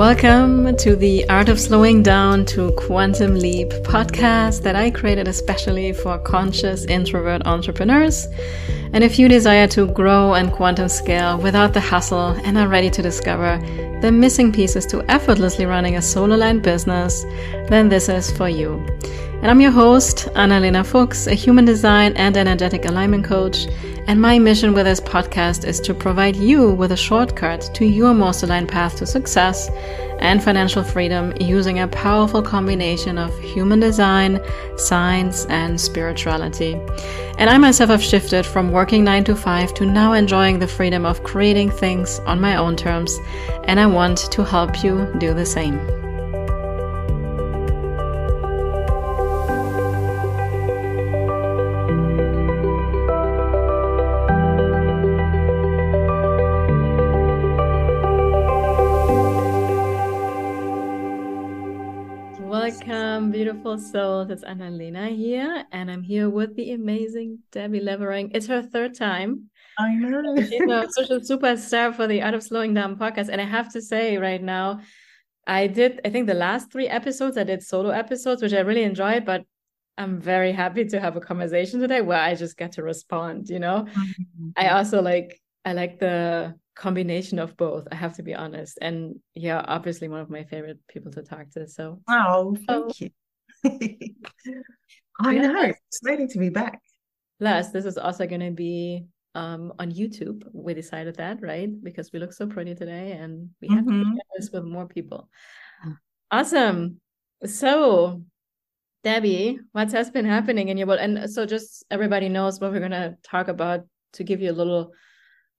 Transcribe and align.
Welcome 0.00 0.76
to 0.76 0.96
the 0.96 1.28
Art 1.28 1.50
of 1.50 1.60
Slowing 1.60 2.02
Down 2.02 2.46
to 2.46 2.72
Quantum 2.72 3.34
Leap 3.34 3.68
podcast 3.84 4.62
that 4.62 4.74
I 4.74 4.90
created 4.90 5.28
especially 5.28 5.92
for 5.92 6.18
conscious 6.18 6.86
introvert 6.86 7.46
entrepreneurs. 7.46 8.26
And 8.94 9.04
if 9.04 9.18
you 9.18 9.28
desire 9.28 9.66
to 9.68 9.88
grow 9.88 10.32
and 10.32 10.50
quantum 10.50 10.88
scale 10.88 11.36
without 11.36 11.74
the 11.74 11.80
hustle 11.80 12.28
and 12.44 12.56
are 12.56 12.66
ready 12.66 12.88
to 12.88 13.02
discover 13.02 13.58
the 14.00 14.10
missing 14.10 14.52
pieces 14.52 14.86
to 14.86 15.04
effortlessly 15.10 15.66
running 15.66 15.96
a 15.96 16.02
solo 16.02 16.34
line 16.34 16.60
business, 16.60 17.24
then 17.68 17.90
this 17.90 18.08
is 18.08 18.30
for 18.30 18.48
you. 18.48 18.82
And 19.42 19.50
I'm 19.50 19.60
your 19.60 19.70
host, 19.70 20.28
Analena 20.34 20.82
Fuchs, 20.82 21.26
a 21.26 21.34
human 21.34 21.66
design 21.66 22.14
and 22.16 22.38
energetic 22.38 22.86
alignment 22.86 23.26
coach. 23.26 23.66
And 24.06 24.20
my 24.20 24.38
mission 24.38 24.74
with 24.74 24.86
this 24.86 25.00
podcast 25.00 25.64
is 25.64 25.80
to 25.80 25.94
provide 25.94 26.36
you 26.36 26.70
with 26.72 26.92
a 26.92 26.96
shortcut 26.96 27.70
to 27.74 27.84
your 27.84 28.14
most 28.14 28.42
aligned 28.42 28.68
path 28.68 28.96
to 28.96 29.06
success 29.06 29.70
and 30.18 30.42
financial 30.42 30.84
freedom 30.84 31.32
using 31.40 31.80
a 31.80 31.88
powerful 31.88 32.42
combination 32.42 33.18
of 33.18 33.36
human 33.40 33.80
design, 33.80 34.40
science, 34.76 35.46
and 35.46 35.80
spirituality. 35.80 36.74
And 37.38 37.48
I 37.48 37.58
myself 37.58 37.90
have 37.90 38.02
shifted 38.02 38.44
from 38.44 38.70
working 38.72 39.04
9 39.04 39.24
to 39.24 39.36
5 39.36 39.74
to 39.74 39.86
now 39.86 40.12
enjoying 40.12 40.58
the 40.58 40.68
freedom 40.68 41.06
of 41.06 41.22
creating 41.24 41.70
things 41.70 42.18
on 42.20 42.40
my 42.40 42.56
own 42.56 42.76
terms. 42.76 43.18
And 43.64 43.80
I 43.80 43.86
want 43.86 44.18
to 44.30 44.44
help 44.44 44.84
you 44.84 45.12
do 45.18 45.32
the 45.32 45.46
same. 45.46 45.99
Welcome, 63.80 64.28
that's 64.28 64.44
Analena 64.44 65.16
here, 65.16 65.64
and 65.72 65.90
I'm 65.90 66.02
here 66.02 66.28
with 66.28 66.54
the 66.54 66.72
amazing 66.72 67.38
Debbie 67.50 67.80
Levering. 67.80 68.30
It's 68.34 68.46
her 68.46 68.62
third 68.62 68.94
time. 68.94 69.48
I 69.78 69.94
know. 69.94 70.36
She's 70.36 70.60
a 70.60 70.86
social 70.90 71.20
superstar 71.20 71.94
for 71.94 72.06
the 72.06 72.20
Art 72.20 72.34
of 72.34 72.42
Slowing 72.42 72.74
Down 72.74 72.96
podcast. 72.96 73.30
And 73.30 73.40
I 73.40 73.44
have 73.44 73.72
to 73.72 73.80
say, 73.80 74.18
right 74.18 74.42
now, 74.42 74.80
I 75.46 75.66
did, 75.66 76.00
I 76.04 76.10
think 76.10 76.26
the 76.26 76.34
last 76.34 76.70
three 76.70 76.88
episodes, 76.88 77.38
I 77.38 77.44
did 77.44 77.62
solo 77.62 77.88
episodes, 77.88 78.42
which 78.42 78.52
I 78.52 78.60
really 78.60 78.82
enjoyed, 78.82 79.24
but 79.24 79.44
I'm 79.96 80.20
very 80.20 80.52
happy 80.52 80.84
to 80.84 81.00
have 81.00 81.16
a 81.16 81.20
conversation 81.20 81.80
today 81.80 82.02
where 82.02 82.20
I 82.20 82.34
just 82.34 82.58
get 82.58 82.72
to 82.72 82.82
respond, 82.82 83.48
you 83.48 83.60
know? 83.60 83.86
Mm-hmm. 83.88 84.50
I 84.58 84.68
also 84.68 85.00
like, 85.00 85.40
I 85.64 85.72
like 85.72 85.98
the 85.98 86.54
combination 86.76 87.38
of 87.38 87.54
both 87.58 87.86
i 87.92 87.94
have 87.94 88.16
to 88.16 88.22
be 88.22 88.34
honest 88.34 88.78
and 88.80 89.14
yeah 89.34 89.62
obviously 89.68 90.08
one 90.08 90.20
of 90.20 90.30
my 90.30 90.42
favorite 90.44 90.78
people 90.88 91.12
to 91.12 91.20
talk 91.20 91.50
to 91.50 91.68
so 91.68 92.00
oh 92.08 92.56
thank 92.66 92.94
so, 92.94 93.04
you 93.04 93.10
i 93.64 95.32
yeah. 95.32 95.42
know. 95.42 95.62
it's 95.62 96.00
exciting 96.00 96.28
to 96.28 96.38
be 96.38 96.48
back. 96.48 96.80
Plus 97.38 97.70
this 97.70 97.84
is 97.84 97.98
also 97.98 98.26
going 98.26 98.40
to 98.40 98.50
be 98.50 99.04
um 99.34 99.72
on 99.78 99.92
youtube. 99.92 100.42
We 100.52 100.74
decided 100.74 101.16
that 101.16 101.40
right? 101.40 101.70
Because 101.82 102.10
we 102.12 102.18
look 102.18 102.32
so 102.32 102.46
pretty 102.46 102.74
today 102.74 103.12
and 103.12 103.50
we 103.60 103.68
have 103.68 103.84
mm-hmm. 103.84 104.02
to 104.02 104.04
share 104.04 104.30
this 104.36 104.50
with 104.52 104.64
more 104.64 104.86
people. 104.86 105.28
Awesome. 106.30 107.00
So 107.44 108.22
debbie 109.02 109.58
what 109.72 109.90
has 109.92 110.10
been 110.10 110.26
happening 110.26 110.68
in 110.68 110.76
your 110.76 110.86
world? 110.86 111.00
And 111.00 111.30
so 111.30 111.46
just 111.46 111.84
everybody 111.90 112.28
knows 112.28 112.60
what 112.60 112.72
we're 112.72 112.80
going 112.80 112.90
to 112.90 113.16
talk 113.22 113.48
about 113.48 113.86
to 114.14 114.24
give 114.24 114.40
you 114.42 114.50
a 114.50 114.52
little 114.52 114.92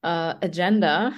uh, 0.04 0.36
agenda. 0.42 1.16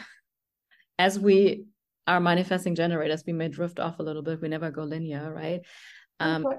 As 0.99 1.19
we 1.19 1.65
are 2.05 2.19
manifesting 2.19 2.75
generators 2.75 3.23
we 3.25 3.33
may 3.33 3.47
drift 3.47 3.79
off 3.79 3.99
a 3.99 4.03
little 4.03 4.21
bit. 4.21 4.41
We 4.41 4.47
never 4.47 4.71
go 4.71 4.83
linear 4.83 5.33
right? 5.33 5.61
Um, 6.19 6.45
okay. 6.45 6.57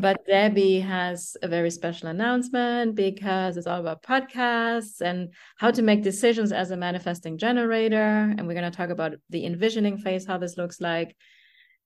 But 0.00 0.24
debbie 0.26 0.80
has 0.80 1.36
a 1.42 1.48
very 1.48 1.70
special 1.70 2.08
announcement 2.08 2.94
because 2.94 3.56
it's 3.56 3.66
all 3.66 3.80
about 3.80 4.02
podcasts 4.02 5.00
and 5.00 5.32
how 5.56 5.70
to 5.70 5.82
make 5.82 6.02
decisions 6.02 6.52
as 6.52 6.70
a 6.70 6.76
manifesting 6.76 7.38
generator 7.38 7.96
and 8.36 8.46
we're 8.46 8.54
going 8.54 8.70
to 8.70 8.76
talk 8.76 8.90
about 8.90 9.14
the 9.30 9.44
envisioning 9.46 9.98
phase 9.98 10.26
how 10.26 10.38
this 10.38 10.56
looks 10.56 10.80
like 10.80 11.16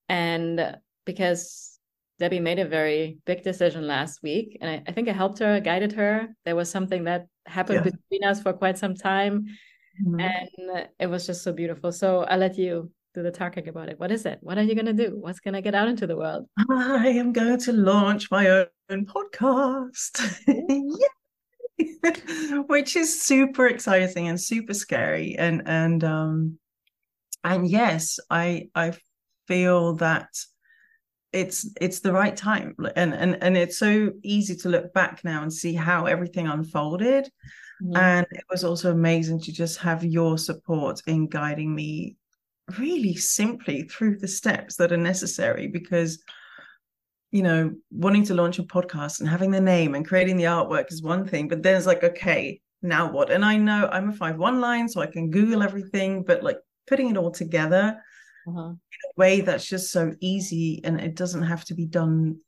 and 0.09 0.77
because 1.05 1.79
debbie 2.19 2.41
made 2.41 2.59
a 2.59 2.65
very 2.67 3.19
big 3.27 3.43
decision 3.43 3.87
last 3.87 4.23
week 4.23 4.59
and 4.61 4.71
I, 4.71 4.83
I 4.87 4.93
think 4.93 5.09
i 5.09 5.13
helped 5.13 5.39
her 5.39 5.61
guided 5.61 5.93
her 5.93 6.29
there 6.45 6.57
was 6.57 6.71
something 6.71 7.05
that 7.05 7.27
happened 7.47 7.85
yeah. 7.85 7.91
between 7.91 8.25
us 8.29 8.43
for 8.43 8.53
quite 8.53 8.79
some 8.79 8.95
time 8.95 9.47
Mm-hmm. 10.05 10.21
And 10.21 10.89
it 10.99 11.07
was 11.07 11.27
just 11.27 11.43
so 11.43 11.53
beautiful. 11.53 11.93
So 11.93 12.23
I'll 12.23 12.39
let 12.39 12.57
you 12.59 12.91
do 13.15 13.23
the 13.23 13.31
talking 13.31 13.69
about 13.69 13.89
it. 13.89 13.99
What 13.99 14.11
is 14.11 14.27
it? 14.27 14.39
What 14.41 14.59
are 14.59 14.63
you 14.63 14.75
going 14.75 14.87
to 14.87 14.93
do? 14.93 15.17
What's 15.19 15.41
going 15.41 15.55
to 15.55 15.63
get 15.63 15.75
out 15.75 15.89
into 15.89 16.07
the 16.07 16.17
world? 16.17 16.47
I 16.71 17.09
am 17.09 17.33
going 17.33 17.59
to 17.61 17.73
launch 17.73 18.31
my 18.31 18.67
own 18.91 19.07
podcast. 19.07 20.23
Which 22.67 22.97
is 22.97 23.23
super 23.23 23.67
exciting 23.67 24.29
and 24.29 24.41
super 24.41 24.75
scary. 24.75 25.37
And 25.39 25.63
and 25.67 26.05
um 26.05 26.59
and 27.45 27.69
yes, 27.69 28.19
I 28.31 28.69
I 28.75 28.93
feel 29.47 29.95
that 29.97 30.29
it's 31.33 31.71
it's 31.81 32.01
the 32.01 32.13
right 32.13 32.37
time 32.37 32.75
and 32.97 33.15
and 33.15 33.43
and 33.43 33.57
it's 33.57 33.79
so 33.79 34.13
easy 34.23 34.57
to 34.57 34.69
look 34.69 34.93
back 34.95 35.23
now 35.25 35.43
and 35.43 35.53
see 35.53 35.75
how 35.75 36.07
everything 36.07 36.47
unfolded 36.47 37.29
Mm-hmm. 37.83 37.97
And 37.97 38.27
it 38.31 38.45
was 38.51 38.65
also 38.65 38.91
amazing 38.91 39.41
to 39.43 39.53
just 39.53 39.79
have 39.79 40.05
your 40.05 40.39
support 40.39 41.01
in 41.07 41.29
guiding 41.29 41.75
me 41.75 42.17
really 42.79 43.15
simply 43.15 43.83
through 43.83 44.19
the 44.19 44.29
steps 44.29 44.77
that 44.77 44.93
are 44.93 44.97
necessary 44.99 45.69
because 45.69 46.23
you 47.31 47.43
know 47.43 47.73
wanting 47.91 48.25
to 48.25 48.35
launch 48.35 48.59
a 48.59 48.63
podcast 48.63 49.21
and 49.21 49.29
having 49.29 49.51
the 49.51 49.61
name 49.61 49.95
and 49.95 50.07
creating 50.07 50.37
the 50.37 50.45
artwork 50.45 50.91
is 50.93 51.03
one 51.03 51.27
thing 51.27 51.49
but 51.49 51.63
then 51.63 51.77
it's 51.77 51.87
like 51.87 52.05
okay 52.05 52.61
now 52.83 53.11
what? 53.11 53.31
And 53.31 53.45
i 53.45 53.57
know 53.57 53.89
i'm 53.91 54.11
a 54.11 54.13
five 54.13 54.37
one 54.37 54.61
line 54.61 54.89
so 54.89 55.01
i 55.01 55.07
can 55.07 55.31
google 55.31 55.63
everything 55.63 56.23
but 56.23 56.43
like 56.43 56.59
putting 56.87 57.11
it 57.11 57.17
all 57.17 57.31
together 57.31 58.01
uh-huh. 58.47 58.69
in 58.69 58.75
a 58.75 59.13
way 59.17 59.41
that's 59.41 59.67
just 59.67 59.93
so 59.93 60.15
easy 60.21 60.81
and 60.85 61.01
it 61.01 61.15
doesn't 61.15 61.43
have 61.43 61.65
to 61.67 61.75
be 61.75 61.87
done 61.87 62.39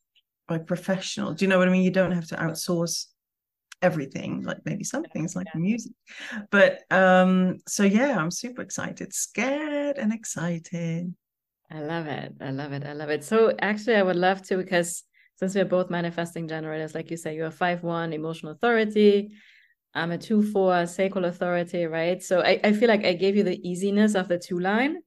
by 0.50 0.58
professional. 0.58 1.32
Do 1.32 1.44
you 1.44 1.48
know 1.48 1.58
what 1.58 1.68
i 1.68 1.70
mean? 1.70 1.82
You 1.82 1.92
don't 1.92 2.12
have 2.12 2.26
to 2.28 2.36
outsource 2.36 3.06
everything 3.82 4.42
like 4.42 4.58
maybe 4.64 4.84
some 4.84 5.04
things 5.04 5.34
like 5.34 5.46
yeah. 5.54 5.60
music. 5.60 5.92
But 6.50 6.82
um 6.90 7.58
so 7.66 7.82
yeah 7.84 8.18
i'm 8.18 8.30
super 8.30 8.62
excited 8.62 9.12
scared 9.12 9.98
and 9.98 10.12
excited. 10.12 11.14
I 11.72 11.80
love 11.82 12.06
it. 12.06 12.34
I 12.40 12.50
love 12.50 12.72
it. 12.72 12.84
I 12.84 12.92
love 12.92 13.10
it. 13.10 13.24
So 13.24 13.54
actually 13.60 13.96
i 13.96 14.02
would 14.02 14.16
love 14.16 14.42
to 14.48 14.56
because 14.56 15.04
since 15.36 15.54
we're 15.54 15.64
both 15.64 15.90
manifesting 15.90 16.48
generators 16.48 16.94
like 16.94 17.10
you 17.10 17.16
say 17.16 17.34
you're 17.34 17.46
a 17.46 17.52
five 17.52 17.82
one 17.82 18.12
emotional 18.12 18.52
authority. 18.52 19.32
I'm 19.94 20.12
a 20.12 20.18
two 20.18 20.42
four 20.42 20.86
sacral 20.86 21.24
authority 21.24 21.86
right? 21.86 22.22
So 22.22 22.40
I, 22.40 22.60
I 22.62 22.72
feel 22.72 22.88
like 22.88 23.04
i 23.04 23.12
gave 23.12 23.36
you 23.36 23.42
the 23.42 23.60
easiness 23.68 24.14
of 24.14 24.28
the 24.28 24.38
two 24.38 24.58
line 24.58 24.98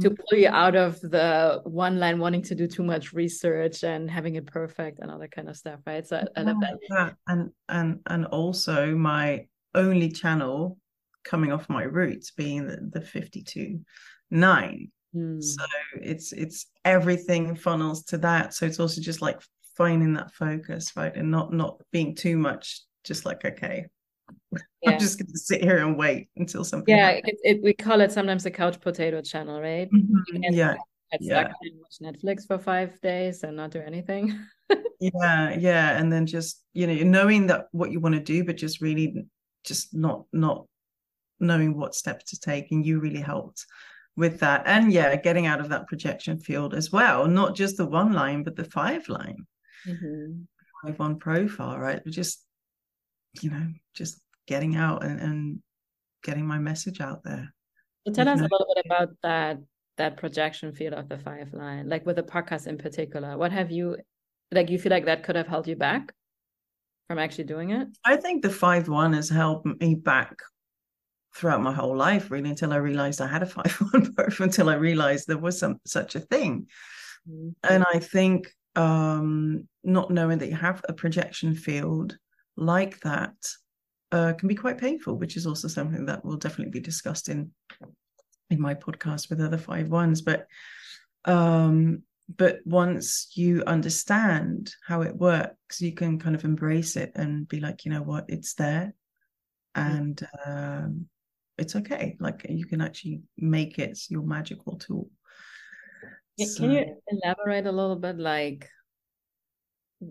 to 0.00 0.10
mm-hmm. 0.10 0.22
pull 0.28 0.38
you 0.38 0.48
out 0.48 0.76
of 0.76 1.00
the 1.00 1.60
one 1.64 1.98
line 1.98 2.18
wanting 2.18 2.42
to 2.42 2.54
do 2.54 2.68
too 2.68 2.84
much 2.84 3.12
research 3.12 3.82
and 3.82 4.08
having 4.08 4.36
it 4.36 4.46
perfect 4.46 5.00
and 5.00 5.10
all 5.10 5.18
that 5.18 5.32
kind 5.32 5.48
of 5.48 5.56
stuff 5.56 5.80
right? 5.86 6.06
So 6.06 6.24
I, 6.36 6.40
I 6.40 6.44
love 6.44 6.60
that. 6.90 7.16
And 7.26 7.50
and 7.68 7.98
and 8.06 8.26
also 8.26 8.94
my 8.94 9.46
only 9.74 10.10
channel 10.10 10.78
coming 11.24 11.52
off 11.52 11.68
my 11.68 11.82
roots 11.82 12.30
being 12.30 12.66
the, 12.66 12.78
the 12.92 13.00
52 13.00 13.80
9 14.30 14.90
mm. 15.14 15.42
so 15.42 15.64
it's 15.94 16.32
it's 16.32 16.66
everything 16.84 17.56
funnels 17.56 18.04
to 18.04 18.18
that. 18.18 18.54
So 18.54 18.66
it's 18.66 18.80
also 18.80 19.00
just 19.00 19.20
like 19.20 19.40
finding 19.76 20.12
that 20.14 20.32
focus 20.32 20.92
right? 20.96 21.14
And 21.14 21.30
not 21.30 21.52
not 21.52 21.80
being 21.90 22.14
too 22.14 22.36
much 22.36 22.82
just 23.02 23.24
like 23.24 23.44
okay 23.44 23.86
yeah. 24.82 24.90
I'm 24.90 24.98
just 24.98 25.18
going 25.18 25.30
to 25.30 25.38
sit 25.38 25.62
here 25.62 25.78
and 25.78 25.96
wait 25.96 26.28
until 26.36 26.64
something. 26.64 26.94
Yeah, 26.94 27.10
it, 27.10 27.36
it, 27.42 27.62
we 27.62 27.72
call 27.72 28.00
it 28.00 28.12
sometimes 28.12 28.44
the 28.44 28.50
couch 28.50 28.80
potato 28.80 29.20
channel, 29.20 29.60
right? 29.60 29.90
Mm-hmm. 29.90 30.52
Yeah. 30.52 30.76
Get 31.12 31.22
yeah. 31.22 31.52
and 31.60 31.78
watch 31.78 31.98
Netflix 32.00 32.46
for 32.46 32.58
five 32.58 32.98
days 33.02 33.42
and 33.42 33.56
not 33.56 33.70
do 33.70 33.80
anything. 33.80 34.38
yeah, 35.00 35.56
yeah, 35.58 35.98
and 35.98 36.10
then 36.10 36.26
just 36.26 36.64
you 36.72 36.86
know 36.86 36.94
knowing 36.94 37.48
that 37.48 37.66
what 37.72 37.92
you 37.92 38.00
want 38.00 38.14
to 38.14 38.20
do, 38.20 38.44
but 38.44 38.56
just 38.56 38.80
really 38.80 39.26
just 39.62 39.94
not 39.94 40.24
not 40.32 40.64
knowing 41.38 41.76
what 41.76 41.94
steps 41.94 42.30
to 42.30 42.40
take, 42.40 42.70
and 42.70 42.86
you 42.86 42.98
really 42.98 43.20
helped 43.20 43.66
with 44.16 44.40
that. 44.40 44.62
And 44.64 44.90
yeah, 44.92 45.14
getting 45.16 45.46
out 45.46 45.60
of 45.60 45.68
that 45.68 45.86
projection 45.86 46.38
field 46.38 46.74
as 46.74 46.90
well, 46.90 47.26
not 47.26 47.54
just 47.54 47.76
the 47.76 47.86
one 47.86 48.12
line, 48.12 48.42
but 48.42 48.56
the 48.56 48.64
five 48.64 49.06
line, 49.08 49.46
mm-hmm. 49.86 50.42
five 50.82 50.98
one 50.98 51.18
profile, 51.18 51.78
right? 51.78 52.00
Just 52.06 52.42
you 53.40 53.50
know, 53.50 53.66
just 53.94 54.20
getting 54.46 54.76
out 54.76 55.04
and, 55.04 55.20
and 55.20 55.58
getting 56.22 56.46
my 56.46 56.58
message 56.58 57.00
out 57.00 57.22
there. 57.24 57.52
So 58.06 58.12
tell 58.12 58.28
us 58.28 58.40
a 58.40 58.42
little 58.42 58.66
bit 58.74 58.84
about 58.84 59.10
that 59.22 59.58
that 59.98 60.16
projection 60.16 60.72
field 60.72 60.94
of 60.94 61.08
the 61.08 61.18
five 61.18 61.52
line, 61.52 61.88
like 61.88 62.06
with 62.06 62.16
the 62.16 62.22
podcast 62.22 62.66
in 62.66 62.78
particular. 62.78 63.36
What 63.36 63.52
have 63.52 63.70
you 63.70 63.96
like 64.50 64.70
you 64.70 64.78
feel 64.78 64.90
like 64.90 65.06
that 65.06 65.22
could 65.22 65.36
have 65.36 65.46
held 65.46 65.66
you 65.68 65.76
back 65.76 66.12
from 67.08 67.18
actually 67.18 67.44
doing 67.44 67.70
it? 67.70 67.88
I 68.04 68.16
think 68.16 68.42
the 68.42 68.50
five 68.50 68.88
one 68.88 69.12
has 69.12 69.28
held 69.28 69.64
me 69.80 69.94
back 69.94 70.36
throughout 71.34 71.62
my 71.62 71.72
whole 71.72 71.96
life, 71.96 72.30
really, 72.30 72.50
until 72.50 72.72
I 72.72 72.76
realized 72.76 73.20
I 73.20 73.26
had 73.26 73.42
a 73.42 73.46
five 73.58 73.72
one 73.92 74.12
birth, 74.12 74.40
until 74.40 74.68
I 74.68 74.74
realized 74.74 75.26
there 75.26 75.38
was 75.38 75.58
some 75.58 75.78
such 75.86 76.14
a 76.14 76.20
thing. 76.20 76.66
Mm-hmm. 77.28 77.72
And 77.72 77.84
I 77.92 77.98
think 77.98 78.52
um, 78.74 79.68
not 79.84 80.10
knowing 80.10 80.38
that 80.38 80.48
you 80.48 80.56
have 80.56 80.84
a 80.88 80.92
projection 80.92 81.54
field 81.54 82.16
like 82.56 83.00
that 83.00 83.34
uh, 84.12 84.34
can 84.34 84.48
be 84.48 84.54
quite 84.54 84.78
painful, 84.78 85.16
which 85.16 85.36
is 85.36 85.46
also 85.46 85.68
something 85.68 86.06
that 86.06 86.24
will 86.24 86.36
definitely 86.36 86.70
be 86.70 86.80
discussed 86.80 87.28
in 87.28 87.50
in 88.50 88.60
my 88.60 88.74
podcast 88.74 89.30
with 89.30 89.40
other 89.40 89.56
five 89.56 89.88
ones. 89.88 90.20
But 90.20 90.46
um, 91.24 92.02
but 92.36 92.58
once 92.64 93.32
you 93.34 93.62
understand 93.66 94.70
how 94.86 95.02
it 95.02 95.16
works, 95.16 95.80
you 95.80 95.92
can 95.92 96.18
kind 96.18 96.34
of 96.34 96.44
embrace 96.44 96.96
it 96.96 97.12
and 97.14 97.48
be 97.48 97.60
like, 97.60 97.84
you 97.84 97.90
know 97.90 98.02
what, 98.02 98.26
it's 98.28 98.54
there, 98.54 98.94
and 99.74 100.26
um, 100.46 101.06
it's 101.56 101.74
okay. 101.76 102.16
Like 102.20 102.46
you 102.48 102.66
can 102.66 102.82
actually 102.82 103.22
make 103.38 103.78
it 103.78 103.98
your 104.08 104.22
magical 104.22 104.76
tool. 104.76 105.08
Can 106.38 106.48
so, 106.48 106.64
you 106.64 106.96
elaborate 107.08 107.66
a 107.66 107.72
little 107.72 107.96
bit? 107.96 108.18
Like, 108.18 108.68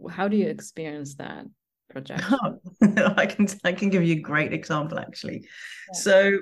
how 0.09 0.27
do 0.27 0.37
you 0.37 0.47
experience 0.47 1.15
that 1.15 1.45
projection? 1.91 2.37
I 3.17 3.25
can 3.25 3.47
I 3.63 3.71
can 3.73 3.89
give 3.89 4.03
you 4.03 4.15
a 4.15 4.19
great 4.19 4.53
example 4.53 4.99
actually. 4.99 5.41
Yeah. 5.93 5.99
So 5.99 6.39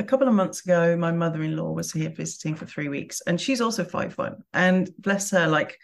a 0.00 0.04
couple 0.04 0.28
of 0.28 0.34
months 0.34 0.64
ago, 0.64 0.96
my 0.96 1.10
mother-in-law 1.10 1.72
was 1.72 1.92
here 1.92 2.10
visiting 2.10 2.54
for 2.54 2.66
three 2.66 2.88
weeks, 2.88 3.20
and 3.26 3.40
she's 3.40 3.60
also 3.60 3.84
five 3.84 4.16
one. 4.16 4.42
And 4.52 4.90
bless 4.98 5.30
her, 5.30 5.46
like 5.48 5.78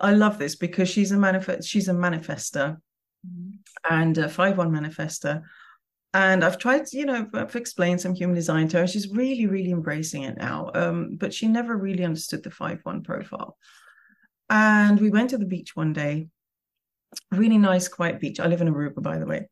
I 0.00 0.12
love 0.12 0.38
this 0.38 0.56
because 0.56 0.88
she's 0.88 1.12
a 1.12 1.16
manifest 1.16 1.68
she's 1.68 1.88
a 1.88 1.94
manifester 1.94 2.76
mm-hmm. 3.26 3.50
and 3.90 4.18
a 4.18 4.28
five 4.28 4.58
one 4.58 4.70
manifester. 4.70 5.42
And 6.12 6.44
I've 6.44 6.58
tried, 6.58 6.92
you 6.92 7.06
know, 7.06 7.28
I've 7.34 7.56
explained 7.56 8.00
some 8.00 8.14
human 8.14 8.36
design 8.36 8.68
to 8.68 8.78
her. 8.78 8.86
She's 8.86 9.08
really, 9.08 9.46
really 9.46 9.72
embracing 9.72 10.22
it 10.22 10.38
now. 10.38 10.70
Um, 10.72 11.16
but 11.16 11.34
she 11.34 11.48
never 11.48 11.76
really 11.76 12.04
understood 12.04 12.44
the 12.44 12.52
five 12.52 12.78
one 12.84 13.02
profile. 13.02 13.58
And 14.48 15.00
we 15.00 15.10
went 15.10 15.30
to 15.30 15.38
the 15.38 15.44
beach 15.44 15.74
one 15.74 15.92
day, 15.92 16.28
really 17.30 17.58
nice, 17.58 17.88
quiet 17.88 18.20
beach. 18.20 18.40
I 18.40 18.46
live 18.46 18.60
in 18.60 18.72
Aruba, 18.72 19.02
by 19.02 19.18
the 19.18 19.26
way. 19.26 19.48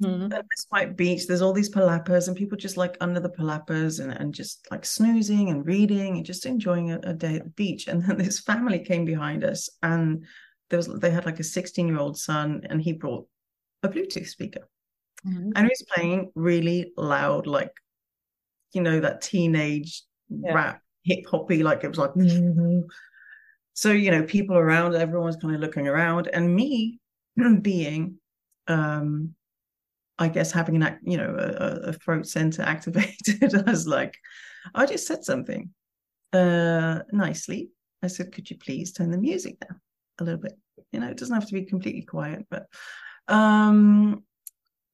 Mm-hmm. 0.00 0.32
It's 0.50 0.64
quite 0.64 0.96
beach. 0.96 1.26
There's 1.26 1.42
all 1.42 1.52
these 1.52 1.70
palapas, 1.70 2.28
and 2.28 2.36
people 2.36 2.58
just 2.58 2.76
like 2.76 2.96
under 3.00 3.20
the 3.20 3.28
palapas 3.28 4.00
and, 4.00 4.12
and 4.12 4.34
just 4.34 4.66
like 4.70 4.84
snoozing 4.84 5.50
and 5.50 5.66
reading 5.66 6.16
and 6.16 6.24
just 6.24 6.46
enjoying 6.46 6.92
a, 6.92 6.98
a 7.04 7.12
day 7.12 7.36
at 7.36 7.44
the 7.44 7.50
beach. 7.50 7.86
And 7.86 8.02
then 8.02 8.16
this 8.18 8.40
family 8.40 8.80
came 8.80 9.04
behind 9.04 9.44
us, 9.44 9.68
and 9.82 10.24
there 10.70 10.78
was 10.78 10.88
they 10.88 11.10
had 11.10 11.26
like 11.26 11.40
a 11.40 11.44
16 11.44 11.86
year 11.86 11.98
old 11.98 12.18
son, 12.18 12.62
and 12.68 12.80
he 12.80 12.92
brought 12.92 13.26
a 13.82 13.88
Bluetooth 13.88 14.28
speaker, 14.28 14.68
mm-hmm. 15.26 15.50
and 15.54 15.58
he 15.58 15.68
was 15.68 15.84
playing 15.94 16.32
really 16.34 16.92
loud, 16.96 17.46
like 17.46 17.72
you 18.72 18.80
know 18.80 19.00
that 19.00 19.20
teenage 19.20 20.02
yeah. 20.28 20.52
rap 20.52 20.80
hip 21.04 21.24
hoppy, 21.30 21.62
like 21.62 21.84
it 21.84 21.88
was 21.88 21.98
like. 21.98 22.14
Mm-hmm. 22.14 22.80
So 23.74 23.90
you 23.90 24.10
know, 24.10 24.22
people 24.22 24.56
around, 24.56 24.94
everyone's 24.94 25.36
kind 25.36 25.54
of 25.54 25.60
looking 25.60 25.88
around, 25.88 26.28
and 26.32 26.54
me 26.54 27.00
being 27.62 28.16
um 28.66 29.34
I 30.18 30.28
guess 30.28 30.52
having 30.52 30.80
an 30.82 30.98
you 31.02 31.16
know 31.16 31.36
a, 31.38 31.90
a 31.90 31.92
throat 31.92 32.26
center 32.26 32.62
activated, 32.74 33.54
I 33.54 33.70
was 33.70 33.86
like, 33.86 34.16
I 34.74 34.86
just 34.86 35.06
said 35.06 35.24
something 35.24 35.70
uh, 36.32 37.00
nicely. 37.12 37.70
I 38.02 38.06
said, 38.06 38.32
could 38.32 38.50
you 38.50 38.58
please 38.58 38.92
turn 38.92 39.10
the 39.10 39.18
music 39.18 39.58
down 39.60 39.80
a 40.20 40.24
little 40.24 40.40
bit? 40.40 40.52
You 40.92 41.00
know, 41.00 41.08
it 41.08 41.16
doesn't 41.16 41.34
have 41.34 41.46
to 41.46 41.54
be 41.54 41.64
completely 41.64 42.02
quiet, 42.02 42.46
but 42.50 42.66
um, 43.28 44.22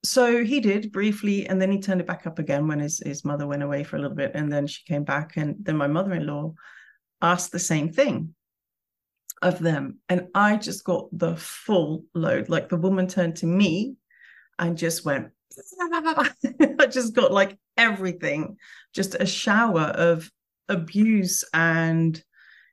so 0.04 0.42
he 0.42 0.60
did 0.60 0.92
briefly, 0.92 1.46
and 1.46 1.60
then 1.60 1.70
he 1.70 1.80
turned 1.80 2.00
it 2.00 2.06
back 2.06 2.26
up 2.26 2.38
again 2.38 2.66
when 2.66 2.78
his 2.78 3.02
his 3.04 3.24
mother 3.24 3.46
went 3.46 3.62
away 3.62 3.84
for 3.84 3.96
a 3.96 4.00
little 4.00 4.16
bit, 4.16 4.32
and 4.34 4.50
then 4.50 4.66
she 4.66 4.84
came 4.86 5.04
back, 5.04 5.36
and 5.36 5.56
then 5.60 5.76
my 5.76 5.86
mother 5.86 6.14
in 6.14 6.26
law 6.26 6.54
asked 7.20 7.52
the 7.52 7.58
same 7.58 7.92
thing 7.92 8.34
of 9.42 9.58
them, 9.58 9.98
and 10.08 10.28
I 10.34 10.56
just 10.56 10.84
got 10.84 11.08
the 11.12 11.36
full 11.36 12.04
load. 12.14 12.48
Like 12.48 12.68
the 12.68 12.76
woman 12.76 13.06
turned 13.06 13.36
to 13.36 13.46
me 13.46 13.96
and 14.58 14.76
just 14.76 15.04
went 15.04 15.30
I 15.80 16.86
just 16.86 17.14
got 17.14 17.32
like 17.32 17.58
everything, 17.76 18.56
just 18.94 19.16
a 19.18 19.26
shower 19.26 19.82
of 19.82 20.30
abuse 20.68 21.44
and 21.52 22.22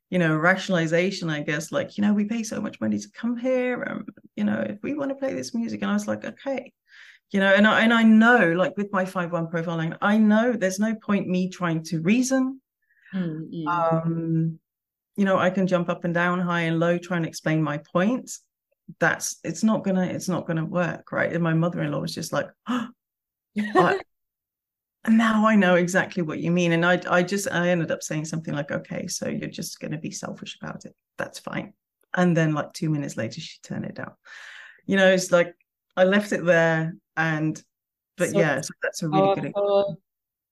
you 0.10 0.20
know 0.20 0.36
rationalization 0.36 1.30
i 1.30 1.42
guess. 1.42 1.72
Like 1.72 1.98
you 1.98 2.04
know 2.04 2.14
we 2.14 2.26
pay 2.26 2.44
so 2.44 2.62
much 2.62 2.80
money 2.80 3.00
to 3.00 3.12
come 3.12 3.38
here 3.38 3.82
and 3.82 4.08
you 4.36 4.44
know 4.44 4.64
if 4.68 4.78
we 4.84 4.94
want 4.94 5.10
to 5.10 5.16
play 5.16 5.34
this 5.34 5.54
music. 5.54 5.82
And 5.82 5.92
i 5.92 5.94
was 5.94 6.08
like 6.08 6.26
okay. 6.26 6.74
You 7.32 7.42
know 7.42 7.54
and 7.54 7.68
i 7.68 7.82
and 7.82 7.94
i 7.94 8.04
know 8.04 8.54
like 8.54 8.78
with 8.78 8.92
my 8.94 9.04
5-1 9.04 9.52
profiling 9.52 9.98
i 10.02 10.18
know 10.18 10.54
there's 10.54 10.80
no 10.80 10.96
point 10.96 11.28
me 11.28 11.50
trying 11.50 11.84
to 11.86 12.02
reason. 12.02 12.62
Mm-hmm. 13.14 13.68
um 13.68 14.60
you 15.18 15.26
know 15.26 15.38
i 15.38 15.50
can 15.50 15.68
jump 15.68 15.90
up 15.90 16.06
and 16.06 16.14
down 16.14 16.40
high 16.40 16.62
and 16.62 16.80
low 16.80 16.98
try 16.98 17.18
and 17.18 17.26
explain 17.26 17.62
my 17.62 17.78
points 17.92 18.42
that's 19.00 19.38
it's 19.44 19.64
not 19.64 19.84
gonna 19.84 20.04
it's 20.04 20.30
not 20.30 20.48
gonna 20.48 20.66
work 20.66 21.12
right? 21.12 21.32
And 21.34 21.44
my 21.44 21.54
mother-in-law 21.54 22.00
was 22.00 22.14
just 22.14 22.32
like 22.32 22.48
oh, 22.68 22.88
I, 23.58 24.00
now 25.10 25.48
i 25.48 25.56
know 25.56 25.76
exactly 25.76 26.24
what 26.24 26.40
you 26.40 26.52
mean. 26.52 26.72
And 26.72 26.86
i 26.86 27.02
i 27.10 27.24
just 27.24 27.48
i 27.52 27.70
ended 27.70 27.92
up 27.92 28.04
saying 28.04 28.26
something 28.26 28.54
like 28.54 28.72
okay 28.72 29.08
so 29.08 29.28
you're 29.28 29.50
just 29.50 29.80
gonna 29.80 29.98
be 29.98 30.12
selfish 30.12 30.58
about 30.62 30.86
it. 30.86 30.96
That's 31.18 31.40
fine. 31.40 31.74
And 32.16 32.36
then 32.36 32.54
like 32.54 32.74
two 32.74 32.90
minutes 32.90 33.18
later 33.18 33.42
she 33.42 33.60
turned 33.62 33.86
it 33.86 33.96
down. 33.96 34.12
You 34.86 34.96
know 34.96 35.10
it's 35.12 35.32
like 35.32 35.54
i 35.98 36.04
left 36.04 36.32
it 36.32 36.46
there 36.46 36.96
and 37.18 37.62
but 38.18 38.30
so 38.30 38.40
yeah 38.40 38.62
so 38.62 38.74
that's 38.82 39.04
a 39.04 39.10
really 39.10 39.36
good 39.36 39.46
example. 39.46 39.98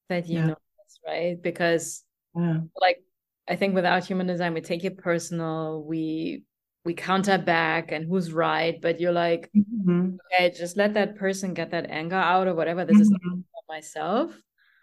that 0.09 0.27
you 0.27 0.39
yeah. 0.39 0.45
know 0.47 0.55
this 0.83 0.99
right? 1.07 1.41
Because 1.41 2.03
yeah. 2.35 2.59
like 2.81 3.01
i 3.47 3.55
think 3.55 3.73
without 3.75 4.03
human 4.03 4.27
design 4.27 4.53
we 4.53 4.61
take 4.61 4.83
it 4.83 4.97
personal 4.97 5.83
we 5.83 6.43
we 6.83 6.93
counter 6.93 7.37
back 7.37 7.91
and 7.91 8.07
who's 8.07 8.31
right 8.31 8.79
but 8.81 8.99
you're 8.99 9.11
like 9.11 9.49
mm-hmm. 9.55 10.15
okay 10.31 10.53
just 10.55 10.77
let 10.77 10.93
that 10.93 11.15
person 11.15 11.53
get 11.53 11.71
that 11.71 11.89
anger 11.89 12.15
out 12.15 12.47
or 12.47 12.53
whatever 12.53 12.85
this 12.85 12.97
mm-hmm. 12.97 13.39
is 13.39 13.43
myself 13.67 14.31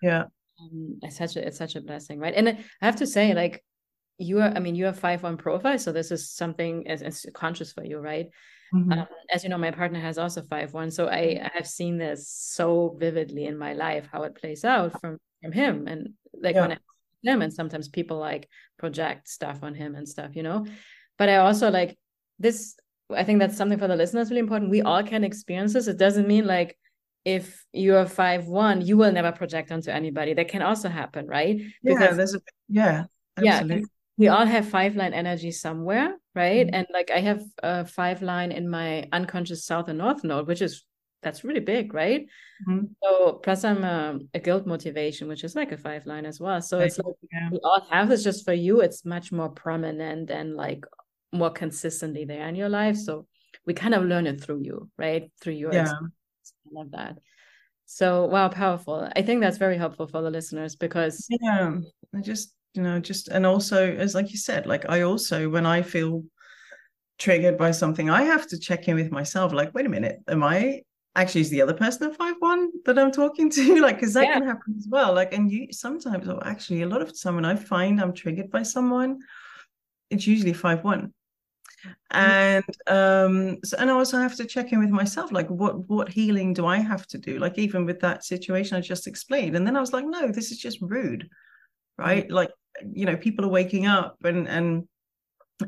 yeah 0.03 0.25
um, 0.61 0.99
it's 1.03 1.17
such 1.17 1.37
a 1.37 1.47
it's 1.47 1.59
such 1.59 1.77
a 1.77 1.81
blessing 1.81 2.19
right 2.19 2.35
and 2.35 2.49
i 2.49 2.85
have 2.85 2.97
to 2.97 3.07
say 3.07 3.35
like 3.35 3.65
you 4.19 4.41
are 4.41 4.53
i 4.55 4.59
mean 4.59 4.75
you 4.75 4.85
have 4.85 4.99
five 4.99 5.23
one 5.23 5.37
profile 5.37 5.79
so 5.79 5.93
this 5.93 6.11
is 6.11 6.31
something 6.31 6.87
as, 6.89 7.03
as 7.03 7.25
conscious 7.33 7.73
for 7.73 7.85
you 7.85 7.99
right 7.99 8.29
mm-hmm. 8.75 8.93
um, 8.93 9.07
as 9.31 9.45
you 9.45 9.51
know 9.51 9.59
my 9.59 9.71
partner 9.71 10.01
has 10.01 10.19
also 10.19 10.43
five 10.43 10.73
one 10.75 10.91
so 10.91 11.07
I, 11.07 11.41
I 11.43 11.51
have 11.55 11.67
seen 11.67 11.97
this 11.97 12.29
so 12.29 12.97
vividly 12.99 13.47
in 13.47 13.57
my 13.57 13.73
life 13.73 14.09
how 14.11 14.25
it 14.25 14.35
plays 14.35 14.65
out 14.65 15.01
from 15.01 15.19
from 15.41 15.53
him 15.53 15.87
and 15.89 16.11
like 16.35 16.55
yeah. 16.55 16.61
when 16.63 16.73
I 16.73 16.79
him 17.23 17.43
and 17.43 17.53
sometimes 17.53 17.89
people 17.89 18.19
like 18.19 18.49
project 18.79 19.29
stuff 19.29 19.63
on 19.63 19.75
him 19.75 19.95
and 19.95 20.09
stuff 20.09 20.35
you 20.35 20.43
know? 20.43 20.67
But 21.19 21.29
i 21.29 21.37
also 21.37 21.71
like 21.71 21.97
this 22.39 22.77
i 23.15 23.23
think 23.25 23.39
that's 23.39 23.57
something 23.57 23.79
for 23.79 23.89
the 23.89 23.97
listeners 23.97 24.31
really 24.31 24.41
important. 24.41 24.71
We 24.71 24.83
all 24.83 25.03
can 25.03 25.25
experience 25.25 25.73
this. 25.75 25.87
It 25.87 25.99
doesn't 25.99 26.27
mean 26.27 26.47
like 26.47 26.77
if 27.25 27.65
you're 27.73 28.07
five 28.07 28.47
one 28.47 28.81
you 28.81 28.97
will 28.97 29.13
never 29.13 29.33
project 29.33 29.71
onto 29.71 29.91
anybody. 29.91 30.35
That 30.35 30.49
can 30.49 30.63
also 30.63 30.89
happen 30.89 31.27
right? 31.27 31.61
Because 31.83 32.01
yeah 32.01 32.13
there's 32.13 32.35
a 32.35 32.41
yeah 32.69 33.05
absolutely. 33.37 33.77
yeah 33.77 33.87
we 34.19 34.29
all 34.29 34.47
have 34.47 34.69
five 34.69 34.95
line 34.97 35.15
energy 35.15 35.51
somewhere 35.51 36.17
right? 36.35 36.67
Mm-hmm. 36.67 36.75
and 36.75 36.87
like 36.93 37.11
i 37.11 37.21
have 37.21 37.43
a 37.63 37.85
five 37.85 38.23
line 38.23 38.53
in 38.53 38.69
my 38.69 39.09
unconscious 39.13 39.65
south 39.65 39.89
and 39.89 39.99
north 39.99 40.23
node 40.25 40.47
which 40.47 40.63
is 40.63 40.85
that's 41.23 41.45
really 41.45 41.61
big 41.61 41.95
right 41.95 42.27
mm-hmm. 42.69 42.87
so 43.03 43.35
plus 43.45 43.65
i'm 43.65 43.85
a, 43.85 44.19
a, 44.35 44.41
guilt 44.41 44.67
motivation 44.67 45.29
which 45.29 45.45
is 45.45 45.55
like 45.55 45.73
a 45.73 45.77
five 45.77 46.05
line 46.05 46.27
as 46.27 46.41
well 46.41 46.61
so 46.61 46.81
it's 46.81 46.99
like 46.99 47.15
yeah. 47.33 47.49
we 47.51 47.59
all 47.63 47.87
have 47.91 48.09
this 48.09 48.25
just 48.25 48.45
for 48.45 48.53
you 48.53 48.81
it's 48.81 49.05
much 49.05 49.31
more 49.31 49.49
prominent 49.49 50.31
and 50.31 50.57
like 50.57 50.85
more 51.33 51.51
consistently 51.51 52.25
there 52.25 52.47
in 52.49 52.55
your 52.55 52.69
life. 52.69 52.97
So 52.97 53.27
we 53.67 53.75
kind 53.75 53.95
of 53.95 54.05
learn 54.05 54.27
it 54.27 54.41
through 54.41 54.61
you, 54.63 54.91
right? 54.99 55.31
Through 55.41 55.55
your 55.55 55.73
yeah. 55.73 55.93
I 55.93 56.71
love 56.71 56.91
that. 56.93 57.19
So 57.87 58.27
wow, 58.27 58.49
powerful. 58.49 59.11
I 59.17 59.23
think 59.23 59.41
that's 59.41 59.59
very 59.59 59.77
helpful 59.77 60.07
for 60.07 60.23
the 60.23 60.31
listeners 60.31 60.77
because 60.77 61.27
yeah, 61.29 61.79
I 62.15 62.21
just 62.21 62.55
you 62.75 62.83
know 62.83 63.01
just 63.01 63.29
and 63.29 63.45
also 63.45 63.95
as 63.95 64.15
like 64.15 64.31
you 64.31 64.39
said, 64.39 64.67
like 64.67 64.89
I 64.89 65.03
also 65.03 65.49
when 65.49 65.67
I 65.67 65.83
feel 65.83 66.23
triggered 67.19 67.59
by 67.59 67.71
something, 67.71 68.11
I 68.11 68.23
have 68.23 68.47
to 68.49 68.59
check 68.59 68.89
in 68.89 68.97
with 68.97 69.11
myself. 69.11 69.53
Like, 69.53 69.75
wait 69.75 69.87
a 69.87 69.91
minute, 69.91 70.19
am 70.29 70.43
I 70.43 70.83
actually 71.15 71.43
is 71.43 71.51
the 71.51 71.63
other 71.63 71.75
person 71.75 72.11
a 72.11 72.15
five 72.15 72.37
one 72.39 72.71
that 72.85 72.99
I'm 72.99 73.13
talking 73.13 73.51
to? 73.51 73.81
like, 73.83 73.97
because 73.97 74.15
that 74.15 74.25
yeah. 74.25 74.35
can 74.35 74.47
happen 74.47 74.75
as 74.79 74.87
well. 74.89 75.13
Like, 75.13 75.35
and 75.35 75.51
you 75.51 75.73
sometimes, 75.73 76.29
or 76.29 76.47
actually, 76.47 76.83
a 76.83 76.89
lot 76.89 77.03
of 77.03 77.19
time 77.21 77.37
when 77.37 77.45
I 77.45 77.57
find 77.57 78.01
I'm 78.01 78.13
triggered 78.13 78.51
by 78.51 78.63
someone, 78.63 79.21
it's 80.11 80.27
usually 80.27 80.53
five 80.53 80.85
one 80.85 81.13
and 82.11 82.65
um 82.87 83.59
so, 83.65 83.77
and 83.79 83.91
i 83.91 83.93
also 83.93 84.19
have 84.19 84.37
to 84.37 84.45
check 84.45 84.73
in 84.73 84.79
with 84.79 84.91
myself 84.91 85.33
like 85.33 85.49
what 85.49 85.89
what 85.89 86.09
healing 86.09 86.53
do 86.53 86.67
i 86.67 86.77
have 86.77 87.07
to 87.07 87.19
do 87.19 87.39
like 87.39 87.59
even 87.59 87.85
with 87.85 88.01
that 88.01 88.25
situation 88.25 88.77
i 88.77 88.81
just 88.81 89.07
explained 89.07 89.57
and 89.57 89.67
then 89.67 89.77
i 89.77 89.81
was 89.81 89.93
like 89.93 90.05
no 90.05 90.31
this 90.31 90.51
is 90.53 90.59
just 90.59 90.79
rude 90.81 91.29
right 91.99 92.31
like 92.31 92.53
you 92.93 93.05
know 93.05 93.17
people 93.17 93.45
are 93.45 93.49
waking 93.49 93.87
up 93.87 94.17
and 94.25 94.49
and 94.49 94.87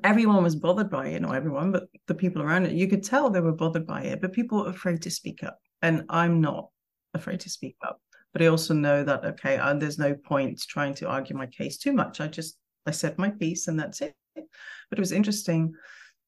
everyone 0.03 0.43
was 0.43 0.57
bothered 0.57 0.91
by 0.91 1.09
it 1.09 1.23
not 1.23 1.35
everyone 1.35 1.71
but 1.71 1.85
the 2.07 2.15
people 2.15 2.43
around 2.43 2.67
it 2.67 2.73
you 2.73 2.89
could 2.89 3.03
tell 3.03 3.31
they 3.31 3.41
were 3.41 3.53
bothered 3.53 3.87
by 3.87 4.03
it 4.03 4.21
but 4.21 4.33
people 4.33 4.63
were 4.63 4.71
afraid 4.71 5.01
to 5.03 5.11
speak 5.11 5.43
up 5.43 5.59
and 5.83 6.05
i'm 6.09 6.41
not 6.41 6.69
afraid 7.15 7.39
to 7.41 7.51
speak 7.51 7.77
up 7.87 8.01
but 8.35 8.43
I 8.43 8.47
also 8.47 8.75
know 8.75 9.05
that 9.05 9.25
okay, 9.25 9.57
uh, 9.57 9.73
there's 9.75 9.99
no 9.99 10.13
point 10.13 10.61
trying 10.67 10.93
to 10.97 11.09
argue 11.09 11.37
my 11.37 11.47
case 11.47 11.79
too 11.79 11.93
much. 11.93 12.21
I 12.21 12.27
just 12.27 12.59
I 12.85 12.91
said 12.91 13.17
my 13.17 13.31
piece 13.31 13.69
and 13.69 13.79
that's 13.79 14.03
it. 14.03 14.15
But 14.35 14.99
it 14.99 14.99
was 14.99 15.13
interesting 15.13 15.73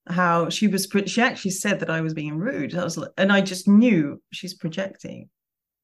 how 0.09 0.49
she 0.49 0.69
was 0.69 0.89
she 1.07 1.21
actually 1.21 1.51
said 1.51 1.81
that 1.81 1.91
I 1.91 2.01
was 2.01 2.15
being 2.15 2.39
rude. 2.39 2.75
I 2.77 2.85
was 2.85 2.97
and 3.19 3.33
I 3.33 3.41
just 3.41 3.67
knew 3.67 4.23
she's 4.33 4.55
projecting. 4.55 5.29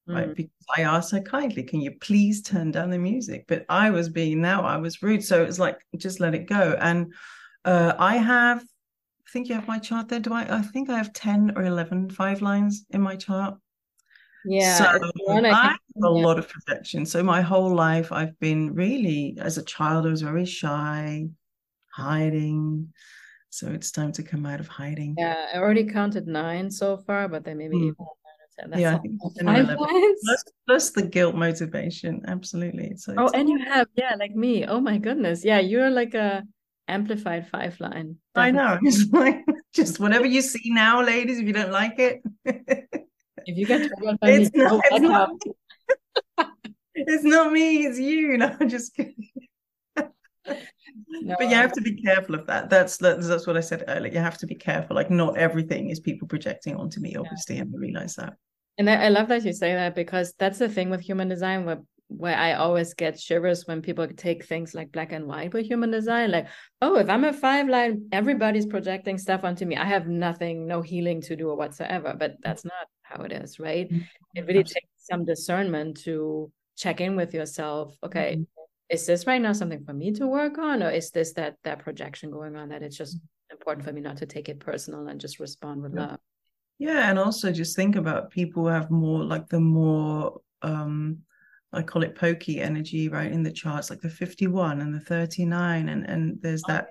Mm. 0.09 0.15
Right. 0.15 0.35
Because 0.35 0.67
I 0.77 0.83
asked 0.83 1.11
her 1.11 1.21
kindly, 1.21 1.65
can 1.65 1.81
you 1.81 1.91
please 2.01 2.41
turn 2.43 2.71
down 2.71 2.91
the 2.91 2.99
music? 2.99 3.47
But 3.49 3.67
I 3.69 3.91
was 3.91 4.09
being 4.09 4.41
now 4.41 4.62
I 4.62 4.77
was 4.77 5.03
rude. 5.03 5.25
So 5.25 5.43
it 5.43 5.47
was 5.47 5.59
like 5.59 5.81
just 5.97 6.21
let 6.21 6.37
it 6.37 6.47
go. 6.47 6.77
And 6.81 7.12
uh, 7.64 7.95
I 7.99 8.16
have 8.16 8.61
I 8.61 9.31
think 9.33 9.49
you 9.49 9.54
have 9.54 9.69
my 9.69 9.78
chart 9.78 10.09
there. 10.09 10.21
Do 10.21 10.33
I 10.33 10.59
I 10.59 10.62
think 10.62 10.90
I 10.90 10.97
have 10.97 11.12
10 11.12 11.52
or 11.57 11.64
11 11.64 12.11
five 12.11 12.42
lines 12.42 12.85
in 12.90 13.00
my 13.00 13.16
chart. 13.16 13.59
Yeah. 14.45 14.76
So 14.76 14.85
I, 15.28 15.38
I 15.38 15.69
have 15.69 15.78
a 16.02 16.11
lot 16.11 16.38
of 16.38 16.49
projection. 16.49 17.07
So 17.07 17.23
my 17.23 17.40
whole 17.40 17.75
life 17.75 18.11
I've 18.12 18.38
been 18.40 18.75
really 18.75 19.38
as 19.40 19.59
a 19.59 19.62
child 19.64 20.07
I 20.07 20.11
was 20.11 20.23
very 20.23 20.45
shy, 20.45 21.26
hiding 21.95 22.92
so 23.52 23.69
it's 23.69 23.90
time 23.90 24.12
to 24.12 24.23
come 24.23 24.47
out 24.47 24.61
of 24.61 24.66
hiding. 24.66 25.14
Yeah, 25.19 25.50
I 25.52 25.59
already 25.59 25.85
counted 25.85 26.26
nine 26.26 26.71
so 26.71 26.97
far, 26.97 27.28
but 27.28 27.45
then 27.45 27.59
maybe 27.59 27.76
mm. 27.76 27.83
even 27.83 27.97
That's 28.57 28.81
yeah, 28.81 28.99
five 29.45 29.76
plus, 30.25 30.45
plus 30.66 30.90
the 30.90 31.02
guilt 31.02 31.35
motivation. 31.35 32.23
Absolutely. 32.26 32.97
So 32.97 33.14
oh, 33.19 33.31
and 33.35 33.50
you 33.50 33.59
have, 33.59 33.88
yeah, 33.95 34.14
like 34.19 34.35
me. 34.35 34.64
Oh 34.64 34.81
my 34.81 34.97
goodness. 34.97 35.45
Yeah, 35.45 35.61
you're 35.61 35.90
like 35.90 36.14
a 36.14 36.45
amplified 36.93 37.49
five 37.49 37.79
line. 37.81 38.17
Definitely. 38.35 38.61
I 38.61 38.75
know. 38.75 38.79
It's 38.83 39.07
like 39.13 39.45
just 39.75 40.01
whatever 40.01 40.27
you 40.27 40.43
see 40.53 40.71
now, 40.73 41.03
ladies, 41.03 41.39
if 41.39 41.47
you 41.47 41.53
don't 41.53 41.73
like 41.73 41.99
it. 41.99 42.23
if 42.45 43.57
you 43.59 43.67
get 43.67 43.91
by 44.21 44.31
it's 44.31 44.53
me, 44.55 44.63
not, 44.63 44.81
it's, 44.91 45.01
not, 45.01 45.31
oh, 46.39 46.51
it's 46.95 47.25
not 47.25 47.53
me, 47.53 47.87
it's 47.87 47.99
you. 47.99 48.37
No, 48.39 48.57
just 48.67 48.95
kidding 48.95 49.31
no, 50.47 51.37
but 51.39 51.49
you 51.49 51.55
have 51.55 51.73
to 51.73 51.81
be 51.81 51.95
careful 51.95 52.35
of 52.35 52.47
that. 52.47 52.69
That's 52.71 52.97
that's 52.97 53.47
what 53.47 53.57
I 53.57 53.61
said 53.61 53.85
earlier. 53.89 54.13
You 54.13 54.21
have 54.21 54.39
to 54.39 54.47
be 54.47 54.55
careful. 54.55 54.97
Like 54.97 55.11
not 55.11 55.37
everything 55.37 55.91
is 55.91 56.01
people 56.01 56.29
projecting 56.29 56.77
onto 56.77 57.01
me, 57.01 57.17
obviously, 57.17 57.57
yeah. 57.57 57.63
and 57.63 57.75
I 57.75 57.79
realize 57.79 58.15
that. 58.17 58.35
And 58.79 58.89
I, 58.89 59.05
I 59.05 59.09
love 59.09 59.29
that 59.29 59.45
you 59.45 59.53
say 59.53 59.75
that 59.75 59.95
because 59.95 60.35
that's 60.39 60.59
the 60.59 60.69
thing 60.69 60.91
with 60.91 61.01
human 61.01 61.29
design 61.29 61.65
where 61.65 61.81
where 62.16 62.37
I 62.37 62.54
always 62.54 62.95
get 62.95 63.19
shivers 63.19 63.66
when 63.66 63.83
people 63.83 64.07
take 64.07 64.45
things 64.45 64.75
like 64.75 64.92
black 64.92 65.12
and 65.12 65.26
white 65.26 65.52
with 65.52 65.66
human 65.66 65.90
design. 65.90 66.31
Like, 66.31 66.49
oh, 66.81 66.97
if 66.97 67.09
I'm 67.09 67.25
a 67.25 67.33
five 67.33 67.69
line, 67.69 68.09
everybody's 68.12 68.66
projecting 68.66 69.19
stuff 69.19 69.45
onto 69.45 69.64
me. 69.64 69.76
I 69.76 69.85
have 69.85 70.07
nothing, 70.07 70.66
no 70.66 70.83
healing 70.83 71.21
to 71.23 71.37
do 71.37 71.50
or 71.50 71.57
whatsoever. 71.57 72.14
But 72.19 72.37
that's 72.42 72.64
not 72.64 72.88
how 73.02 73.23
it 73.25 73.33
is, 73.33 73.59
right? 73.59 73.90
Mm-hmm. 73.90 74.02
It 74.35 74.47
really 74.47 74.64
takes 74.64 74.88
some 74.99 75.25
discernment 75.25 75.99
to 76.04 76.50
check 76.76 77.00
in 77.00 77.16
with 77.16 77.35
yourself. 77.35 77.97
Okay, 78.02 78.35
mm-hmm 78.35 78.42
is 78.92 79.07
this 79.07 79.26
right 79.26 79.40
now 79.40 79.52
something 79.52 79.83
for 79.83 79.95
me 79.95 80.12
to 80.12 80.26
work 80.26 80.59
on 80.59 80.83
or 80.83 80.90
is 80.90 81.11
this 81.11 81.33
that 81.33 81.57
that 81.64 81.78
projection 81.78 82.31
going 82.31 82.54
on 82.54 82.69
that 82.69 82.83
it's 82.83 82.97
just 82.97 83.19
important 83.50 83.85
for 83.85 83.92
me 83.92 84.00
not 84.00 84.19
to 84.19 84.26
take 84.26 84.49
it 84.49 84.61
personal 84.61 85.09
and 85.09 85.21
just 85.21 85.40
respond 85.40 85.83
with 85.83 85.95
love 85.95 86.19
yeah 86.78 87.09
and 87.09 87.19
also 87.19 87.50
just 87.50 87.75
think 87.75 87.97
about 87.97 88.31
people 88.31 88.64
who 88.64 88.69
have 88.69 88.90
more 88.90 89.25
like 89.25 89.49
the 89.49 89.61
more 89.61 90.40
um 90.61 91.19
I 91.73 91.83
call 91.83 92.02
it 92.02 92.14
pokey 92.14 92.61
energy, 92.61 93.09
right? 93.09 93.31
In 93.31 93.43
the 93.43 93.52
charts, 93.52 93.91
like 93.91 94.00
the 94.00 94.11
51 94.11 94.81
and 94.81 94.95
the 94.95 95.00
39. 95.00 95.88
And 95.88 96.05
and 96.07 96.41
there's 96.43 96.62
that, 96.69 96.88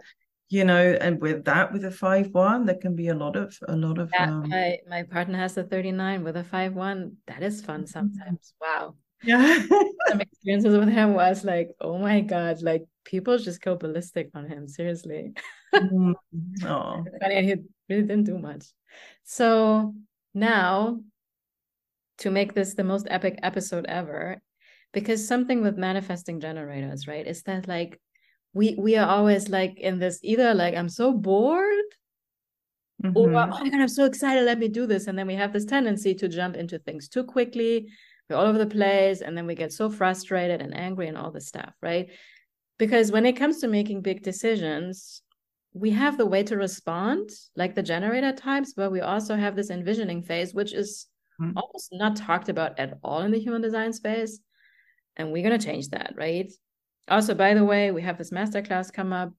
you 0.50 0.64
know, 0.64 0.98
and 1.00 1.22
with 1.22 1.46
that, 1.46 1.72
with 1.72 1.86
a 1.86 1.90
5-1, 1.90 2.66
there 2.66 2.78
can 2.78 2.96
be 2.96 3.10
a 3.10 3.16
lot 3.16 3.36
of 3.36 3.56
a 3.68 3.76
lot 3.76 4.00
of 4.00 4.10
yeah, 4.14 4.32
um... 4.32 4.50
my 4.50 4.78
my 4.90 5.04
partner 5.04 5.38
has 5.38 5.58
a 5.58 5.64
39 5.64 6.24
with 6.24 6.38
a 6.38 6.44
5-1. 6.44 7.14
That 7.28 7.44
is 7.44 7.62
fun 7.62 7.82
mm-hmm. 7.82 7.88
sometimes. 7.88 8.54
Wow 8.60 8.96
yeah 9.24 9.62
some 10.08 10.22
experiences 10.22 10.78
with 10.78 10.90
him 10.90 11.14
was 11.14 11.44
like 11.44 11.70
oh 11.80 11.98
my 11.98 12.22
god 12.22 12.62
like 12.62 12.84
people 13.04 13.38
just 13.38 13.62
go 13.62 13.76
ballistic 13.76 14.30
on 14.34 14.48
him 14.48 14.68
seriously 14.68 15.34
mm. 15.76 16.14
oh. 16.64 17.04
funny 17.22 17.44
he 17.44 17.56
really 17.90 18.02
didn't 18.02 18.24
do 18.24 18.38
much 18.38 18.66
so 19.24 19.94
now 20.34 21.00
to 22.18 22.32
make 22.32 22.54
this 22.54 22.74
the 22.74 22.84
most 22.84 23.08
epic 23.10 23.40
episode 23.44 23.86
ever 23.86 24.42
because 24.94 25.26
something 25.28 25.62
with 25.62 25.78
manifesting 25.78 26.40
generators 26.40 27.08
right 27.08 27.28
is 27.28 27.44
that 27.44 27.68
like 27.68 28.00
we 28.54 28.76
we 28.78 28.96
are 28.98 29.08
always 29.08 29.50
like 29.50 29.80
in 29.80 30.00
this 30.00 30.20
either 30.24 30.54
like 30.54 30.76
i'm 30.76 30.90
so 30.90 31.14
bored 31.14 31.90
mm-hmm. 33.04 33.16
or 33.16 33.28
oh 33.30 33.48
my 33.48 33.70
god 33.70 33.82
i'm 33.82 33.88
so 33.88 34.06
excited 34.06 34.44
let 34.44 34.60
me 34.60 34.68
do 34.68 34.86
this 34.86 35.08
and 35.08 35.18
then 35.18 35.28
we 35.28 35.36
have 35.36 35.54
this 35.54 35.66
tendency 35.66 36.14
to 36.14 36.28
jump 36.28 36.56
into 36.56 36.80
things 36.80 37.08
too 37.08 37.24
quickly 37.24 37.88
we're 38.30 38.36
all 38.36 38.46
over 38.46 38.58
the 38.58 38.66
place 38.66 39.22
and 39.22 39.38
then 39.38 39.46
we 39.46 39.56
get 39.56 39.74
so 39.74 39.90
frustrated 39.90 40.62
and 40.62 40.76
angry 40.76 41.08
and 41.08 41.18
all 41.18 41.32
this 41.32 41.48
stuff 41.48 41.74
right 41.82 42.10
because 42.78 43.12
when 43.12 43.26
it 43.26 43.34
comes 43.34 43.60
to 43.60 43.68
making 43.68 44.02
big 44.02 44.24
decisions 44.24 45.22
we 45.74 45.92
have 45.92 46.18
the 46.18 46.26
way 46.26 46.44
to 46.44 46.58
respond 46.58 47.30
like 47.56 47.76
the 47.76 47.84
generator 47.84 48.34
types 48.34 48.74
but 48.74 48.92
we 48.92 49.00
also 49.00 49.36
have 49.36 49.56
this 49.56 49.70
envisioning 49.70 50.22
phase 50.22 50.54
which 50.54 50.74
is 50.74 51.08
mm-hmm. 51.40 51.58
almost 51.58 51.90
not 51.94 52.18
talked 52.18 52.50
about 52.50 52.78
at 52.78 52.98
all 53.04 53.22
in 53.22 53.32
the 53.32 53.40
human 53.40 53.62
design 53.62 53.94
space 53.94 54.40
and 55.18 55.32
we're 55.32 55.48
going 55.48 55.58
to 55.58 55.66
change 55.66 55.90
that 55.90 56.14
right 56.16 56.52
also 57.08 57.34
by 57.34 57.54
the 57.54 57.64
way 57.64 57.92
we 57.92 58.02
have 58.02 58.18
this 58.18 58.32
masterclass 58.32 58.92
come 58.92 59.14
up 59.14 59.32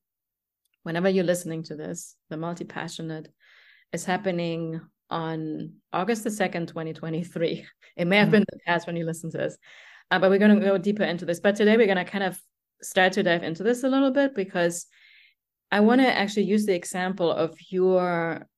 whenever 0.82 1.08
you're 1.08 1.24
listening 1.24 1.62
to 1.62 1.76
this 1.76 2.16
the 2.30 2.36
multi-passionate 2.36 3.28
is 3.92 4.04
happening 4.04 4.80
on 5.12 5.74
August 5.92 6.24
the 6.24 6.30
2nd, 6.30 6.66
2023. 6.66 7.66
It 7.94 8.06
may 8.06 8.16
have 8.16 8.28
mm-hmm. 8.28 8.32
been 8.32 8.44
the 8.50 8.58
past 8.66 8.86
when 8.86 8.96
you 8.96 9.04
listen 9.04 9.30
to 9.32 9.36
this, 9.36 9.58
uh, 10.10 10.18
but 10.18 10.30
we're 10.30 10.38
going 10.38 10.58
to 10.58 10.64
go 10.64 10.78
deeper 10.78 11.02
into 11.02 11.26
this. 11.26 11.40
But 11.40 11.56
today 11.56 11.76
we're 11.76 11.84
going 11.84 12.02
to 12.02 12.10
kind 12.10 12.24
of 12.24 12.40
start 12.80 13.12
to 13.12 13.22
dive 13.22 13.42
into 13.42 13.62
this 13.62 13.84
a 13.84 13.88
little 13.88 14.10
bit 14.10 14.34
because 14.34 14.86
I 15.70 15.80
want 15.80 16.00
to 16.00 16.06
actually 16.06 16.44
use 16.44 16.64
the 16.64 16.74
example 16.74 17.30
of 17.30 17.54
your 17.68 18.48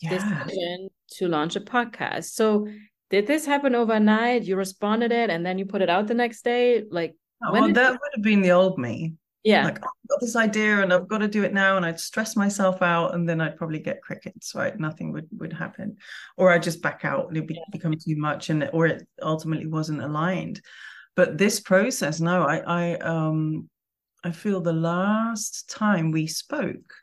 yeah. 0.00 0.10
decision 0.10 0.88
to 1.18 1.28
launch 1.28 1.54
a 1.54 1.60
podcast. 1.60 2.30
So, 2.30 2.66
did 3.10 3.26
this 3.26 3.44
happen 3.44 3.74
overnight? 3.74 4.44
You 4.44 4.56
responded 4.56 5.12
it 5.12 5.30
and 5.30 5.44
then 5.44 5.58
you 5.58 5.66
put 5.66 5.82
it 5.82 5.90
out 5.90 6.06
the 6.06 6.14
next 6.14 6.42
day? 6.42 6.84
Like, 6.90 7.16
oh, 7.44 7.52
well, 7.52 7.72
that 7.72 7.92
would 7.92 8.10
have 8.14 8.22
been 8.22 8.42
the 8.42 8.52
old 8.52 8.78
me 8.78 9.14
yeah 9.42 9.64
like 9.64 9.78
oh, 9.82 9.88
i've 9.88 10.08
got 10.08 10.20
this 10.20 10.36
idea 10.36 10.82
and 10.82 10.92
i've 10.92 11.08
got 11.08 11.18
to 11.18 11.28
do 11.28 11.42
it 11.42 11.54
now 11.54 11.76
and 11.76 11.86
i'd 11.86 11.98
stress 11.98 12.36
myself 12.36 12.82
out 12.82 13.14
and 13.14 13.28
then 13.28 13.40
i'd 13.40 13.56
probably 13.56 13.78
get 13.78 14.02
crickets 14.02 14.54
right 14.54 14.78
nothing 14.78 15.12
would 15.12 15.26
would 15.38 15.52
happen 15.52 15.96
or 16.36 16.50
i'd 16.50 16.62
just 16.62 16.82
back 16.82 17.04
out 17.04 17.28
and 17.28 17.36
it'd 17.36 17.46
be, 17.46 17.54
yeah. 17.54 17.60
become 17.72 17.92
too 17.92 18.16
much 18.16 18.50
and 18.50 18.68
or 18.72 18.86
it 18.86 19.06
ultimately 19.22 19.66
wasn't 19.66 20.00
aligned 20.00 20.60
but 21.16 21.38
this 21.38 21.58
process 21.58 22.20
no 22.20 22.42
i 22.42 22.58
i 22.58 22.94
um 22.98 23.68
i 24.24 24.30
feel 24.30 24.60
the 24.60 24.72
last 24.72 25.70
time 25.70 26.10
we 26.10 26.26
spoke 26.26 26.94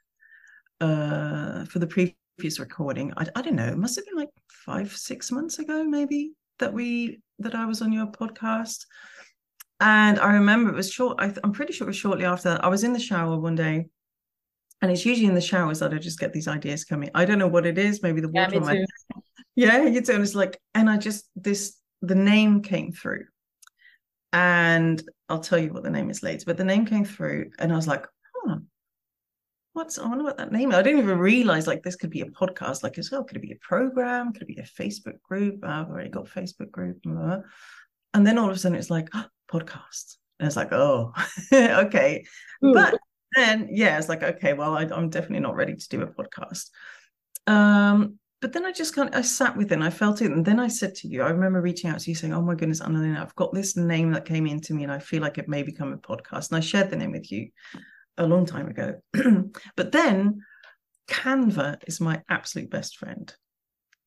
uh 0.80 1.66
for 1.66 1.80
the 1.80 1.88
previous 1.88 2.60
recording 2.60 3.12
i, 3.18 3.26
I 3.36 3.42
don't 3.42 3.56
know 3.56 3.68
it 3.68 3.78
must 3.78 3.96
have 3.96 4.06
been 4.06 4.18
like 4.18 4.30
five 4.50 4.92
six 4.92 5.32
months 5.32 5.60
ago 5.60 5.84
maybe 5.84 6.34
that 6.60 6.74
we 6.74 7.20
that 7.40 7.56
i 7.56 7.66
was 7.66 7.82
on 7.82 7.92
your 7.92 8.08
podcast 8.08 8.86
and 9.80 10.20
I 10.20 10.34
remember 10.34 10.72
it 10.72 10.76
was 10.76 10.92
short, 10.92 11.18
I, 11.20 11.34
am 11.44 11.52
pretty 11.52 11.74
sure 11.74 11.86
it 11.86 11.90
was 11.90 11.98
shortly 11.98 12.26
after 12.26 12.50
that. 12.50 12.64
I 12.64 12.68
was 12.68 12.84
in 12.84 12.94
the 12.94 13.00
shower 13.00 13.38
one 13.38 13.56
day, 13.56 13.86
and 14.82 14.92
it's 14.92 15.06
usually 15.06 15.28
in 15.28 15.36
the 15.36 15.42
showers 15.42 15.80
that 15.80 15.94
I 15.94 15.98
just 15.98 16.20
get 16.20 16.34
these 16.34 16.48
ideas 16.48 16.84
coming. 16.84 17.12
I 17.14 17.26
don't 17.26 17.38
know 17.38 17.48
what 17.48 17.66
it 17.66 17.78
is, 17.78 18.02
maybe 18.02 18.22
the 18.22 18.30
water 18.30 18.56
yeah, 18.56 18.60
on 18.60 18.66
my 18.66 18.86
Yeah, 19.56 19.84
you 19.84 20.02
do. 20.02 20.14
And 20.14 20.24
it's 20.24 20.36
like, 20.36 20.60
and 20.74 20.90
I 20.90 20.98
just 20.98 21.30
this 21.36 21.78
the 22.02 22.16
name 22.16 22.62
came 22.62 22.92
through. 22.92 23.26
And 24.34 25.02
I'll 25.30 25.40
tell 25.40 25.58
you 25.58 25.74
what 25.74 25.84
the 25.84 25.90
name 25.90 26.10
is 26.10 26.22
later, 26.22 26.44
but 26.46 26.58
the 26.58 26.64
name 26.64 26.86
came 26.86 27.06
through, 27.06 27.52
and 27.60 27.72
I 27.72 27.76
was 27.76 27.88
like, 27.88 28.06
huh, 28.36 28.58
what's 29.78 30.00
I 30.00 30.08
wonder 30.08 30.24
what 30.24 30.38
that 30.38 30.52
name 30.52 30.72
is. 30.72 30.76
I 30.76 30.82
didn't 30.82 31.00
even 31.00 31.20
realize 31.20 31.68
like 31.68 31.84
this 31.84 31.96
could 31.96 32.10
be 32.10 32.22
a 32.22 32.26
podcast, 32.26 32.82
like 32.84 32.98
as 32.98 33.12
well. 33.12 33.24
Could 33.24 33.38
it 33.38 33.44
be 33.44 33.52
a 33.52 33.58
program? 33.62 34.34
Could 34.34 34.42
it 34.42 34.48
be 34.48 34.58
a 34.58 34.64
Facebook 34.64 35.22
group? 35.22 35.64
I've 35.64 35.88
already 35.88 36.10
got 36.10 36.28
a 36.28 36.40
Facebook 36.40 36.72
group. 36.72 37.00
And 37.06 38.26
then 38.26 38.40
all 38.40 38.50
of 38.50 38.56
a 38.56 38.60
sudden 38.60 38.78
it's 38.78 38.90
like, 38.90 39.08
oh, 39.14 39.26
podcast. 39.50 40.18
And 40.40 40.48
it's 40.48 40.56
like, 40.56 40.74
oh, 40.74 41.14
okay. 41.54 42.26
Ooh. 42.66 42.74
But 42.74 42.98
then, 43.36 43.70
yeah, 43.72 43.98
it's 43.98 44.10
like, 44.10 44.24
okay, 44.24 44.54
well, 44.54 44.76
I, 44.76 44.84
am 44.84 45.10
definitely 45.10 45.42
not 45.42 45.56
ready 45.56 45.76
to 45.76 45.90
do 45.90 46.02
a 46.02 46.08
podcast. 46.08 46.70
Um, 47.46 48.18
but 48.42 48.54
then 48.54 48.66
I 48.66 48.72
just 48.72 48.96
kind 48.96 49.10
of, 49.10 49.16
I 49.16 49.22
sat 49.22 49.56
with 49.56 49.72
it 49.72 49.76
and 49.76 49.84
I 49.84 49.92
felt 49.92 50.22
it. 50.22 50.32
And 50.32 50.44
then 50.44 50.60
I 50.60 50.70
said 50.70 50.96
to 50.96 51.08
you, 51.08 51.22
I 51.22 51.30
remember 51.30 51.62
reaching 51.62 51.90
out 51.90 52.00
to 52.00 52.10
you 52.10 52.16
saying, 52.16 52.34
oh 52.34 52.42
my 52.42 52.56
goodness, 52.56 52.82
Analena, 52.82 53.22
I've 53.22 53.36
got 53.36 53.54
this 53.54 53.78
name 53.78 54.12
that 54.14 54.26
came 54.26 54.48
into 54.48 54.74
me 54.74 54.84
and 54.84 54.92
I 54.92 55.00
feel 55.00 55.22
like 55.22 55.38
it 55.38 55.48
may 55.48 55.62
become 55.62 55.94
a 55.94 55.98
podcast. 55.98 56.50
And 56.50 56.58
I 56.58 56.62
shared 56.62 56.90
the 56.90 56.96
name 56.96 57.12
with 57.12 57.32
you 57.32 57.50
a 58.18 58.28
long 58.28 58.46
time 58.46 58.68
ago. 58.68 58.96
but 59.76 59.92
then 59.92 60.42
Canva 61.10 61.82
is 61.88 62.02
my 62.02 62.22
absolute 62.30 62.70
best 62.70 62.98
friend. 62.98 63.34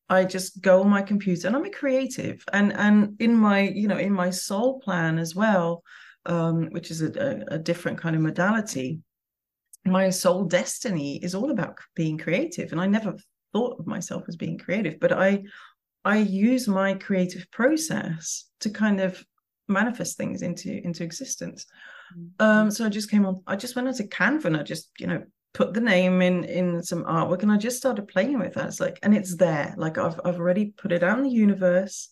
I 0.09 0.25
just 0.25 0.61
go 0.61 0.81
on 0.81 0.89
my 0.89 1.01
computer 1.01 1.47
and 1.47 1.55
I'm 1.55 1.65
a 1.65 1.69
creative 1.69 2.43
and 2.51 2.73
and 2.73 3.15
in 3.19 3.33
my 3.33 3.61
you 3.61 3.87
know 3.87 3.97
in 3.97 4.11
my 4.11 4.29
soul 4.29 4.81
plan 4.81 5.17
as 5.17 5.33
well 5.35 5.83
um, 6.25 6.67
which 6.71 6.91
is 6.91 7.01
a, 7.01 7.11
a, 7.17 7.55
a 7.55 7.57
different 7.57 7.97
kind 7.97 8.15
of 8.15 8.21
modality 8.21 8.99
my 9.85 10.09
soul 10.09 10.43
destiny 10.43 11.15
is 11.23 11.33
all 11.33 11.49
about 11.49 11.77
being 11.95 12.17
creative 12.17 12.73
and 12.73 12.81
I 12.81 12.87
never 12.87 13.15
thought 13.53 13.79
of 13.79 13.87
myself 13.87 14.23
as 14.27 14.35
being 14.35 14.57
creative 14.57 14.99
but 14.99 15.13
I 15.13 15.43
I 16.03 16.17
use 16.17 16.67
my 16.67 16.95
creative 16.95 17.49
process 17.51 18.45
to 18.59 18.69
kind 18.69 18.99
of 18.99 19.23
manifest 19.67 20.17
things 20.17 20.41
into 20.41 20.71
into 20.85 21.03
existence. 21.03 21.65
Mm-hmm. 22.17 22.45
Um, 22.45 22.71
so 22.71 22.85
I 22.85 22.89
just 22.89 23.09
came 23.09 23.25
on. 23.25 23.41
I 23.47 23.55
just 23.55 23.75
went 23.75 23.87
into 23.87 24.03
Canva 24.03 24.45
and 24.45 24.57
I 24.57 24.63
just 24.63 24.89
you 24.99 25.07
know 25.07 25.23
put 25.53 25.73
the 25.73 25.81
name 25.81 26.21
in 26.21 26.43
in 26.45 26.81
some 26.83 27.03
artwork 27.03 27.43
and 27.43 27.51
I 27.51 27.57
just 27.57 27.77
started 27.77 28.07
playing 28.07 28.39
with 28.39 28.53
that. 28.53 28.67
It's 28.67 28.79
like 28.79 28.99
and 29.03 29.15
it's 29.15 29.35
there. 29.35 29.73
Like 29.77 29.97
I've 29.97 30.19
I've 30.25 30.39
already 30.39 30.73
put 30.77 30.91
it 30.91 31.03
out 31.03 31.17
in 31.17 31.23
the 31.23 31.29
universe. 31.29 32.09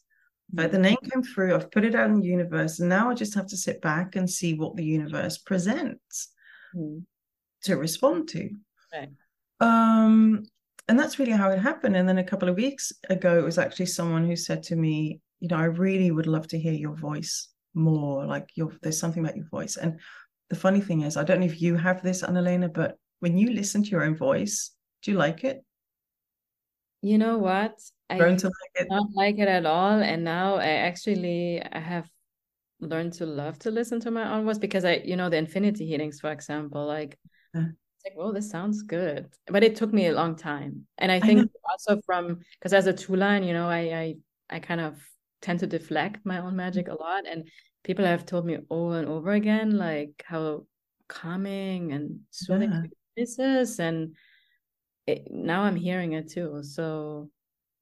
But 0.51 0.71
the 0.71 0.79
name 0.79 0.97
came 1.11 1.21
through. 1.21 1.53
I've 1.53 1.69
put 1.69 1.85
it 1.85 1.93
out 1.93 2.09
in 2.09 2.19
the 2.19 2.25
universe, 2.25 2.79
and 2.79 2.89
now 2.89 3.11
I 3.11 3.13
just 3.13 3.35
have 3.35 3.45
to 3.47 3.57
sit 3.57 3.81
back 3.81 4.15
and 4.15 4.27
see 4.27 4.55
what 4.55 4.75
the 4.75 4.83
universe 4.83 5.37
presents 5.37 6.29
mm. 6.75 7.03
to 7.65 7.75
respond 7.75 8.29
to. 8.29 8.49
Um, 9.59 10.47
and 10.87 10.97
that's 10.97 11.19
really 11.19 11.33
how 11.33 11.51
it 11.51 11.59
happened. 11.59 11.95
And 11.95 12.09
then 12.09 12.17
a 12.17 12.23
couple 12.23 12.49
of 12.49 12.55
weeks 12.55 12.91
ago, 13.09 13.37
it 13.37 13.43
was 13.43 13.59
actually 13.59 13.85
someone 13.85 14.25
who 14.25 14.35
said 14.35 14.63
to 14.63 14.75
me, 14.75 15.19
you 15.39 15.47
know, 15.47 15.57
I 15.57 15.65
really 15.65 16.09
would 16.09 16.25
love 16.25 16.47
to 16.47 16.59
hear 16.59 16.73
your 16.73 16.95
voice 16.95 17.49
more. 17.79 18.25
Like 18.25 18.49
your 18.55 18.71
there's 18.81 18.99
something 18.99 19.23
about 19.23 19.37
your 19.37 19.47
voice. 19.47 19.77
And 19.77 19.99
the 20.49 20.55
funny 20.55 20.81
thing 20.81 21.01
is, 21.01 21.17
I 21.17 21.23
don't 21.23 21.39
know 21.39 21.45
if 21.45 21.61
you 21.61 21.75
have 21.75 22.01
this, 22.01 22.21
Analena, 22.23 22.73
but 22.73 22.97
when 23.19 23.37
you 23.37 23.51
listen 23.51 23.83
to 23.83 23.89
your 23.89 24.03
own 24.03 24.15
voice, 24.15 24.71
do 25.03 25.11
you 25.11 25.17
like 25.17 25.43
it? 25.43 25.63
You 27.01 27.17
know 27.17 27.37
what? 27.37 27.79
I 28.09 28.17
learned 28.17 28.39
to 28.39 28.47
like 28.47 28.83
it. 28.83 28.87
not 28.89 29.07
like 29.13 29.37
it 29.37 29.47
at 29.47 29.65
all. 29.65 30.01
And 30.01 30.23
now 30.23 30.55
I 30.55 30.67
actually 30.67 31.61
I 31.61 31.79
have 31.79 32.09
learned 32.81 33.13
to 33.13 33.25
love 33.25 33.59
to 33.59 33.71
listen 33.71 33.99
to 34.01 34.11
my 34.11 34.33
own 34.33 34.45
voice 34.45 34.57
because 34.57 34.85
I, 34.85 35.01
you 35.05 35.15
know, 35.15 35.29
the 35.29 35.37
infinity 35.37 35.85
healings, 35.85 36.19
for 36.19 36.31
example, 36.31 36.85
like 36.85 37.17
yeah. 37.53 37.67
it's 37.67 38.05
like, 38.05 38.13
oh, 38.17 38.33
this 38.33 38.49
sounds 38.49 38.81
good. 38.81 39.27
But 39.47 39.63
it 39.63 39.75
took 39.75 39.93
me 39.93 40.07
a 40.07 40.13
long 40.13 40.35
time. 40.35 40.87
And 40.97 41.11
I 41.11 41.19
think 41.19 41.39
I 41.41 41.71
also 41.71 42.01
from 42.05 42.39
because 42.59 42.73
as 42.73 42.87
a 42.87 42.93
two 42.93 43.15
line, 43.15 43.43
you 43.43 43.53
know, 43.53 43.69
I 43.69 43.79
I 43.79 44.15
I 44.49 44.59
kind 44.59 44.81
of 44.81 44.97
tend 45.41 45.59
to 45.59 45.67
deflect 45.67 46.25
my 46.25 46.39
own 46.39 46.55
magic 46.55 46.87
mm. 46.87 46.93
a 46.93 47.01
lot. 47.01 47.25
And 47.27 47.47
people 47.83 48.05
have 48.05 48.25
told 48.25 48.45
me 48.45 48.57
over 48.69 48.99
and 48.99 49.07
over 49.07 49.31
again, 49.31 49.77
like 49.77 50.23
how 50.25 50.65
calming 51.07 51.91
and 51.91 52.19
soothing 52.29 52.71
yeah. 52.71 52.81
this 53.17 53.39
is. 53.39 53.79
And 53.79 54.15
it, 55.07 55.27
now 55.29 55.63
I'm 55.63 55.75
hearing 55.75 56.13
it 56.13 56.29
too. 56.29 56.61
So 56.63 57.29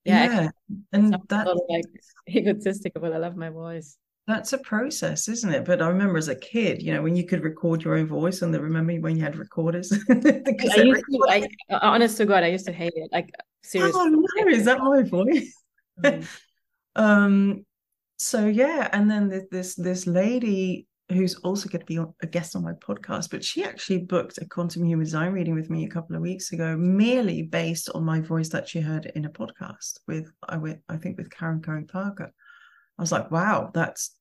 yeah, 0.06 0.26
yeah. 0.26 0.50
and 0.94 1.18
that's 1.28 1.50
like 1.70 1.84
egotistic, 2.30 2.94
but 2.96 3.14
I 3.14 3.18
love 3.18 3.36
my 3.36 3.50
voice. 3.50 3.98
That's 4.26 4.52
a 4.52 4.58
process, 4.58 5.30
isn't 5.30 5.54
it? 5.54 5.64
But 5.64 5.82
I 5.82 5.88
remember 5.88 6.18
as 6.18 6.28
a 6.28 6.36
kid, 6.36 6.82
you 6.82 6.94
know, 6.94 7.02
when 7.02 7.16
you 7.16 7.26
could 7.26 7.44
record 7.44 7.84
your 7.84 7.96
own 7.96 8.08
voice, 8.08 8.42
and 8.42 8.54
they 8.54 8.60
remember 8.60 8.94
when 8.96 9.16
you 9.16 9.24
had 9.24 9.38
recorders. 9.38 9.92
I 10.10 10.82
used 10.82 11.06
to, 11.06 11.26
I, 11.30 11.48
honest 11.82 12.18
to 12.18 12.26
God, 12.26 12.44
I 12.44 12.48
used 12.48 12.66
to 12.66 12.74
hate 12.74 12.92
it. 12.96 13.10
Like 13.12 13.30
seriously. 13.64 14.02
Oh 14.02 14.08
no, 14.08 14.48
is 14.48 14.66
that 14.66 14.80
my 14.80 15.04
voice? 15.04 15.54
Mm. 16.02 16.28
um. 16.96 17.66
So 18.18 18.48
yeah, 18.48 18.90
and 18.92 19.10
then 19.10 19.48
this 19.52 19.76
this 19.76 20.08
lady 20.08 20.88
who's 21.10 21.36
also 21.36 21.70
going 21.70 21.80
to 21.80 21.86
be 21.86 21.98
a 22.22 22.28
guest 22.28 22.56
on 22.56 22.64
my 22.64 22.74
podcast, 22.74 23.30
but 23.30 23.44
she 23.44 23.64
actually 23.64 24.00
booked 24.00 24.40
a 24.40 24.46
quantum 24.46 24.84
human 24.84 25.06
design 25.06 25.32
reading 25.32 25.56
with 25.56 25.70
me 25.70 25.86
a 25.86 25.90
couple 25.90 26.16
of 26.16 26.22
weeks 26.22 26.52
ago, 26.52 26.76
merely 26.76 27.44
based 27.44 27.90
on 27.96 28.04
my 28.04 28.20
voice 28.20 28.50
that 28.50 28.68
she 28.68 28.82
heard 28.82 29.06
in 29.16 29.26
a 29.26 29.30
podcast 29.30 30.00
with 30.08 30.30
I 30.48 30.58
with 30.58 30.80
I 30.90 30.98
think 30.98 31.18
with 31.18 31.32
Karen 31.32 31.62
Cohen 31.62 31.88
Parker. 31.88 32.34
I 32.98 33.02
was 33.02 33.12
like, 33.12 33.30
wow, 33.30 33.72
that's 33.74 34.16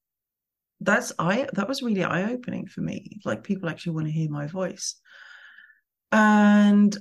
that's 0.81 1.13
I 1.19 1.49
that 1.55 1.67
was 1.67 1.83
really 1.83 2.05
eye 2.05 2.31
opening 2.31 2.67
for 2.67 2.83
me. 2.83 3.21
Like 3.25 3.43
people 3.43 3.69
actually 3.69 3.95
want 3.95 4.07
to 4.09 4.13
hear 4.13 4.31
my 4.31 4.47
voice, 4.47 4.97
and 6.13 6.97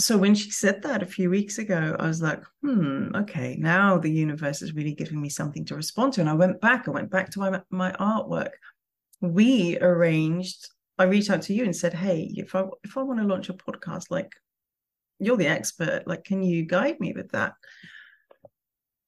so 0.00 0.16
when 0.16 0.34
she 0.34 0.50
said 0.50 0.82
that 0.82 1.02
a 1.02 1.06
few 1.06 1.28
weeks 1.28 1.58
ago, 1.58 1.96
I 1.98 2.06
was 2.06 2.22
like, 2.22 2.42
hmm, 2.62 3.08
okay, 3.16 3.56
now 3.58 3.98
the 3.98 4.10
universe 4.10 4.62
is 4.62 4.74
really 4.74 4.94
giving 4.94 5.20
me 5.20 5.28
something 5.28 5.64
to 5.66 5.74
respond 5.74 6.12
to. 6.14 6.20
And 6.20 6.30
I 6.30 6.34
went 6.34 6.60
back, 6.60 6.86
I 6.86 6.92
went 6.92 7.10
back 7.10 7.30
to 7.30 7.40
my 7.40 7.60
my 7.70 7.92
artwork. 7.92 8.50
We 9.20 9.76
arranged, 9.80 10.68
I 10.98 11.04
reached 11.04 11.30
out 11.30 11.42
to 11.42 11.54
you 11.54 11.64
and 11.64 11.74
said, 11.74 11.94
hey, 11.94 12.32
if 12.36 12.54
I 12.54 12.64
if 12.84 12.96
I 12.96 13.02
want 13.02 13.18
to 13.20 13.26
launch 13.26 13.48
a 13.48 13.54
podcast, 13.54 14.04
like 14.10 14.32
you're 15.18 15.36
the 15.36 15.48
expert, 15.48 16.04
like 16.06 16.22
can 16.24 16.42
you 16.42 16.64
guide 16.64 17.00
me 17.00 17.12
with 17.12 17.32
that? 17.32 17.54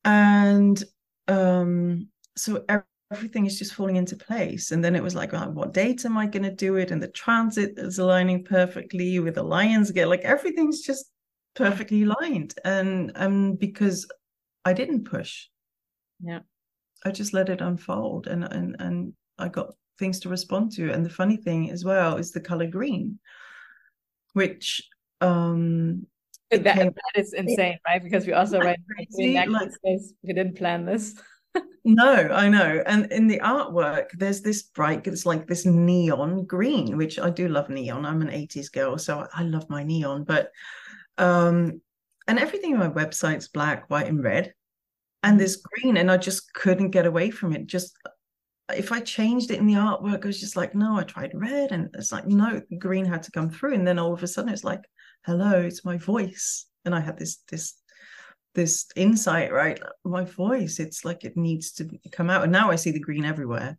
And 0.04 0.82
um 1.28 2.08
so 2.36 2.64
everything 3.10 3.46
is 3.46 3.58
just 3.58 3.74
falling 3.74 3.96
into 3.96 4.16
place. 4.16 4.70
And 4.70 4.84
then 4.84 4.94
it 4.94 5.02
was 5.02 5.14
like, 5.14 5.34
oh, 5.34 5.50
what 5.50 5.72
date 5.72 6.04
am 6.04 6.16
I 6.16 6.26
going 6.26 6.44
to 6.44 6.54
do 6.54 6.76
it? 6.76 6.90
And 6.90 7.02
the 7.02 7.08
transit 7.08 7.74
is 7.76 7.98
aligning 7.98 8.44
perfectly 8.44 9.18
with 9.18 9.34
the 9.34 9.42
Lions 9.42 9.90
Gate. 9.90 10.06
Like 10.06 10.20
everything's 10.20 10.82
just 10.82 11.10
perfectly 11.56 12.04
aligned. 12.04 12.54
And 12.64 13.12
and 13.16 13.58
because 13.58 14.06
I 14.64 14.72
didn't 14.72 15.04
push. 15.04 15.46
Yeah. 16.20 16.40
I 17.04 17.10
just 17.10 17.32
let 17.32 17.48
it 17.48 17.60
unfold 17.60 18.26
and 18.26 18.44
and 18.44 18.76
and 18.78 19.12
I 19.38 19.48
got 19.48 19.74
things 19.98 20.20
to 20.20 20.28
respond 20.28 20.72
to. 20.72 20.92
And 20.92 21.04
the 21.04 21.10
funny 21.10 21.36
thing 21.36 21.70
as 21.70 21.84
well 21.84 22.16
is 22.16 22.30
the 22.30 22.40
color 22.40 22.66
green, 22.66 23.18
which 24.34 24.82
um 25.20 26.06
that, 26.50 26.64
that 26.64 26.94
is 27.14 27.32
insane, 27.42 27.78
right? 27.86 28.02
Because 28.02 28.26
we 28.26 28.34
also 28.34 28.60
read 28.60 28.78
like, 28.98 29.08
we 29.18 30.32
didn't 30.32 30.56
plan 30.56 30.84
this 30.84 31.14
no, 31.84 32.12
I 32.12 32.48
know. 32.48 32.82
And 32.86 33.10
in 33.12 33.26
the 33.26 33.40
artwork, 33.40 34.10
there's 34.16 34.42
this 34.42 34.62
bright, 34.62 35.06
it's 35.06 35.26
like 35.26 35.46
this 35.46 35.64
neon 35.64 36.44
green, 36.44 36.96
which 36.96 37.18
I 37.18 37.30
do 37.30 37.48
love 37.48 37.70
neon. 37.70 38.04
I'm 38.04 38.22
an 38.22 38.28
80s 38.28 38.70
girl, 38.70 38.98
so 38.98 39.26
I 39.32 39.42
love 39.42 39.68
my 39.70 39.82
neon. 39.82 40.24
But 40.24 40.50
um, 41.18 41.80
and 42.26 42.38
everything 42.38 42.74
on 42.74 42.80
my 42.80 42.88
website's 42.88 43.48
black, 43.48 43.88
white, 43.90 44.06
and 44.06 44.22
red. 44.22 44.54
And 45.22 45.38
this 45.38 45.56
green, 45.56 45.96
and 45.96 46.10
I 46.10 46.16
just 46.16 46.52
couldn't 46.54 46.90
get 46.90 47.06
away 47.06 47.30
from 47.30 47.52
it. 47.52 47.66
Just 47.66 47.96
if 48.74 48.92
I 48.92 49.00
changed 49.00 49.50
it 49.50 49.58
in 49.58 49.66
the 49.66 49.74
artwork, 49.74 50.24
I 50.24 50.28
was 50.28 50.40
just 50.40 50.56
like, 50.56 50.74
no, 50.74 50.96
I 50.96 51.02
tried 51.02 51.32
red, 51.34 51.72
and 51.72 51.90
it's 51.94 52.12
like, 52.12 52.26
no, 52.26 52.62
green 52.78 53.04
had 53.04 53.22
to 53.24 53.32
come 53.32 53.50
through. 53.50 53.74
And 53.74 53.86
then 53.86 53.98
all 53.98 54.12
of 54.14 54.22
a 54.22 54.26
sudden, 54.26 54.52
it's 54.52 54.64
like, 54.64 54.80
hello, 55.26 55.60
it's 55.60 55.84
my 55.84 55.98
voice. 55.98 56.66
And 56.84 56.94
I 56.94 57.00
had 57.00 57.18
this 57.18 57.38
this 57.50 57.74
this 58.54 58.86
insight, 58.96 59.52
right? 59.52 59.80
My 60.04 60.24
voice, 60.24 60.80
it's 60.80 61.04
like 61.04 61.24
it 61.24 61.36
needs 61.36 61.72
to 61.72 61.88
come 62.10 62.30
out. 62.30 62.42
And 62.42 62.52
now 62.52 62.70
I 62.70 62.76
see 62.76 62.90
the 62.90 63.00
green 63.00 63.24
everywhere. 63.24 63.78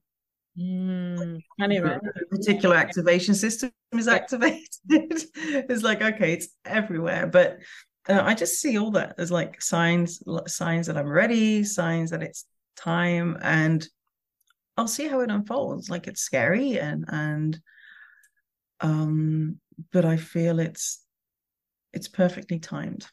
Mm, 0.60 1.42
anyway. 1.62 1.98
reticular 2.34 2.78
activation 2.78 3.36
system 3.36 3.72
is 3.94 4.08
activated. 4.08 4.68
it's 4.90 5.84
like, 5.84 6.02
okay, 6.02 6.34
it's 6.34 6.50
everywhere. 6.66 7.28
But 7.28 7.60
uh, 8.10 8.22
I 8.24 8.34
just 8.34 8.60
see 8.60 8.78
all 8.78 8.92
that 8.92 9.16
as 9.18 9.32
like 9.32 9.62
signs, 9.62 10.22
signs 10.48 10.88
that 10.88 10.98
I'm 10.98 11.10
ready, 11.10 11.64
signs 11.64 12.12
that 12.12 12.24
it's 12.24 12.46
time, 12.76 13.38
and 13.42 13.88
I'll 14.78 14.88
see 14.88 15.08
how 15.08 15.22
it 15.22 15.32
unfolds. 15.32 15.90
Like 15.90 16.08
it's 16.08 16.22
scary 16.22 16.80
and 16.80 17.06
and 17.08 17.60
um, 18.80 19.60
but 19.92 20.06
I 20.06 20.18
feel 20.18 20.60
it's 20.60 21.04
it's 21.94 22.08
perfectly 22.08 22.60
timed. 22.60 23.06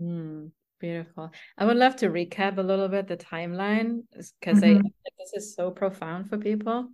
Mm. 0.00 0.50
Beautiful. 0.80 1.30
I 1.56 1.64
would 1.64 1.76
love 1.76 1.96
to 1.96 2.08
recap 2.08 2.58
a 2.58 2.62
little 2.62 2.88
bit 2.88 3.06
the 3.06 3.16
timeline 3.16 4.02
because 4.12 4.60
mm-hmm. 4.60 4.86
I 4.86 4.90
this 5.18 5.32
is 5.44 5.54
so 5.54 5.70
profound 5.70 6.28
for 6.28 6.36
people. 6.36 6.88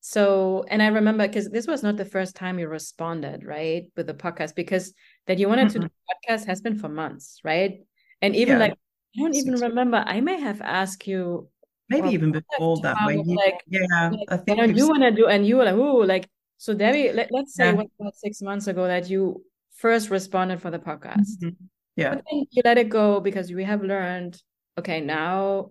So, 0.00 0.64
and 0.68 0.80
I 0.80 0.86
remember 0.88 1.26
because 1.26 1.48
this 1.48 1.66
was 1.66 1.82
not 1.82 1.96
the 1.96 2.04
first 2.04 2.36
time 2.36 2.58
you 2.58 2.68
responded, 2.68 3.44
right, 3.44 3.90
with 3.96 4.06
the 4.06 4.14
podcast, 4.14 4.54
because 4.54 4.94
that 5.26 5.38
you 5.38 5.48
wanted 5.48 5.68
mm-hmm. 5.68 5.80
to 5.80 5.88
do 5.88 5.94
podcast 6.24 6.46
has 6.46 6.60
been 6.60 6.78
for 6.78 6.88
months, 6.88 7.40
right? 7.42 7.80
And 8.22 8.36
even 8.36 8.54
yeah. 8.54 8.66
like, 8.66 8.72
I 8.72 9.22
don't 9.22 9.34
even 9.34 9.54
remember. 9.54 10.04
I 10.06 10.20
may 10.20 10.38
have 10.38 10.60
asked 10.60 11.08
you, 11.08 11.48
maybe 11.88 12.10
even 12.10 12.30
before 12.30 12.76
that, 12.82 12.96
when 13.04 13.28
you, 13.28 13.34
like, 13.34 13.64
yeah, 13.66 14.10
like, 14.12 14.28
I 14.28 14.36
think 14.36 14.58
what 14.58 14.76
you 14.76 14.86
want 14.86 15.02
to 15.02 15.10
do, 15.10 15.26
and 15.26 15.44
you 15.44 15.56
were 15.56 15.64
like, 15.64 15.74
oh, 15.74 15.96
like, 15.96 16.28
so 16.58 16.74
Debbie, 16.74 17.10
let, 17.12 17.32
let's 17.32 17.54
say 17.54 17.72
yeah. 17.72 17.82
what, 17.96 18.14
six 18.14 18.40
months 18.40 18.68
ago 18.68 18.86
that 18.86 19.10
you 19.10 19.42
first 19.74 20.10
responded 20.10 20.62
for 20.62 20.70
the 20.70 20.78
podcast. 20.78 21.42
Mm-hmm 21.42 21.64
yeah. 21.96 22.20
You 22.30 22.62
let 22.64 22.78
it 22.78 22.88
go 22.88 23.20
because 23.20 23.52
we 23.52 23.64
have 23.64 23.82
learned 23.82 24.40
okay 24.78 25.00
now 25.00 25.70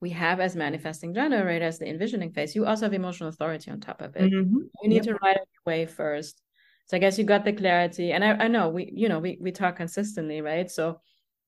we 0.00 0.10
have 0.10 0.40
as 0.40 0.56
manifesting 0.56 1.12
generators 1.12 1.78
the 1.78 1.88
envisioning 1.88 2.32
phase 2.32 2.54
you 2.54 2.64
also 2.64 2.86
have 2.86 2.94
emotional 2.94 3.28
authority 3.28 3.70
on 3.70 3.80
top 3.80 4.00
of 4.00 4.16
it. 4.16 4.32
Mm-hmm. 4.32 4.58
you 4.82 4.88
need 4.88 5.04
yep. 5.04 5.04
to 5.04 5.14
write 5.22 5.36
it 5.36 5.48
way 5.66 5.86
first. 5.86 6.40
So 6.86 6.96
i 6.96 7.00
guess 7.00 7.18
you 7.18 7.24
got 7.24 7.44
the 7.44 7.52
clarity 7.52 8.12
and 8.12 8.24
i, 8.24 8.30
I 8.32 8.48
know 8.48 8.68
we 8.70 8.90
you 8.94 9.08
know 9.08 9.18
we, 9.18 9.38
we 9.40 9.52
talk 9.52 9.76
consistently 9.76 10.40
right? 10.40 10.70
So 10.70 11.00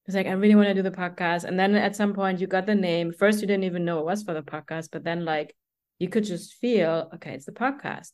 it's 0.07 0.15
like 0.15 0.27
i 0.27 0.33
really 0.33 0.55
want 0.55 0.69
to 0.69 0.75
do 0.75 0.83
the 0.83 0.91
podcast 0.91 1.45
and 1.45 1.59
then 1.59 1.75
at 1.75 1.97
some 1.97 2.13
point 2.13 2.41
you 2.41 2.47
got 2.47 2.67
the 2.67 2.75
name. 2.75 3.13
First 3.13 3.41
you 3.41 3.47
didn't 3.47 3.65
even 3.65 3.85
know 3.85 4.01
it 4.01 4.07
was 4.07 4.23
for 4.23 4.35
the 4.35 4.43
podcast 4.43 4.89
but 4.93 5.05
then 5.05 5.25
like 5.25 5.55
you 6.01 6.09
could 6.09 6.25
just 6.25 6.55
feel 6.55 7.11
okay 7.15 7.35
it's 7.35 7.45
the 7.45 7.53
podcast 7.53 8.09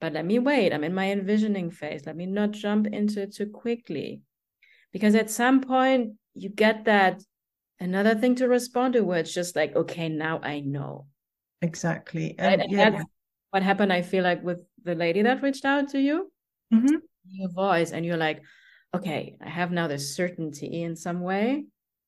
but 0.00 0.12
let 0.12 0.26
me 0.26 0.38
wait 0.38 0.72
i'm 0.74 0.84
in 0.84 0.92
my 0.92 1.10
envisioning 1.10 1.70
phase 1.70 2.04
let 2.04 2.16
me 2.16 2.26
not 2.26 2.50
jump 2.50 2.86
into 2.86 3.22
it 3.22 3.34
too 3.34 3.46
quickly 3.46 4.20
because 4.92 5.14
at 5.14 5.30
some 5.30 5.60
point 5.60 6.14
you 6.34 6.48
get 6.48 6.84
that 6.84 7.22
another 7.80 8.14
thing 8.14 8.34
to 8.36 8.48
respond 8.48 8.94
to 8.94 9.00
where 9.02 9.20
it's 9.20 9.34
just 9.34 9.56
like 9.56 9.74
okay 9.76 10.08
now 10.08 10.40
i 10.42 10.60
know 10.60 11.06
exactly 11.62 12.34
and, 12.38 12.62
and 12.62 12.72
yeah. 12.72 12.90
that's 12.90 13.04
what 13.50 13.62
happened 13.62 13.92
i 13.92 14.02
feel 14.02 14.24
like 14.24 14.42
with 14.42 14.58
the 14.84 14.94
lady 14.94 15.22
that 15.22 15.42
reached 15.42 15.64
out 15.64 15.88
to 15.88 16.00
you 16.00 16.30
mm-hmm. 16.72 16.96
your 17.30 17.50
voice 17.50 17.92
and 17.92 18.04
you're 18.04 18.16
like 18.16 18.42
okay 18.94 19.36
i 19.44 19.48
have 19.48 19.70
now 19.70 19.86
this 19.86 20.14
certainty 20.14 20.82
in 20.82 20.96
some 20.96 21.20
way 21.20 21.64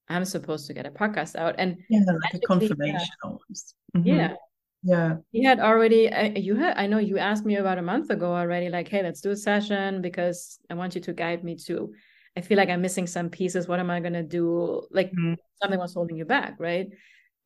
i'm 0.08 0.24
supposed 0.24 0.66
to 0.66 0.74
get 0.74 0.86
a 0.86 0.90
podcast 0.90 1.36
out 1.36 1.54
and 1.58 1.76
yeah 1.88 2.00
like 2.22 2.34
a 2.34 2.40
confirmation 2.40 2.94
yeah, 2.98 3.06
almost 3.24 3.74
mm-hmm. 3.96 4.06
yeah 4.06 4.34
Yeah. 4.82 5.16
He 5.30 5.44
had 5.44 5.60
already, 5.60 6.10
uh, 6.10 6.30
you 6.36 6.56
had, 6.56 6.76
I 6.76 6.86
know 6.86 6.98
you 6.98 7.18
asked 7.18 7.44
me 7.44 7.56
about 7.56 7.78
a 7.78 7.82
month 7.82 8.10
ago 8.10 8.34
already, 8.34 8.70
like, 8.70 8.88
hey, 8.88 9.02
let's 9.02 9.20
do 9.20 9.30
a 9.30 9.36
session 9.36 10.00
because 10.00 10.58
I 10.70 10.74
want 10.74 10.94
you 10.94 11.00
to 11.02 11.12
guide 11.12 11.44
me 11.44 11.56
to. 11.66 11.92
I 12.36 12.40
feel 12.40 12.56
like 12.56 12.68
I'm 12.68 12.82
missing 12.82 13.06
some 13.06 13.28
pieces. 13.28 13.68
What 13.68 13.80
am 13.80 13.90
I 13.90 14.00
going 14.00 14.12
to 14.14 14.22
do? 14.22 14.86
Like 14.90 15.10
mm-hmm. 15.12 15.34
something 15.60 15.78
was 15.78 15.94
holding 15.94 16.16
you 16.16 16.24
back, 16.24 16.54
right? 16.58 16.86
And 16.86 16.94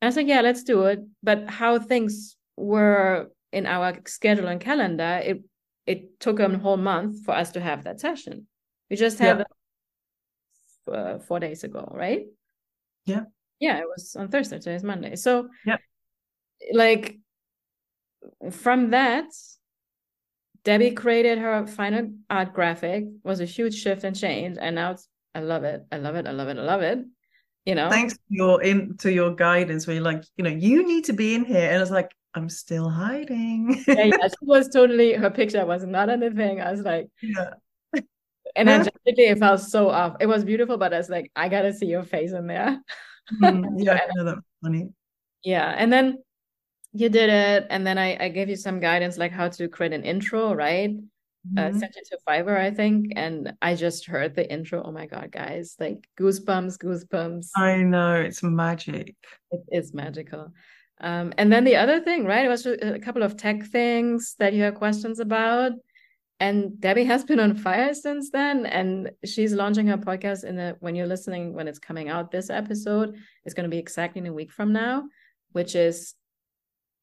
I 0.01 0.05
was 0.05 0.15
like, 0.15 0.27
yeah, 0.27 0.41
let's 0.41 0.63
do 0.63 0.85
it. 0.85 0.99
But 1.23 1.49
how 1.49 1.79
things 1.79 2.37
were 2.55 3.31
in 3.51 3.65
our 3.65 3.97
schedule 4.05 4.47
and 4.47 4.61
calendar, 4.61 5.21
it 5.23 5.43
it 5.85 6.19
took 6.19 6.39
a 6.39 6.57
whole 6.57 6.77
month 6.77 7.23
for 7.25 7.33
us 7.33 7.51
to 7.51 7.59
have 7.59 7.83
that 7.83 7.99
session. 7.99 8.47
We 8.89 8.95
just 8.95 9.19
had 9.19 9.45
yeah. 10.87 10.93
uh, 10.93 11.19
four 11.19 11.39
days 11.39 11.63
ago, 11.63 11.91
right? 11.95 12.25
Yeah. 13.05 13.23
Yeah, 13.59 13.77
it 13.77 13.85
was 13.87 14.15
on 14.15 14.29
Thursday. 14.29 14.57
Today 14.59 14.75
is 14.75 14.83
Monday. 14.83 15.15
So, 15.15 15.47
yeah, 15.65 15.77
like 16.73 17.17
from 18.51 18.91
that, 18.91 19.25
Debbie 20.65 20.91
created 20.91 21.37
her 21.37 21.65
final 21.67 22.11
art 22.29 22.53
graphic. 22.53 23.05
Was 23.23 23.39
a 23.39 23.45
huge 23.45 23.75
shift 23.75 24.03
and 24.03 24.15
change, 24.15 24.57
and 24.59 24.75
now 24.75 24.91
it's 24.91 25.07
I 25.33 25.39
love 25.39 25.63
it. 25.63 25.85
I 25.91 25.97
love 25.97 26.15
it. 26.15 26.27
I 26.27 26.31
love 26.31 26.49
it. 26.49 26.57
I 26.57 26.61
love 26.61 26.81
it. 26.81 26.99
You 27.65 27.75
know. 27.75 27.89
Thanks 27.89 28.13
to 28.13 28.19
your 28.29 28.61
in 28.61 28.97
to 28.97 29.11
your 29.11 29.33
guidance, 29.33 29.85
where 29.85 29.95
you're 29.95 30.03
like, 30.03 30.23
you 30.37 30.43
know, 30.43 30.49
you 30.49 30.85
need 30.85 31.05
to 31.05 31.13
be 31.13 31.35
in 31.35 31.45
here, 31.45 31.71
and 31.71 31.81
it's 31.81 31.91
like, 31.91 32.11
I'm 32.33 32.49
still 32.49 32.89
hiding. 32.89 33.83
yeah, 33.87 34.03
yeah, 34.03 34.27
she 34.27 34.35
was 34.41 34.67
totally 34.67 35.13
her 35.13 35.31
picture 35.31 35.65
was 35.65 35.85
not 35.85 36.09
on 36.09 36.19
the 36.19 36.31
thing. 36.31 36.61
I 36.61 36.71
was 36.71 36.81
like, 36.81 37.07
yeah. 37.21 37.51
And 38.57 38.69
then 38.69 38.87
it 39.05 39.37
felt 39.37 39.59
so 39.59 39.89
off. 39.89 40.15
It 40.21 40.27
was 40.27 40.45
beautiful, 40.45 40.77
but 40.77 40.93
I 40.93 40.97
was 40.97 41.09
like, 41.09 41.29
I 41.35 41.49
gotta 41.49 41.73
see 41.73 41.87
your 41.87 42.03
face 42.03 42.31
in 42.31 42.47
there. 42.47 42.81
Mm, 43.41 43.65
yeah, 43.77 43.93
I 43.93 44.07
know 44.15 44.23
that 44.23 44.37
funny. 44.63 44.89
Yeah. 45.43 45.75
And 45.77 45.91
then 45.91 46.19
you 46.95 47.09
did 47.09 47.29
it. 47.29 47.67
And 47.69 47.85
then 47.85 47.97
I, 47.97 48.17
I 48.25 48.29
gave 48.29 48.49
you 48.49 48.55
some 48.55 48.79
guidance 48.79 49.17
like 49.17 49.31
how 49.31 49.49
to 49.49 49.67
create 49.67 49.93
an 49.93 50.03
intro, 50.03 50.53
right? 50.53 50.91
Uh, 51.57 51.61
mm-hmm. 51.61 51.75
Uh, 51.75 51.79
sent 51.79 51.95
it 51.97 52.07
to 52.09 52.17
Fiverr, 52.27 52.57
I 52.57 52.71
think. 52.71 53.11
And 53.15 53.53
I 53.61 53.75
just 53.75 54.05
heard 54.05 54.33
the 54.33 54.49
intro. 54.51 54.81
Oh 54.83 54.91
my 54.91 55.05
God, 55.05 55.29
guys, 55.31 55.75
like 55.79 56.07
goosebumps, 56.19 56.77
goosebumps. 56.77 57.49
I 57.55 57.77
know, 57.77 58.15
it's 58.21 58.41
magic. 58.41 59.15
It 59.51 59.61
is 59.71 59.93
magical. 59.93 60.53
Um, 61.01 61.33
and 61.37 61.51
then 61.51 61.65
the 61.65 61.75
other 61.75 61.99
thing, 61.99 62.23
right? 62.25 62.45
It 62.45 62.49
was 62.49 62.65
a 62.65 62.99
couple 62.99 63.23
of 63.23 63.35
tech 63.35 63.65
things 63.65 64.35
that 64.39 64.53
you 64.53 64.63
had 64.63 64.75
questions 64.75 65.19
about. 65.19 65.73
And 66.39 66.79
Debbie 66.79 67.03
has 67.05 67.25
been 67.25 67.39
on 67.41 67.55
fire 67.55 67.93
since 67.93 68.29
then. 68.31 68.65
And 68.65 69.11
she's 69.25 69.53
launching 69.53 69.87
her 69.87 69.97
podcast 69.97 70.45
in 70.45 70.55
the 70.55 70.77
when 70.79 70.95
you're 70.95 71.07
listening, 71.07 71.53
when 71.53 71.67
it's 71.67 71.79
coming 71.79 72.07
out, 72.07 72.31
this 72.31 72.49
episode 72.49 73.17
is 73.45 73.53
going 73.53 73.65
to 73.65 73.69
be 73.69 73.77
exactly 73.77 74.19
in 74.21 74.27
a 74.27 74.33
week 74.33 74.51
from 74.51 74.71
now, 74.71 75.03
which 75.51 75.75
is 75.75 76.15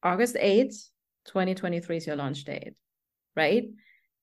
August 0.03 0.37
8th, 0.37 0.89
2023 1.27 1.97
is 1.97 2.07
your 2.07 2.17
launch 2.17 2.45
date. 2.45 2.77
Right. 3.37 3.65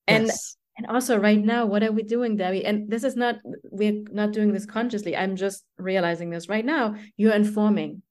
And 0.07 0.27
yes. 0.27 0.57
and 0.77 0.87
also 0.87 1.17
right 1.17 1.39
now, 1.39 1.65
what 1.65 1.83
are 1.83 1.91
we 1.91 2.03
doing, 2.03 2.37
Debbie? 2.37 2.65
And 2.65 2.89
this 2.89 3.03
is 3.03 3.15
not 3.15 3.37
we're 3.71 4.03
not 4.11 4.33
doing 4.33 4.53
this 4.53 4.65
consciously. 4.65 5.15
I'm 5.15 5.35
just 5.35 5.63
realizing 5.77 6.29
this 6.29 6.49
right 6.49 6.65
now. 6.65 6.95
You're 7.17 7.33
informing 7.33 8.01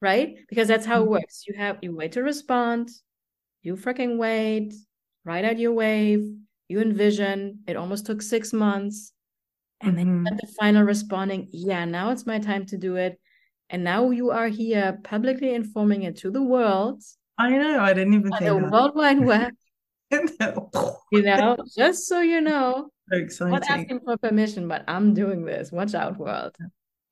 right? 0.00 0.36
Because 0.48 0.68
that's 0.68 0.86
how 0.86 0.98
it 0.98 1.02
mm-hmm. 1.02 1.12
works. 1.12 1.44
You 1.46 1.54
have 1.56 1.78
you 1.82 1.94
wait 1.94 2.12
to 2.12 2.22
respond, 2.22 2.90
you 3.62 3.76
freaking 3.76 4.16
wait, 4.16 4.74
write 5.24 5.44
out 5.44 5.58
your 5.58 5.72
wave, 5.72 6.26
you 6.68 6.80
envision. 6.80 7.60
It 7.66 7.76
almost 7.76 8.06
took 8.06 8.22
six 8.22 8.52
months. 8.52 9.12
And 9.82 9.96
mm-hmm. 9.96 10.24
then 10.24 10.38
the 10.40 10.52
final 10.58 10.82
responding, 10.82 11.48
yeah, 11.52 11.84
now 11.84 12.10
it's 12.10 12.26
my 12.26 12.38
time 12.38 12.66
to 12.66 12.76
do 12.76 12.96
it. 12.96 13.18
And 13.70 13.84
now 13.84 14.10
you 14.10 14.30
are 14.30 14.48
here 14.48 15.00
publicly 15.04 15.54
informing 15.54 16.02
it 16.02 16.16
to 16.18 16.30
the 16.30 16.42
world. 16.42 17.02
I 17.38 17.50
know, 17.50 17.80
I 17.80 17.94
didn't 17.94 18.14
even 18.14 18.30
think 18.32 18.44
the 18.44 18.60
that. 18.60 18.70
World 18.70 18.92
Wide 18.94 19.20
Web. 19.24 19.52
you 20.10 21.22
know, 21.22 21.56
just 21.76 22.06
so 22.06 22.20
you 22.20 22.40
know. 22.40 22.90
So 23.10 23.16
exciting. 23.16 23.52
Not 23.52 23.70
asking 23.70 24.00
for 24.00 24.16
permission, 24.16 24.66
but 24.66 24.84
I'm 24.88 25.14
doing 25.14 25.44
this. 25.44 25.70
Watch 25.70 25.94
out, 25.94 26.18
world. 26.18 26.56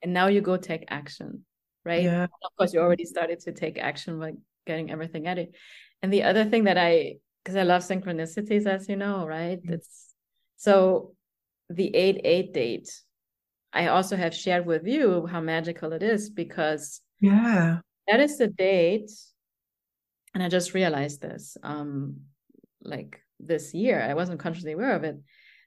And 0.03 0.13
now 0.13 0.27
you 0.27 0.41
go 0.41 0.57
take 0.57 0.85
action 0.89 1.45
right? 1.89 2.03
Yeah. 2.03 2.25
Of 2.25 2.57
course, 2.57 2.73
you 2.73 2.81
already 2.81 3.05
started 3.05 3.41
to 3.41 3.53
take 3.53 3.79
action 3.79 4.21
by 4.21 4.33
getting 4.67 4.91
everything 4.91 5.25
ready. 5.25 5.51
And 6.03 6.13
the 6.13 6.25
other 6.25 6.45
thing 6.45 6.65
that 6.65 6.79
I, 6.79 7.17
because 7.43 7.57
I 7.57 7.63
love 7.63 7.83
synchronicities, 7.83 8.67
as 8.67 8.89
you 8.89 8.97
know, 8.97 9.27
right? 9.27 9.59
Mm-hmm. 9.59 9.73
It's 9.73 10.15
so 10.57 11.15
the 11.71 11.95
8 11.95 12.21
8 12.23 12.53
date. 12.53 12.91
I 13.73 13.89
also 13.89 14.17
have 14.17 14.35
shared 14.35 14.67
with 14.67 14.87
you 14.87 15.27
how 15.27 15.41
magical 15.41 15.93
it 15.93 16.03
is 16.03 16.31
because 16.31 17.01
yeah, 17.21 17.79
that 18.07 18.21
is 18.21 18.39
the 18.39 18.49
date. 18.49 19.11
And 20.35 20.43
I 20.43 20.49
just 20.49 20.75
realized 20.75 21.21
this, 21.21 21.57
um, 21.63 22.21
like 22.83 23.21
this 23.41 23.75
year, 23.75 24.01
I 24.01 24.15
wasn't 24.15 24.41
consciously 24.41 24.73
aware 24.73 24.95
of 24.95 25.05
it. 25.05 25.17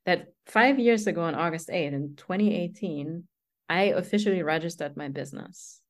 That 0.06 0.34
five 0.46 0.80
years 0.80 1.08
ago 1.08 1.22
on 1.22 1.36
August 1.36 1.70
8 1.70 1.94
in 1.94 2.16
2018, 2.16 3.24
I 3.70 3.84
officially 3.84 4.42
registered 4.44 4.98
my 4.98 5.10
business 5.10 5.82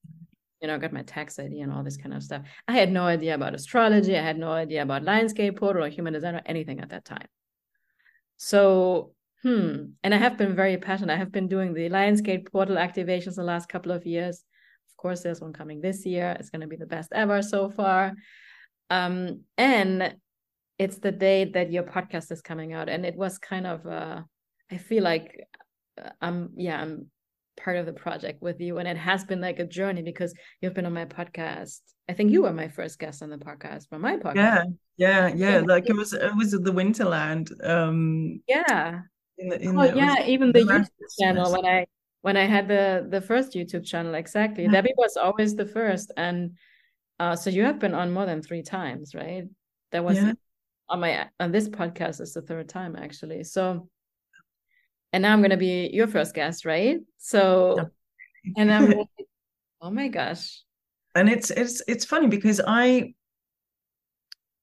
you 0.62 0.67
know, 0.67 0.78
got 0.78 0.93
my 0.93 1.02
tax 1.02 1.39
ID 1.39 1.60
and 1.62 1.74
all 1.74 1.84
this 1.84 1.97
kind 1.97 2.13
of 2.13 2.21
stuff. 2.21 2.43
I 2.67 2.74
had 2.74 2.91
no 2.91 3.04
idea 3.04 3.34
about 3.34 3.56
astrology. 3.56 4.15
I 4.15 4.21
had 4.21 4.38
no 4.38 4.52
idea 4.52 4.84
about 4.84 5.02
Lionsgate 5.02 5.58
portal 5.58 5.84
or 5.84 5.89
human 5.89 6.13
design 6.13 6.36
or 6.36 6.41
anything 6.45 6.80
at 6.80 6.89
that 6.89 7.04
time. 7.04 7.28
So, 8.38 9.13
hmm. 9.43 9.86
And 10.04 10.13
I 10.13 10.17
have 10.17 10.38
been 10.38 10.56
very 10.56 10.77
passionate. 10.77 11.13
I 11.13 11.17
have 11.17 11.32
been 11.32 11.47
doing 11.47 11.73
the 11.73 11.89
Lionsgate 11.89 12.51
portal 12.51 12.75
activations 12.75 13.36
the 13.36 13.43
last 13.43 13.69
couple 13.69 13.91
of 13.91 14.06
years. 14.06 14.43
Of 14.89 14.97
course, 14.97 15.21
there's 15.21 15.41
one 15.41 15.54
coming 15.54 15.82
this 15.82 16.06
year. 16.06 16.36
It's 16.39 16.49
going 16.49 16.62
to 16.62 16.67
be 16.67 16.75
the 16.75 16.86
best 16.86 17.12
ever 17.13 17.41
so 17.41 17.69
far. 17.69 18.13
Um, 18.89 19.41
and 19.58 20.15
it's 20.77 20.99
the 20.99 21.12
date 21.12 21.54
that 21.54 21.71
your 21.71 21.84
podcast 21.84 22.32
is 22.32 22.41
coming 22.41 22.73
out. 22.73 22.89
And 22.89 23.06
it 23.06 23.15
was 23.15 23.38
kind 23.38 23.67
of, 23.67 23.86
uh, 23.86 24.21
I 24.71 24.77
feel 24.77 25.04
like 25.04 25.47
uh, 26.04 26.10
I'm, 26.21 26.51
yeah, 26.56 26.82
I'm 26.82 27.10
part 27.58 27.77
of 27.77 27.86
the 27.86 27.93
project 27.93 28.41
with 28.41 28.60
you 28.60 28.77
and 28.77 28.88
it 28.88 28.97
has 28.97 29.23
been 29.23 29.41
like 29.41 29.60
a 29.60 29.65
journey 29.65 30.01
because 30.01 30.34
you've 30.62 30.73
been 30.73 30.86
on 30.86 30.93
my 30.93 31.06
podcast 31.06 31.80
i 32.10 32.13
think 32.13 32.32
you 32.32 32.41
were 32.41 32.54
my 32.54 32.67
first 32.67 32.97
guest 32.97 33.21
on 33.21 33.30
the 33.30 33.38
podcast 33.38 33.88
for 33.89 33.99
my 33.99 34.17
podcast 34.17 34.36
yeah 34.97 35.27
yeah 35.27 35.27
yeah 35.36 35.60
like 35.60 35.89
it 35.89 35.95
was 35.95 36.13
it 36.13 36.36
was 36.36 36.51
the 36.51 36.71
winterland 36.71 37.51
um 37.67 38.41
yeah 38.47 39.01
in 39.41 39.49
the, 39.49 39.62
in 39.62 39.77
oh 39.77 39.88
the, 39.88 39.97
yeah 39.97 40.25
even 40.25 40.51
the 40.51 40.60
youtube 40.60 40.88
channel 41.19 41.51
when 41.51 41.65
i 41.65 41.86
when 42.21 42.38
i 42.38 42.45
had 42.45 42.67
the 42.67 43.06
the 43.10 43.21
first 43.21 43.54
youtube 43.54 43.86
channel 43.86 44.13
exactly 44.13 44.63
yeah. 44.63 44.71
debbie 44.71 44.93
was 44.97 45.17
always 45.17 45.56
the 45.56 45.65
first 45.65 46.12
and 46.17 46.58
uh 47.19 47.36
so 47.36 47.49
you 47.49 47.63
have 47.63 47.80
been 47.80 47.93
on 47.93 48.13
more 48.13 48.25
than 48.25 48.41
three 48.41 48.62
times 48.63 49.13
right 49.15 49.45
that 49.91 50.04
was 50.04 50.17
yeah. 50.17 50.34
on 50.89 50.99
my 50.99 51.27
on 51.39 51.51
this 51.51 51.67
podcast 51.67 52.21
is 52.21 52.34
the 52.34 52.41
third 52.41 52.69
time 52.69 52.95
actually 52.95 53.43
so 53.43 53.88
and 55.13 55.23
now 55.23 55.34
I'm 55.34 55.41
gonna 55.41 55.58
be 55.58 55.89
your 55.93 56.08
first 56.08 56.34
guest, 56.34 56.65
right? 56.65 56.99
So, 57.17 57.89
and 58.56 58.71
I'm, 58.73 58.93
oh 59.82 59.89
my 59.89 60.08
gosh. 60.08 60.62
And 61.15 61.30
it's 61.30 61.51
it's 61.51 61.82
it's 61.88 62.06
funny 62.06 62.27
because 62.27 62.62
I, 62.65 63.13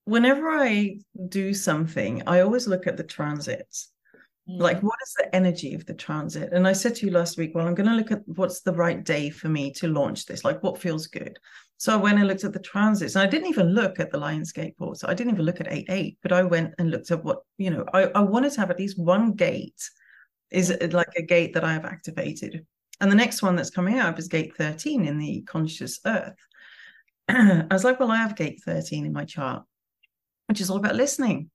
whenever 0.05 0.49
I 0.49 0.99
do 1.29 1.53
something, 1.53 2.23
I 2.27 2.41
always 2.41 2.67
look 2.67 2.87
at 2.87 2.97
the 2.97 3.05
transits. 3.05 3.93
Mm. 4.49 4.61
Like, 4.61 4.83
what 4.83 4.99
is 5.03 5.15
the 5.15 5.35
energy 5.35 5.75
of 5.75 5.85
the 5.87 5.95
transit? 5.95 6.53
And 6.53 6.67
I 6.67 6.73
said 6.73 6.95
to 6.97 7.07
you 7.07 7.13
last 7.13 7.37
week, 7.37 7.53
well, 7.55 7.67
I'm 7.67 7.75
going 7.75 7.89
to 7.89 7.95
look 7.95 8.11
at 8.11 8.23
what's 8.27 8.61
the 8.61 8.73
right 8.73 9.05
day 9.05 9.31
for 9.31 9.49
me 9.49 9.73
to 9.73 9.89
launch 9.89 10.27
this. 10.27 10.45
Like, 10.45 10.63
what 10.63 10.81
feels 10.81 11.07
good. 11.07 11.39
So 11.77 11.93
I 11.93 11.97
went 11.97 12.19
and 12.19 12.27
looked 12.27 12.45
at 12.45 12.53
the 12.53 12.59
transits, 12.59 13.15
and 13.15 13.23
I 13.23 13.31
didn't 13.31 13.49
even 13.49 13.75
look 13.75 14.01
at 14.01 14.11
the 14.11 14.19
Lionsgate 14.19 14.77
port. 14.77 14.99
So 14.99 15.09
I 15.09 15.15
didn't 15.15 15.35
even 15.35 15.45
look 15.45 15.61
at 15.61 15.71
eight 15.71 15.87
eight, 15.89 16.19
but 16.23 16.33
I 16.33 16.43
went 16.43 16.75
and 16.79 16.91
looked 16.91 17.11
at 17.11 17.23
what 17.23 17.43
you 17.57 17.71
know. 17.71 17.85
I, 17.93 18.05
I 18.15 18.21
wanted 18.21 18.53
to 18.53 18.61
have 18.61 18.71
at 18.71 18.79
least 18.79 18.99
one 18.99 19.33
gate 19.33 19.81
is 20.51 20.75
like 20.93 21.13
a 21.17 21.23
gate 21.23 21.55
that 21.55 21.65
I 21.65 21.73
have 21.75 21.85
activated. 21.85 22.67
And 23.01 23.11
the 23.13 23.17
next 23.17 23.43
one 23.43 23.55
that's 23.55 23.71
coming 23.71 23.99
up 23.99 24.19
is 24.19 24.29
gate 24.29 24.57
13 24.57 25.05
in 25.07 25.19
the 25.19 25.43
conscious 25.43 26.01
earth. 26.05 26.39
I 27.29 27.67
was 27.71 27.85
like, 27.85 28.01
well, 28.01 28.11
I 28.11 28.17
have 28.17 28.35
gate 28.35 28.61
13 28.65 29.07
in 29.07 29.13
my 29.13 29.25
chart, 29.25 29.63
which 30.47 30.61
is 30.61 30.71
all 30.71 30.79
about 30.79 30.97
listening 30.97 31.51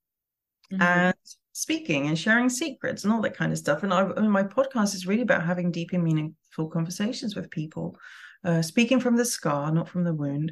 mm-hmm. 0.71 0.81
and 0.81 1.15
speaking 1.53 2.07
and 2.07 2.19
sharing 2.19 2.49
secrets 2.49 3.03
and 3.03 3.13
all 3.13 3.21
that 3.21 3.37
kind 3.37 3.51
of 3.51 3.57
stuff. 3.57 3.83
And 3.83 3.93
I, 3.93 4.01
I 4.01 4.21
mean, 4.21 4.31
my 4.31 4.43
podcast 4.43 4.95
is 4.95 5.07
really 5.07 5.21
about 5.21 5.45
having 5.45 5.71
deep 5.71 5.91
and 5.93 6.03
meaningful 6.03 6.67
conversations 6.69 7.35
with 7.35 7.49
people, 7.49 7.97
uh, 8.43 8.61
speaking 8.61 8.99
from 8.99 9.15
the 9.15 9.25
scar, 9.25 9.71
not 9.71 9.87
from 9.87 10.03
the 10.03 10.13
wound. 10.13 10.51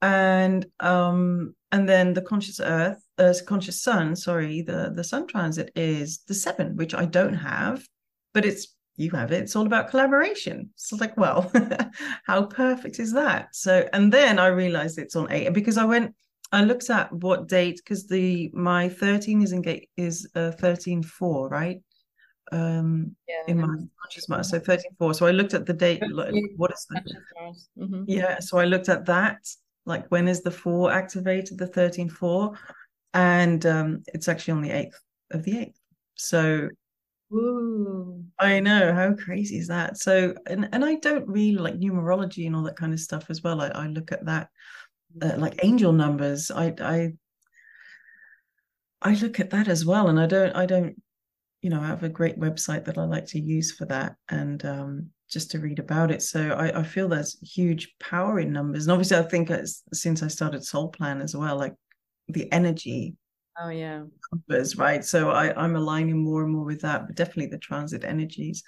And 0.00 0.66
um, 0.80 1.54
and 1.72 1.88
then 1.88 2.12
the 2.12 2.22
conscious 2.22 2.60
earth 2.60 3.02
uh, 3.18 3.34
conscious 3.46 3.82
sun 3.82 4.14
sorry 4.14 4.62
the 4.62 4.92
the 4.94 5.02
sun 5.02 5.26
transit 5.26 5.72
is 5.74 6.20
the 6.28 6.34
seven 6.34 6.76
which 6.76 6.94
i 6.94 7.04
don't 7.04 7.34
have 7.34 7.82
but 8.34 8.44
it's 8.44 8.76
you 8.96 9.10
have 9.10 9.32
it 9.32 9.42
it's 9.42 9.56
all 9.56 9.66
about 9.66 9.88
collaboration 9.88 10.70
so 10.76 10.94
it's 10.94 11.00
like 11.00 11.16
well 11.16 11.50
how 12.26 12.44
perfect 12.44 13.00
is 13.00 13.12
that 13.12 13.48
so 13.54 13.88
and 13.92 14.12
then 14.12 14.38
i 14.38 14.46
realized 14.46 14.98
it's 14.98 15.16
on 15.16 15.32
eight 15.32 15.52
because 15.52 15.78
i 15.78 15.84
went 15.84 16.14
i 16.52 16.62
looked 16.62 16.90
at 16.90 17.12
what 17.12 17.48
date 17.48 17.80
because 17.82 18.06
the 18.06 18.50
my 18.52 18.88
13 18.88 19.42
is 19.42 19.52
in 19.52 19.62
gate 19.62 19.88
is 19.96 20.28
uh 20.34 20.50
13 20.52 21.02
4 21.02 21.48
right 21.48 21.80
um 22.52 23.14
yeah, 23.28 23.42
in 23.48 23.60
my 23.60 23.74
conscious 24.02 24.28
mind 24.28 24.44
so 24.44 24.58
13 24.58 24.92
4 24.98 25.14
so 25.14 25.26
i 25.26 25.30
looked 25.30 25.54
at 25.54 25.66
the 25.66 25.72
date 25.72 26.02
like, 26.10 26.34
what 26.56 26.72
is 26.72 26.86
the 26.90 27.14
mm-hmm. 27.78 28.04
yeah 28.06 28.38
so 28.38 28.58
i 28.58 28.64
looked 28.64 28.88
at 28.88 29.06
that 29.06 29.38
like 29.86 30.06
when 30.08 30.28
is 30.28 30.42
the 30.42 30.50
four 30.50 30.92
activated 30.92 31.58
the 31.58 31.66
13 31.66 32.08
4 32.08 32.52
and 33.14 33.66
um 33.66 34.02
it's 34.08 34.28
actually 34.28 34.52
on 34.52 34.62
the 34.62 34.70
8th 34.70 34.94
of 35.30 35.42
the 35.44 35.52
8th 35.52 35.76
so 36.14 36.68
Ooh. 37.32 38.22
I 38.38 38.60
know 38.60 38.92
how 38.92 39.14
crazy 39.14 39.56
is 39.56 39.68
that. 39.68 39.96
So, 39.96 40.34
and 40.46 40.68
and 40.72 40.84
I 40.84 40.96
don't 40.96 41.26
really 41.26 41.56
like 41.56 41.78
numerology 41.78 42.46
and 42.46 42.54
all 42.54 42.62
that 42.64 42.76
kind 42.76 42.92
of 42.92 43.00
stuff 43.00 43.30
as 43.30 43.42
well. 43.42 43.62
I, 43.62 43.68
I 43.68 43.86
look 43.86 44.12
at 44.12 44.26
that 44.26 44.50
uh, 45.20 45.36
like 45.36 45.60
angel 45.62 45.92
numbers. 45.92 46.50
I 46.50 46.74
I 46.80 47.12
I 49.02 49.14
look 49.14 49.40
at 49.40 49.50
that 49.50 49.68
as 49.68 49.84
well, 49.84 50.08
and 50.08 50.18
I 50.18 50.26
don't 50.26 50.54
I 50.54 50.66
don't 50.66 51.00
you 51.60 51.70
know 51.70 51.80
I 51.80 51.86
have 51.86 52.02
a 52.02 52.08
great 52.08 52.38
website 52.38 52.84
that 52.86 52.98
I 52.98 53.04
like 53.04 53.26
to 53.28 53.40
use 53.40 53.72
for 53.72 53.86
that, 53.86 54.16
and 54.28 54.64
um, 54.64 55.10
just 55.30 55.50
to 55.52 55.58
read 55.58 55.78
about 55.78 56.10
it. 56.10 56.22
So 56.22 56.52
I, 56.52 56.80
I 56.80 56.82
feel 56.82 57.08
there's 57.08 57.38
huge 57.40 57.94
power 57.98 58.38
in 58.40 58.52
numbers, 58.52 58.86
and 58.86 58.92
obviously 58.92 59.18
I 59.18 59.22
think 59.22 59.50
since 59.92 60.22
I 60.22 60.28
started 60.28 60.64
Soul 60.64 60.88
Plan 60.88 61.20
as 61.20 61.36
well, 61.36 61.56
like 61.56 61.74
the 62.28 62.50
energy 62.52 63.16
Oh 63.60 63.68
yeah. 63.68 64.04
Numbers, 64.32 64.76
right. 64.76 65.04
So 65.04 65.30
I, 65.30 65.52
I'm 65.62 65.76
aligning 65.76 66.18
more 66.18 66.42
and 66.42 66.52
more 66.52 66.64
with 66.64 66.80
that, 66.82 67.06
but 67.06 67.16
definitely 67.16 67.46
the 67.46 67.58
transit 67.58 68.04
energies. 68.04 68.62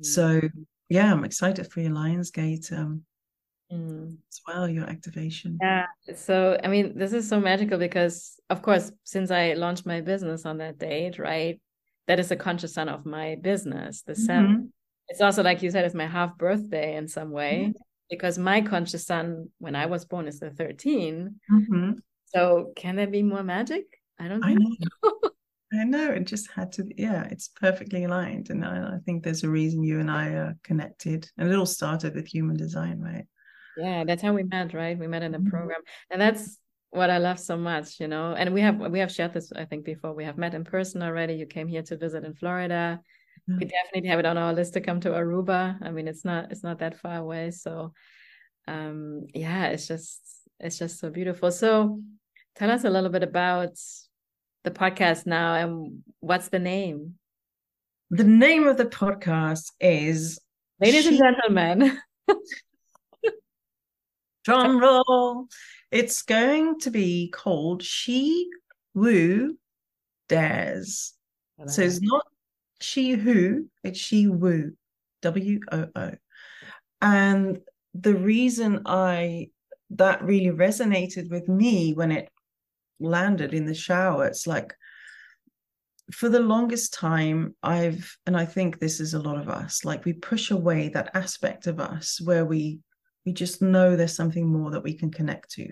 Mm. 0.00 0.06
So 0.06 0.40
yeah, 0.88 1.12
I'm 1.12 1.24
excited 1.24 1.70
for 1.70 1.80
your 1.80 1.92
Lionsgate 1.92 2.72
um 2.72 3.02
mm. 3.72 4.10
as 4.10 4.40
well, 4.46 4.68
your 4.68 4.84
activation. 4.84 5.58
Yeah. 5.60 5.86
So 6.14 6.58
I 6.62 6.68
mean, 6.68 6.98
this 6.98 7.12
is 7.12 7.28
so 7.28 7.40
magical 7.40 7.78
because 7.78 8.38
of 8.50 8.62
course, 8.62 8.90
since 9.04 9.30
I 9.30 9.54
launched 9.54 9.86
my 9.86 10.00
business 10.00 10.46
on 10.46 10.58
that 10.58 10.78
date, 10.78 11.18
right? 11.18 11.60
That 12.06 12.18
is 12.18 12.28
the 12.28 12.36
conscious 12.36 12.74
sun 12.74 12.88
of 12.88 13.04
my 13.04 13.36
business, 13.36 14.02
the 14.02 14.14
7th 14.14 14.46
mm-hmm. 14.46 14.64
It's 15.08 15.22
also 15.22 15.42
like 15.42 15.62
you 15.62 15.70
said, 15.70 15.84
it's 15.84 15.94
my 15.94 16.06
half 16.06 16.36
birthday 16.36 16.96
in 16.96 17.08
some 17.08 17.30
way. 17.30 17.68
Mm-hmm. 17.68 17.82
Because 18.10 18.38
my 18.38 18.62
conscious 18.62 19.06
sun 19.06 19.50
when 19.58 19.74
I 19.74 19.86
was 19.86 20.04
born 20.04 20.28
is 20.28 20.40
the 20.40 20.50
13. 20.50 21.34
Mm-hmm. 21.50 21.92
So 22.26 22.72
can 22.76 22.96
there 22.96 23.06
be 23.06 23.22
more 23.22 23.42
magic? 23.42 23.84
I 24.18 24.28
don't 24.28 24.44
I 24.44 24.54
know. 24.54 24.76
I 25.72 25.84
know 25.84 26.12
it 26.12 26.24
just 26.24 26.50
had 26.50 26.72
to. 26.72 26.84
Yeah, 26.96 27.24
it's 27.30 27.48
perfectly 27.48 28.04
aligned, 28.04 28.48
and 28.48 28.64
I, 28.64 28.94
I, 28.94 28.98
think 29.04 29.22
there's 29.22 29.44
a 29.44 29.50
reason 29.50 29.82
you 29.82 30.00
and 30.00 30.10
I 30.10 30.28
are 30.28 30.56
connected. 30.64 31.30
And 31.36 31.50
it 31.50 31.58
all 31.58 31.66
started 31.66 32.14
with 32.14 32.26
human 32.26 32.56
design, 32.56 33.00
right? 33.00 33.26
Yeah, 33.78 34.04
that's 34.04 34.22
how 34.22 34.32
we 34.32 34.42
met, 34.42 34.74
right? 34.74 34.98
We 34.98 35.06
met 35.06 35.22
in 35.22 35.34
a 35.34 35.38
mm-hmm. 35.38 35.48
program, 35.48 35.80
and 36.10 36.20
that's 36.20 36.58
what 36.90 37.10
I 37.10 37.18
love 37.18 37.38
so 37.38 37.56
much, 37.56 38.00
you 38.00 38.08
know. 38.08 38.34
And 38.34 38.52
we 38.52 38.60
have 38.60 38.78
we 38.78 38.98
have 38.98 39.12
shared 39.12 39.32
this, 39.32 39.52
I 39.54 39.64
think, 39.64 39.84
before. 39.84 40.14
We 40.14 40.24
have 40.24 40.38
met 40.38 40.54
in 40.54 40.64
person 40.64 41.02
already. 41.02 41.34
You 41.34 41.46
came 41.46 41.68
here 41.68 41.82
to 41.82 41.96
visit 41.96 42.24
in 42.24 42.34
Florida. 42.34 43.00
We 43.46 43.64
definitely 43.64 44.10
have 44.10 44.18
it 44.18 44.26
on 44.26 44.36
our 44.36 44.52
list 44.52 44.74
to 44.74 44.80
come 44.82 45.00
to 45.00 45.10
Aruba. 45.10 45.78
I 45.80 45.90
mean, 45.90 46.06
it's 46.06 46.24
not 46.24 46.52
it's 46.52 46.62
not 46.62 46.80
that 46.80 46.98
far 46.98 47.16
away, 47.16 47.50
so 47.50 47.94
um, 48.66 49.26
yeah, 49.34 49.68
it's 49.68 49.88
just 49.88 50.20
it's 50.60 50.78
just 50.78 50.98
so 51.00 51.08
beautiful. 51.08 51.50
So, 51.50 52.00
tell 52.56 52.70
us 52.70 52.84
a 52.84 52.90
little 52.90 53.08
bit 53.08 53.22
about 53.22 53.70
the 54.64 54.70
podcast 54.70 55.24
now 55.26 55.54
and 55.54 56.02
what's 56.20 56.48
the 56.48 56.58
name? 56.58 57.14
The 58.10 58.24
name 58.24 58.66
of 58.66 58.76
the 58.76 58.84
podcast 58.84 59.72
is 59.80 60.38
Ladies 60.80 61.04
she... 61.04 61.08
and 61.08 61.18
Gentlemen. 61.18 61.98
Drum 64.48 64.80
roll. 64.80 65.48
It's 65.90 66.22
going 66.22 66.80
to 66.80 66.90
be 66.90 67.28
called 67.28 67.82
She 67.82 68.48
Woo 68.94 69.56
Dares. 70.28 71.14
So 71.66 71.82
it's 71.82 72.00
not 72.00 72.24
she 72.80 73.12
who, 73.12 73.68
it's 73.82 73.98
she 73.98 74.28
woo, 74.28 74.72
W 75.22 75.60
O 75.72 75.86
O. 75.94 76.12
And 77.00 77.60
the 77.94 78.14
reason 78.14 78.82
I 78.86 79.48
that 79.90 80.22
really 80.22 80.50
resonated 80.50 81.30
with 81.30 81.48
me 81.48 81.92
when 81.92 82.12
it 82.12 82.30
landed 83.00 83.54
in 83.54 83.64
the 83.64 83.74
shower 83.74 84.26
it's 84.26 84.46
like 84.46 84.74
for 86.12 86.28
the 86.28 86.40
longest 86.40 86.92
time 86.92 87.54
i've 87.62 88.16
and 88.26 88.36
i 88.36 88.44
think 88.44 88.78
this 88.78 88.98
is 89.00 89.14
a 89.14 89.18
lot 89.18 89.38
of 89.38 89.48
us 89.48 89.84
like 89.84 90.04
we 90.04 90.12
push 90.12 90.50
away 90.50 90.88
that 90.88 91.10
aspect 91.14 91.66
of 91.66 91.80
us 91.80 92.20
where 92.20 92.44
we 92.44 92.80
we 93.28 93.34
just 93.34 93.60
know 93.60 93.94
there's 93.94 94.16
something 94.16 94.46
more 94.46 94.70
that 94.70 94.82
we 94.82 94.94
can 94.94 95.10
connect 95.10 95.50
to. 95.50 95.70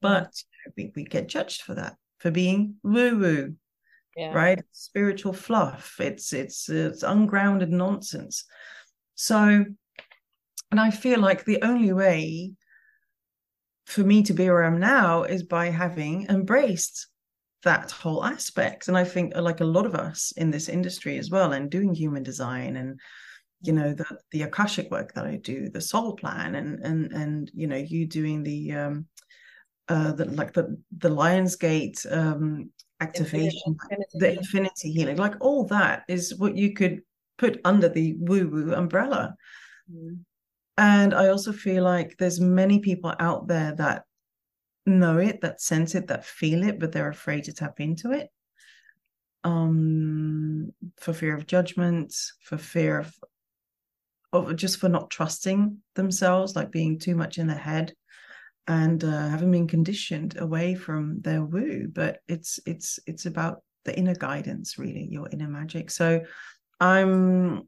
But 0.00 0.32
we, 0.76 0.92
we 0.94 1.02
get 1.02 1.26
judged 1.26 1.62
for 1.62 1.74
that 1.74 1.96
for 2.18 2.30
being 2.30 2.76
woo 2.84 3.18
woo 3.18 3.56
yeah. 4.16 4.32
right? 4.32 4.62
Spiritual 4.70 5.32
fluff. 5.32 5.96
It's 5.98 6.32
it's 6.32 6.68
it's 6.68 7.02
ungrounded 7.02 7.70
nonsense. 7.70 8.44
So 9.16 9.64
and 10.70 10.80
i 10.80 10.90
feel 10.90 11.20
like 11.20 11.44
the 11.44 11.62
only 11.62 11.92
way 11.92 12.52
for 13.86 14.02
me 14.02 14.22
to 14.22 14.32
be 14.32 14.48
where 14.48 14.64
I'm 14.64 14.80
now 14.80 15.24
is 15.24 15.42
by 15.42 15.66
having 15.66 16.26
embraced 16.28 17.08
that 17.64 17.90
whole 17.90 18.24
aspect. 18.24 18.88
And 18.88 18.96
I 18.96 19.04
think 19.04 19.36
like 19.36 19.60
a 19.60 19.72
lot 19.76 19.86
of 19.86 19.94
us 19.94 20.32
in 20.36 20.50
this 20.52 20.68
industry 20.68 21.18
as 21.18 21.28
well, 21.28 21.52
and 21.54 21.70
doing 21.70 21.92
human 21.92 22.22
design 22.22 22.76
and 22.76 23.00
you 23.66 23.72
know 23.72 23.94
the 23.94 24.06
the 24.30 24.42
akashic 24.42 24.90
work 24.90 25.14
that 25.14 25.26
I 25.26 25.36
do, 25.36 25.68
the 25.68 25.80
soul 25.80 26.14
plan, 26.16 26.54
and 26.54 26.80
and 26.84 27.12
and 27.12 27.50
you 27.54 27.66
know 27.66 27.76
you 27.76 28.06
doing 28.06 28.42
the 28.42 28.72
um 28.72 29.06
uh 29.88 30.12
the 30.12 30.26
like 30.26 30.52
the 30.52 30.76
the 30.98 31.10
Lionsgate 31.10 32.04
um 32.10 32.70
activation, 33.00 33.60
infinity. 33.66 34.18
the 34.18 34.38
infinity 34.38 34.92
healing, 34.92 35.16
like 35.16 35.34
all 35.40 35.66
that 35.66 36.04
is 36.08 36.34
what 36.36 36.56
you 36.56 36.72
could 36.74 37.00
put 37.38 37.60
under 37.64 37.88
the 37.88 38.14
woo 38.18 38.48
woo 38.48 38.72
umbrella. 38.74 39.34
Mm 39.92 40.24
and 40.76 41.14
i 41.14 41.28
also 41.28 41.52
feel 41.52 41.84
like 41.84 42.16
there's 42.18 42.40
many 42.40 42.80
people 42.80 43.14
out 43.20 43.46
there 43.46 43.72
that 43.76 44.04
know 44.86 45.18
it 45.18 45.40
that 45.40 45.60
sense 45.60 45.94
it 45.94 46.08
that 46.08 46.24
feel 46.24 46.62
it 46.62 46.78
but 46.78 46.92
they're 46.92 47.08
afraid 47.08 47.44
to 47.44 47.52
tap 47.52 47.80
into 47.80 48.10
it 48.12 48.28
um 49.44 50.70
for 50.98 51.12
fear 51.12 51.34
of 51.34 51.46
judgment 51.46 52.14
for 52.42 52.58
fear 52.58 52.98
of 52.98 53.14
of 54.34 54.56
just 54.56 54.78
for 54.78 54.88
not 54.88 55.10
trusting 55.10 55.78
themselves 55.94 56.56
like 56.56 56.70
being 56.70 56.98
too 56.98 57.14
much 57.14 57.38
in 57.38 57.46
their 57.46 57.56
head 57.56 57.92
and 58.66 59.04
uh, 59.04 59.28
having 59.28 59.50
been 59.50 59.68
conditioned 59.68 60.36
away 60.38 60.74
from 60.74 61.20
their 61.20 61.44
woo 61.44 61.86
but 61.88 62.18
it's 62.28 62.58
it's 62.66 62.98
it's 63.06 63.26
about 63.26 63.62
the 63.84 63.96
inner 63.96 64.14
guidance 64.14 64.78
really 64.78 65.06
your 65.10 65.28
inner 65.30 65.48
magic 65.48 65.90
so 65.90 66.20
i'm 66.80 67.62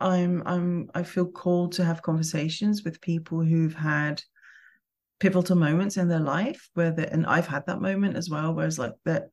I'm 0.00 0.42
I'm 0.46 0.90
I 0.94 1.02
feel 1.02 1.26
called 1.26 1.72
to 1.72 1.84
have 1.84 2.02
conversations 2.02 2.82
with 2.84 3.00
people 3.00 3.42
who've 3.42 3.74
had 3.74 4.22
pivotal 5.18 5.56
moments 5.56 5.98
in 5.98 6.08
their 6.08 6.20
life 6.20 6.70
where 6.74 6.90
they 6.90 7.06
and 7.06 7.26
I've 7.26 7.46
had 7.46 7.66
that 7.66 7.82
moment 7.82 8.16
as 8.16 8.30
well, 8.30 8.54
where 8.54 8.66
it's 8.66 8.78
like 8.78 8.94
that 9.04 9.28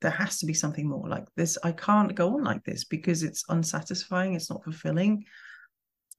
there 0.00 0.10
has 0.10 0.38
to 0.38 0.46
be 0.46 0.54
something 0.54 0.88
more 0.88 1.08
like 1.08 1.26
this. 1.36 1.56
I 1.62 1.72
can't 1.72 2.14
go 2.14 2.34
on 2.34 2.44
like 2.44 2.64
this 2.64 2.84
because 2.84 3.22
it's 3.22 3.44
unsatisfying, 3.48 4.34
it's 4.34 4.50
not 4.50 4.64
fulfilling. 4.64 5.24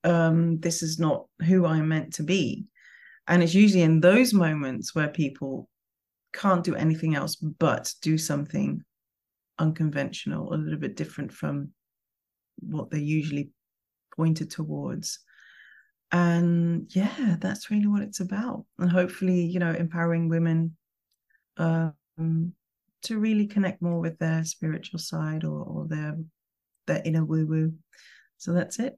Um, 0.04 0.60
this 0.60 0.82
is 0.82 1.00
not 1.00 1.26
who 1.46 1.66
I'm 1.66 1.88
meant 1.88 2.14
to 2.16 2.24
be. 2.24 2.66
And 3.28 3.44
it's 3.44 3.54
usually 3.54 3.84
in 3.84 4.00
those 4.00 4.34
moments 4.34 4.96
where 4.96 5.10
people 5.10 5.70
can't 6.34 6.64
do 6.64 6.76
anything 6.76 7.16
else 7.16 7.36
but 7.36 7.94
do 8.02 8.18
something 8.18 8.84
unconventional, 9.60 10.54
a 10.54 10.56
little 10.56 10.80
bit 10.80 10.96
different 10.96 11.32
from 11.32 11.70
what 12.60 12.90
they're 12.90 13.00
usually 13.00 13.52
pointed 14.16 14.50
towards. 14.50 15.20
And 16.12 16.88
yeah 16.96 17.36
that's 17.40 17.70
really 17.70 17.88
what 17.88 18.02
it's 18.02 18.20
about. 18.20 18.66
And 18.80 18.90
hopefully 18.92 19.42
you 19.42 19.60
know 19.60 19.72
empowering 19.72 20.28
women 20.30 20.76
um 21.58 22.54
to 23.04 23.18
really 23.18 23.48
connect 23.48 23.82
more 23.82 24.00
with 24.00 24.18
their 24.20 24.44
spiritual 24.44 25.00
side 25.00 25.44
or, 25.44 25.64
or 25.64 25.88
their 25.88 26.18
their 26.88 27.02
inner 27.06 27.24
woo 27.24 27.46
woo 27.46 27.74
so 28.38 28.54
that's 28.54 28.80
it 28.80 28.98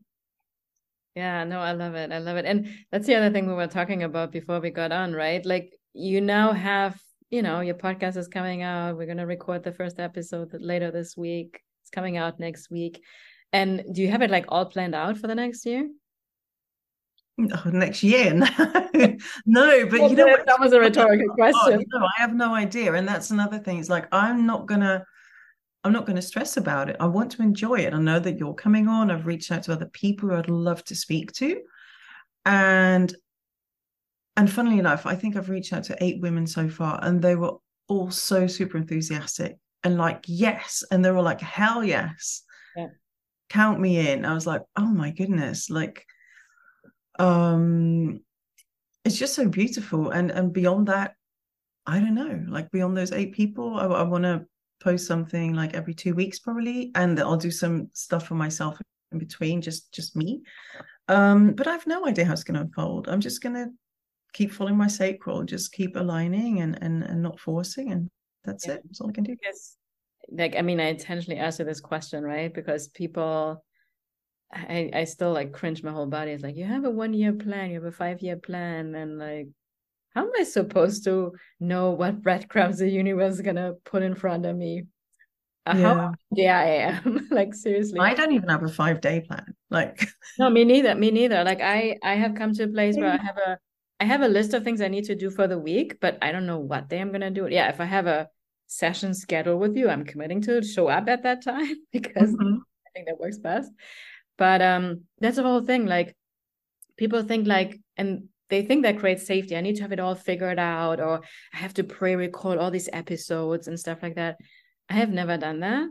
yeah 1.15 1.43
no 1.43 1.59
i 1.59 1.71
love 1.71 1.95
it 1.95 2.11
i 2.11 2.19
love 2.19 2.37
it 2.37 2.45
and 2.45 2.67
that's 2.91 3.07
the 3.07 3.15
other 3.15 3.31
thing 3.31 3.47
we 3.47 3.53
were 3.53 3.67
talking 3.67 4.03
about 4.03 4.31
before 4.31 4.59
we 4.59 4.69
got 4.69 4.91
on 4.91 5.13
right 5.13 5.45
like 5.45 5.73
you 5.93 6.21
now 6.21 6.53
have 6.53 6.99
you 7.29 7.41
know 7.41 7.59
your 7.59 7.75
podcast 7.75 8.15
is 8.15 8.27
coming 8.27 8.61
out 8.61 8.97
we're 8.97 9.05
going 9.05 9.17
to 9.17 9.25
record 9.25 9.63
the 9.63 9.71
first 9.71 9.99
episode 9.99 10.49
later 10.59 10.89
this 10.91 11.17
week 11.17 11.59
it's 11.81 11.89
coming 11.89 12.17
out 12.17 12.39
next 12.39 12.71
week 12.71 13.01
and 13.53 13.83
do 13.91 14.01
you 14.01 14.09
have 14.09 14.21
it 14.21 14.31
like 14.31 14.45
all 14.47 14.65
planned 14.65 14.95
out 14.95 15.17
for 15.17 15.27
the 15.27 15.35
next 15.35 15.65
year? 15.65 15.89
Oh, 17.39 17.69
next 17.69 18.03
year, 18.03 18.33
no, 18.33 18.47
no. 19.45 19.85
But 19.87 19.99
well, 19.99 20.09
you 20.09 20.15
know? 20.15 20.37
That 20.45 20.59
was 20.59 20.73
a 20.73 20.79
rhetorical 20.79 21.27
oh, 21.31 21.33
question. 21.33 21.85
no, 21.91 21.99
I 21.99 22.21
have 22.21 22.35
no 22.35 22.53
idea, 22.53 22.93
and 22.93 23.07
that's 23.07 23.31
another 23.31 23.57
thing. 23.57 23.79
It's 23.79 23.89
like 23.89 24.07
I'm 24.11 24.45
not 24.45 24.67
gonna, 24.67 25.03
I'm 25.83 25.93
not 25.93 26.05
gonna 26.05 26.21
stress 26.21 26.57
about 26.57 26.89
it. 26.89 26.97
I 26.99 27.07
want 27.07 27.31
to 27.33 27.41
enjoy 27.41 27.79
it. 27.79 27.93
I 27.93 27.99
know 27.99 28.19
that 28.19 28.37
you're 28.37 28.53
coming 28.53 28.87
on. 28.87 29.09
I've 29.09 29.25
reached 29.25 29.51
out 29.51 29.63
to 29.63 29.73
other 29.73 29.87
people 29.87 30.29
who 30.29 30.35
I'd 30.35 30.49
love 30.49 30.83
to 30.85 30.95
speak 30.95 31.31
to, 31.33 31.61
and 32.45 33.13
and 34.37 34.51
funnily 34.51 34.79
enough, 34.79 35.05
I 35.05 35.15
think 35.15 35.35
I've 35.35 35.49
reached 35.49 35.73
out 35.73 35.83
to 35.85 36.03
eight 36.03 36.21
women 36.21 36.47
so 36.47 36.69
far, 36.69 36.99
and 37.01 37.21
they 37.21 37.35
were 37.35 37.55
all 37.87 38.11
so 38.11 38.47
super 38.47 38.77
enthusiastic 38.77 39.57
and 39.83 39.97
like 39.97 40.23
yes, 40.27 40.83
and 40.91 41.03
they 41.03 41.11
were 41.11 41.21
like 41.21 41.41
hell 41.41 41.83
yes. 41.83 42.43
Yeah 42.75 42.87
count 43.49 43.81
me 43.81 44.09
in. 44.09 44.23
I 44.23 44.33
was 44.33 44.47
like, 44.47 44.61
oh 44.77 44.85
my 44.85 45.11
goodness, 45.11 45.69
like, 45.69 46.05
um, 47.19 48.21
it's 49.03 49.17
just 49.17 49.35
so 49.35 49.47
beautiful 49.47 50.09
and 50.11 50.31
and 50.31 50.53
beyond 50.53 50.87
that 50.87 51.15
i 51.87 51.99
don't 51.99 52.15
know 52.15 52.43
like 52.47 52.69
beyond 52.71 52.95
those 52.95 53.11
eight 53.11 53.33
people 53.33 53.75
i, 53.77 53.85
I 53.85 54.03
want 54.03 54.23
to 54.23 54.45
post 54.81 55.07
something 55.07 55.53
like 55.53 55.73
every 55.73 55.93
two 55.93 56.13
weeks 56.15 56.39
probably 56.39 56.91
and 56.95 57.19
i'll 57.19 57.37
do 57.37 57.51
some 57.51 57.89
stuff 57.93 58.27
for 58.27 58.35
myself 58.35 58.79
in 59.11 59.19
between 59.19 59.61
just 59.61 59.91
just 59.93 60.15
me. 60.15 60.41
Um 61.07 61.53
but 61.53 61.67
i've 61.67 61.87
no 61.87 62.07
idea 62.07 62.25
how 62.25 62.33
it's 62.33 62.43
going 62.43 62.55
to 62.55 62.61
unfold. 62.61 63.07
I'm 63.07 63.21
just 63.21 63.41
going 63.41 63.55
to 63.55 63.67
keep 64.33 64.51
following 64.51 64.77
my 64.77 64.87
sacral 64.87 65.43
just 65.43 65.73
keep 65.73 65.95
aligning 65.95 66.61
and 66.61 66.77
and, 66.81 67.03
and 67.03 67.21
not 67.21 67.39
forcing 67.39 67.91
and 67.91 68.09
that's 68.45 68.65
yeah. 68.65 68.73
it. 68.73 68.81
That's 68.85 69.01
all 69.01 69.09
i 69.09 69.13
can 69.13 69.23
do. 69.23 69.35
Yes 69.43 69.77
like 70.33 70.55
i 70.55 70.61
mean 70.61 70.79
i 70.79 70.85
intentionally 70.85 71.39
asked 71.39 71.59
you 71.59 71.65
this 71.65 71.81
question 71.81 72.23
right? 72.23 72.53
Because 72.53 72.87
people 72.89 73.63
I, 74.53 74.89
I 74.93 75.03
still 75.05 75.31
like 75.31 75.53
cringe 75.53 75.81
my 75.81 75.91
whole 75.91 76.07
body. 76.07 76.31
It's 76.31 76.43
like 76.43 76.57
you 76.57 76.65
have 76.65 76.83
a 76.83 76.89
one 76.89 77.13
year 77.13 77.33
plan, 77.33 77.69
you 77.69 77.75
have 77.75 77.85
a 77.85 77.91
five 77.91 78.21
year 78.21 78.35
plan, 78.35 78.93
and 78.95 79.17
like, 79.17 79.47
how 80.13 80.23
am 80.23 80.31
I 80.37 80.43
supposed 80.43 81.03
to 81.05 81.33
know 81.59 81.91
what 81.91 82.21
breadcrumbs 82.21 82.79
the 82.79 82.89
universe 82.89 83.35
is 83.35 83.41
gonna 83.41 83.73
put 83.85 84.03
in 84.03 84.15
front 84.15 84.45
of 84.45 84.55
me? 84.55 84.85
Uh, 85.65 85.75
yeah. 85.77 85.93
How 85.93 86.13
yeah 86.31 86.59
I 86.59 86.65
am. 86.65 87.27
like 87.31 87.53
seriously. 87.53 87.99
I 87.99 88.13
don't 88.13 88.31
even 88.31 88.49
have 88.49 88.63
a 88.63 88.69
five 88.69 89.01
day 89.01 89.21
plan. 89.21 89.53
Like 89.69 90.07
No, 90.39 90.49
me 90.49 90.65
neither. 90.65 90.95
Me 90.95 91.11
neither. 91.11 91.43
Like 91.43 91.61
I 91.61 91.97
I 92.03 92.15
have 92.15 92.35
come 92.35 92.53
to 92.53 92.63
a 92.63 92.67
place 92.67 92.97
where 92.97 93.13
I 93.13 93.17
have 93.17 93.37
a 93.37 93.57
I 93.99 94.05
have 94.05 94.21
a 94.21 94.27
list 94.27 94.53
of 94.53 94.63
things 94.63 94.81
I 94.81 94.87
need 94.87 95.05
to 95.05 95.15
do 95.15 95.29
for 95.29 95.47
the 95.47 95.59
week, 95.59 95.99
but 96.01 96.17
I 96.21 96.31
don't 96.31 96.47
know 96.47 96.59
what 96.59 96.89
day 96.89 96.99
I'm 96.99 97.11
gonna 97.11 97.29
do 97.29 97.45
it. 97.45 97.53
Yeah, 97.53 97.69
if 97.69 97.79
I 97.79 97.85
have 97.85 98.07
a 98.07 98.27
session 98.65 99.13
schedule 99.13 99.59
with 99.59 99.77
you, 99.77 99.89
I'm 99.89 100.05
committing 100.05 100.41
to 100.41 100.63
show 100.63 100.87
up 100.87 101.07
at 101.07 101.23
that 101.23 101.43
time 101.43 101.75
because 101.91 102.31
mm-hmm. 102.31 102.55
I 102.57 102.89
think 102.93 103.07
that 103.07 103.19
works 103.19 103.37
best. 103.37 103.71
But 104.37 104.61
um, 104.61 105.01
that's 105.19 105.35
the 105.35 105.43
whole 105.43 105.61
thing. 105.61 105.85
Like 105.85 106.15
people 106.97 107.21
think 107.21 107.47
like, 107.47 107.79
and 107.95 108.29
they 108.51 108.61
think 108.61 108.83
that 108.83 108.99
creates 108.99 109.25
safety. 109.25 109.55
I 109.55 109.61
need 109.61 109.77
to 109.77 109.81
have 109.81 109.91
it 109.91 109.99
all 109.99 110.13
figured 110.13 110.59
out, 110.59 110.99
or 110.99 111.21
I 111.53 111.57
have 111.57 111.73
to 111.75 111.83
pre-record 111.83 112.59
all 112.59 112.69
these 112.69 112.89
episodes 112.93 113.67
and 113.67 113.79
stuff 113.79 114.03
like 114.03 114.15
that. 114.15 114.37
I 114.89 114.93
have 114.95 115.09
never 115.09 115.37
done 115.37 115.61
that. 115.61 115.89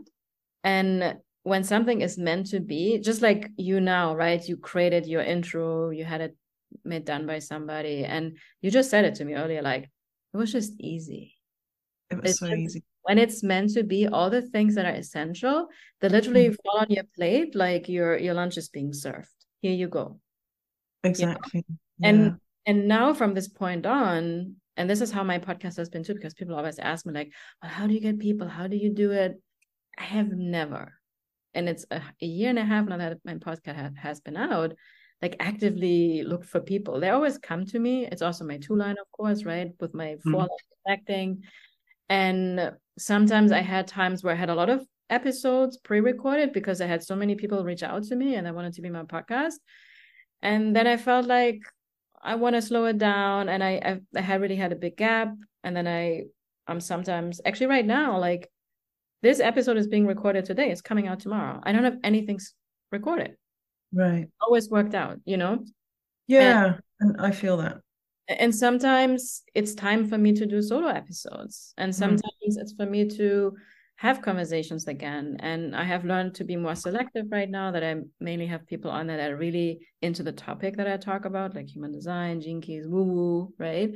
And 0.63 1.17
when 1.43 1.63
something 1.63 2.01
is 2.01 2.17
meant 2.17 2.47
to 2.51 2.59
be, 2.59 2.99
just 2.99 3.21
like 3.21 3.49
you 3.57 3.81
now, 3.81 4.15
right? 4.15 4.47
You 4.47 4.57
created 4.57 5.07
your 5.07 5.21
intro, 5.21 5.89
you 5.89 6.05
had 6.05 6.21
it 6.21 6.37
made 6.85 7.03
done 7.03 7.25
by 7.25 7.39
somebody, 7.39 8.05
and 8.05 8.37
you 8.61 8.71
just 8.71 8.89
said 8.89 9.03
it 9.05 9.15
to 9.15 9.25
me 9.25 9.33
earlier, 9.33 9.61
like 9.61 9.89
it 10.33 10.37
was 10.37 10.51
just 10.51 10.73
easy. 10.79 11.35
It 12.11 12.21
was 12.21 12.31
it's 12.31 12.39
so 12.39 12.47
just, 12.47 12.57
easy 12.57 12.83
when 13.03 13.17
it's 13.17 13.41
meant 13.41 13.73
to 13.73 13.83
be 13.83 14.07
all 14.07 14.29
the 14.29 14.41
things 14.41 14.75
that 14.75 14.85
are 14.85 14.93
essential 14.93 15.67
that 16.01 16.11
literally 16.11 16.49
mm-hmm. 16.49 16.55
fall 16.63 16.79
on 16.81 16.89
your 16.89 17.03
plate 17.15 17.55
like 17.55 17.89
your 17.89 18.17
your 18.17 18.33
lunch 18.33 18.57
is 18.57 18.69
being 18.69 18.93
served 18.93 19.29
here 19.61 19.73
you 19.73 19.87
go 19.87 20.19
exactly 21.03 21.49
you 21.53 21.63
know? 21.67 21.75
yeah. 21.97 22.09
and 22.09 22.39
and 22.65 22.87
now 22.87 23.13
from 23.13 23.33
this 23.33 23.47
point 23.47 23.85
on 23.85 24.55
and 24.77 24.89
this 24.89 25.01
is 25.01 25.11
how 25.11 25.23
my 25.23 25.39
podcast 25.39 25.77
has 25.77 25.89
been 25.89 26.03
too 26.03 26.13
because 26.13 26.33
people 26.33 26.55
always 26.55 26.79
ask 26.79 27.05
me 27.05 27.13
like 27.13 27.31
well 27.61 27.71
how 27.71 27.87
do 27.87 27.93
you 27.93 27.99
get 27.99 28.19
people? 28.19 28.47
How 28.47 28.67
do 28.67 28.77
you 28.77 28.93
do 28.93 29.11
it? 29.11 29.41
I 29.97 30.03
have 30.03 30.29
never. 30.31 30.93
And 31.53 31.67
it's 31.67 31.85
a, 31.91 32.01
a 32.21 32.25
year 32.25 32.49
and 32.49 32.59
a 32.59 32.63
half 32.63 32.87
now 32.87 32.97
that 32.97 33.17
my 33.25 33.35
podcast 33.35 33.75
ha- 33.75 33.89
has 33.97 34.21
been 34.21 34.37
out 34.37 34.73
like 35.21 35.35
actively 35.39 36.23
look 36.23 36.43
for 36.43 36.59
people. 36.59 36.99
They 36.99 37.09
always 37.09 37.37
come 37.37 37.65
to 37.67 37.79
me. 37.79 38.07
It's 38.07 38.21
also 38.21 38.45
my 38.45 38.57
two 38.57 38.75
line 38.75 38.97
of 38.99 39.11
course 39.11 39.43
right 39.43 39.71
with 39.79 39.93
my 39.93 40.15
four 40.23 40.43
mm-hmm. 40.43 40.91
acting. 40.91 41.43
And 42.09 42.71
sometimes 42.97 43.51
I 43.51 43.61
had 43.61 43.87
times 43.87 44.23
where 44.23 44.33
I 44.33 44.37
had 44.37 44.49
a 44.49 44.55
lot 44.55 44.69
of 44.69 44.85
episodes 45.09 45.77
pre-recorded 45.77 46.53
because 46.53 46.81
I 46.81 46.87
had 46.87 47.03
so 47.03 47.15
many 47.15 47.35
people 47.35 47.63
reach 47.63 47.83
out 47.83 48.03
to 48.03 48.15
me 48.15 48.35
and 48.35 48.47
i 48.47 48.51
wanted 48.51 48.73
to 48.73 48.81
be 48.81 48.89
my 48.89 49.03
podcast. 49.03 49.55
And 50.41 50.75
then 50.75 50.87
I 50.87 50.97
felt 50.97 51.27
like 51.27 51.59
I 52.23 52.35
want 52.35 52.55
to 52.55 52.61
slow 52.61 52.85
it 52.85 52.97
down, 52.97 53.49
and 53.49 53.63
I, 53.63 53.71
I 53.83 53.99
I 54.15 54.21
had 54.21 54.41
really 54.41 54.55
had 54.55 54.71
a 54.71 54.75
big 54.75 54.97
gap, 54.97 55.33
and 55.63 55.75
then 55.75 55.87
I 55.87 56.23
I'm 56.67 56.79
sometimes 56.79 57.41
actually 57.45 57.67
right 57.67 57.85
now 57.85 58.19
like 58.19 58.49
this 59.21 59.39
episode 59.39 59.77
is 59.77 59.87
being 59.87 60.07
recorded 60.07 60.45
today. 60.45 60.71
It's 60.71 60.81
coming 60.81 61.07
out 61.07 61.19
tomorrow. 61.19 61.59
I 61.63 61.71
don't 61.71 61.83
have 61.83 61.97
anything 62.03 62.39
recorded. 62.91 63.35
Right. 63.93 64.27
Always 64.39 64.69
worked 64.69 64.95
out, 64.95 65.19
you 65.25 65.37
know. 65.37 65.63
Yeah, 66.27 66.75
and, 66.99 67.15
and 67.15 67.21
I 67.21 67.31
feel 67.31 67.57
that 67.57 67.81
and 68.39 68.53
sometimes 68.55 69.43
it's 69.53 69.73
time 69.75 70.07
for 70.07 70.17
me 70.17 70.33
to 70.33 70.45
do 70.45 70.61
solo 70.61 70.87
episodes 70.87 71.73
and 71.77 71.91
mm. 71.91 71.95
sometimes 71.95 72.21
mm. 72.57 72.61
it's 72.61 72.73
for 72.73 72.85
me 72.85 73.07
to 73.07 73.55
have 73.95 74.21
conversations 74.21 74.87
again 74.87 75.37
and 75.41 75.75
i 75.75 75.83
have 75.83 76.05
learned 76.05 76.33
to 76.33 76.43
be 76.43 76.55
more 76.55 76.75
selective 76.75 77.25
right 77.29 77.49
now 77.49 77.71
that 77.71 77.83
i 77.83 77.95
mainly 78.19 78.47
have 78.47 78.65
people 78.65 78.89
on 78.89 79.07
that 79.07 79.19
are 79.19 79.37
really 79.37 79.87
into 80.01 80.23
the 80.23 80.31
topic 80.31 80.77
that 80.77 80.87
i 80.87 80.97
talk 80.97 81.25
about 81.25 81.55
like 81.55 81.69
human 81.69 81.91
design 81.91 82.41
keys 82.61 82.87
woo 82.87 83.03
woo 83.03 83.53
right? 83.57 83.93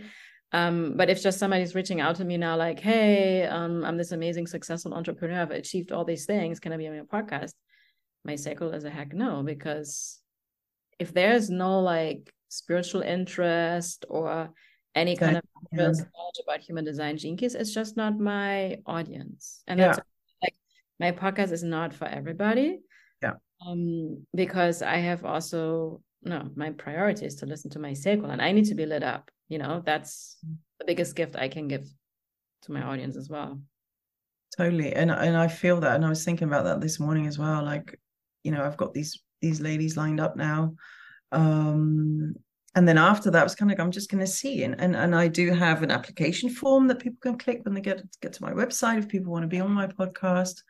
Um, 0.52 0.94
but 0.96 1.10
if 1.10 1.22
just 1.22 1.40
somebody's 1.40 1.76
reaching 1.76 2.00
out 2.00 2.16
to 2.18 2.24
me 2.24 2.38
now 2.38 2.56
like 2.56 2.80
hey 2.80 3.46
um, 3.46 3.84
i'm 3.84 3.98
this 3.98 4.12
amazing 4.12 4.48
successful 4.48 4.94
entrepreneur. 4.94 5.42
I've 5.42 5.52
achieved 5.52 5.92
all 5.92 6.06
these 6.06 6.26
things. 6.26 6.60
Can 6.60 6.72
i 6.72 6.78
be 6.78 6.88
on 6.88 6.96
your 6.96 7.06
podcast? 7.06 7.54
My 8.24 8.36
sacral 8.36 8.74
is 8.74 8.86
a 8.86 8.90
heck 8.90 9.14
no 9.14 9.44
because 9.44 10.22
if 11.00 11.14
there's 11.14 11.50
no 11.50 11.82
like 11.82 12.32
spiritual 12.50 13.02
interest 13.02 14.06
or 14.08 14.52
any 14.96 15.16
kind 15.16 15.38
of 15.38 15.44
knowledge 15.72 15.98
about 16.44 16.60
human 16.62 16.86
design 16.86 17.18
keys 17.18 17.56
it's 17.56 17.74
just 17.74 17.98
not 17.98 18.20
my 18.20 18.78
audience. 18.86 19.62
And 19.68 19.80
yeah. 19.80 19.88
that's 19.88 20.00
like 20.42 20.56
my 21.00 21.12
podcast 21.12 21.52
is 21.52 21.64
not 21.64 21.94
for 21.94 22.06
everybody. 22.06 22.80
Yeah. 23.22 23.34
Um 23.66 24.26
because 24.34 24.82
i 24.82 24.98
have 24.98 25.26
also 25.26 26.02
no 26.24 26.50
my 26.56 26.72
priority 26.72 27.26
is 27.26 27.36
to 27.36 27.46
listen 27.46 27.70
to 27.72 27.80
my 27.80 27.94
sacral 27.94 28.32
and 28.32 28.42
i 28.42 28.52
need 28.52 28.66
to 28.66 28.76
be 28.76 28.86
lit 28.86 29.04
up 29.04 29.30
you 29.48 29.58
know? 29.58 29.82
That's 29.86 30.38
the 30.80 30.86
biggest 30.86 31.16
gift 31.16 31.36
i 31.36 31.48
can 31.48 31.68
give 31.68 31.86
to 32.64 32.72
my 32.72 32.82
audience 32.82 33.16
as 33.16 33.30
well. 33.30 33.62
Totally. 34.58 34.94
And 34.94 35.12
and 35.12 35.38
i 35.38 35.48
feel 35.48 35.80
that 35.82 35.96
and 35.96 36.06
i 36.06 36.10
was 36.10 36.24
thinking 36.24 36.48
about 36.48 36.64
that 36.66 36.82
this 36.82 37.00
morning 37.00 37.28
as 37.28 37.38
well 37.38 37.64
like 37.64 38.00
you 38.44 38.52
know 38.52 38.64
i've 38.64 38.78
got 38.78 38.94
these 38.94 39.22
these 39.42 39.60
ladies 39.60 39.98
lined 39.98 40.20
up 40.20 40.36
now. 40.36 40.76
Um 41.32 42.36
and 42.76 42.88
then 42.88 42.98
after 42.98 43.32
that, 43.32 43.40
I 43.40 43.44
was 43.44 43.56
kind 43.56 43.72
of 43.72 43.78
like, 43.78 43.84
I'm 43.84 43.92
just 43.92 44.12
going 44.12 44.24
to 44.24 44.32
see, 44.32 44.64
and, 44.64 44.80
and 44.80 44.96
and 44.96 45.16
I 45.16 45.30
do 45.30 45.54
have 45.54 45.82
an 45.82 45.92
application 45.92 46.50
form 46.50 46.88
that 46.88 47.00
people 47.00 47.20
can 47.22 47.38
click 47.38 47.62
when 47.64 47.74
they 47.74 47.82
get 47.82 48.04
get 48.22 48.34
to 48.34 48.44
my 48.44 48.52
website 48.52 49.00
if 49.00 49.08
people 49.08 49.32
want 49.32 49.44
to 49.44 49.48
be 49.48 49.62
on 49.62 49.72
my 49.72 49.88
podcast. 49.88 50.62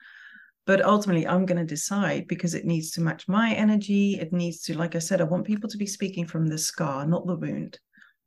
But 0.68 0.84
ultimately, 0.84 1.28
I'm 1.28 1.46
going 1.46 1.60
to 1.60 1.76
decide 1.76 2.28
because 2.28 2.56
it 2.56 2.66
needs 2.66 2.92
to 2.92 3.02
match 3.02 3.28
my 3.28 3.54
energy. 3.54 4.20
It 4.20 4.34
needs 4.34 4.62
to, 4.64 4.78
like 4.78 4.96
I 4.96 5.00
said, 5.00 5.22
I 5.22 5.26
want 5.26 5.46
people 5.46 5.70
to 5.70 5.78
be 5.78 5.86
speaking 5.86 6.26
from 6.26 6.48
the 6.48 6.58
scar, 6.58 7.06
not 7.06 7.28
the 7.28 7.36
wound. 7.36 7.80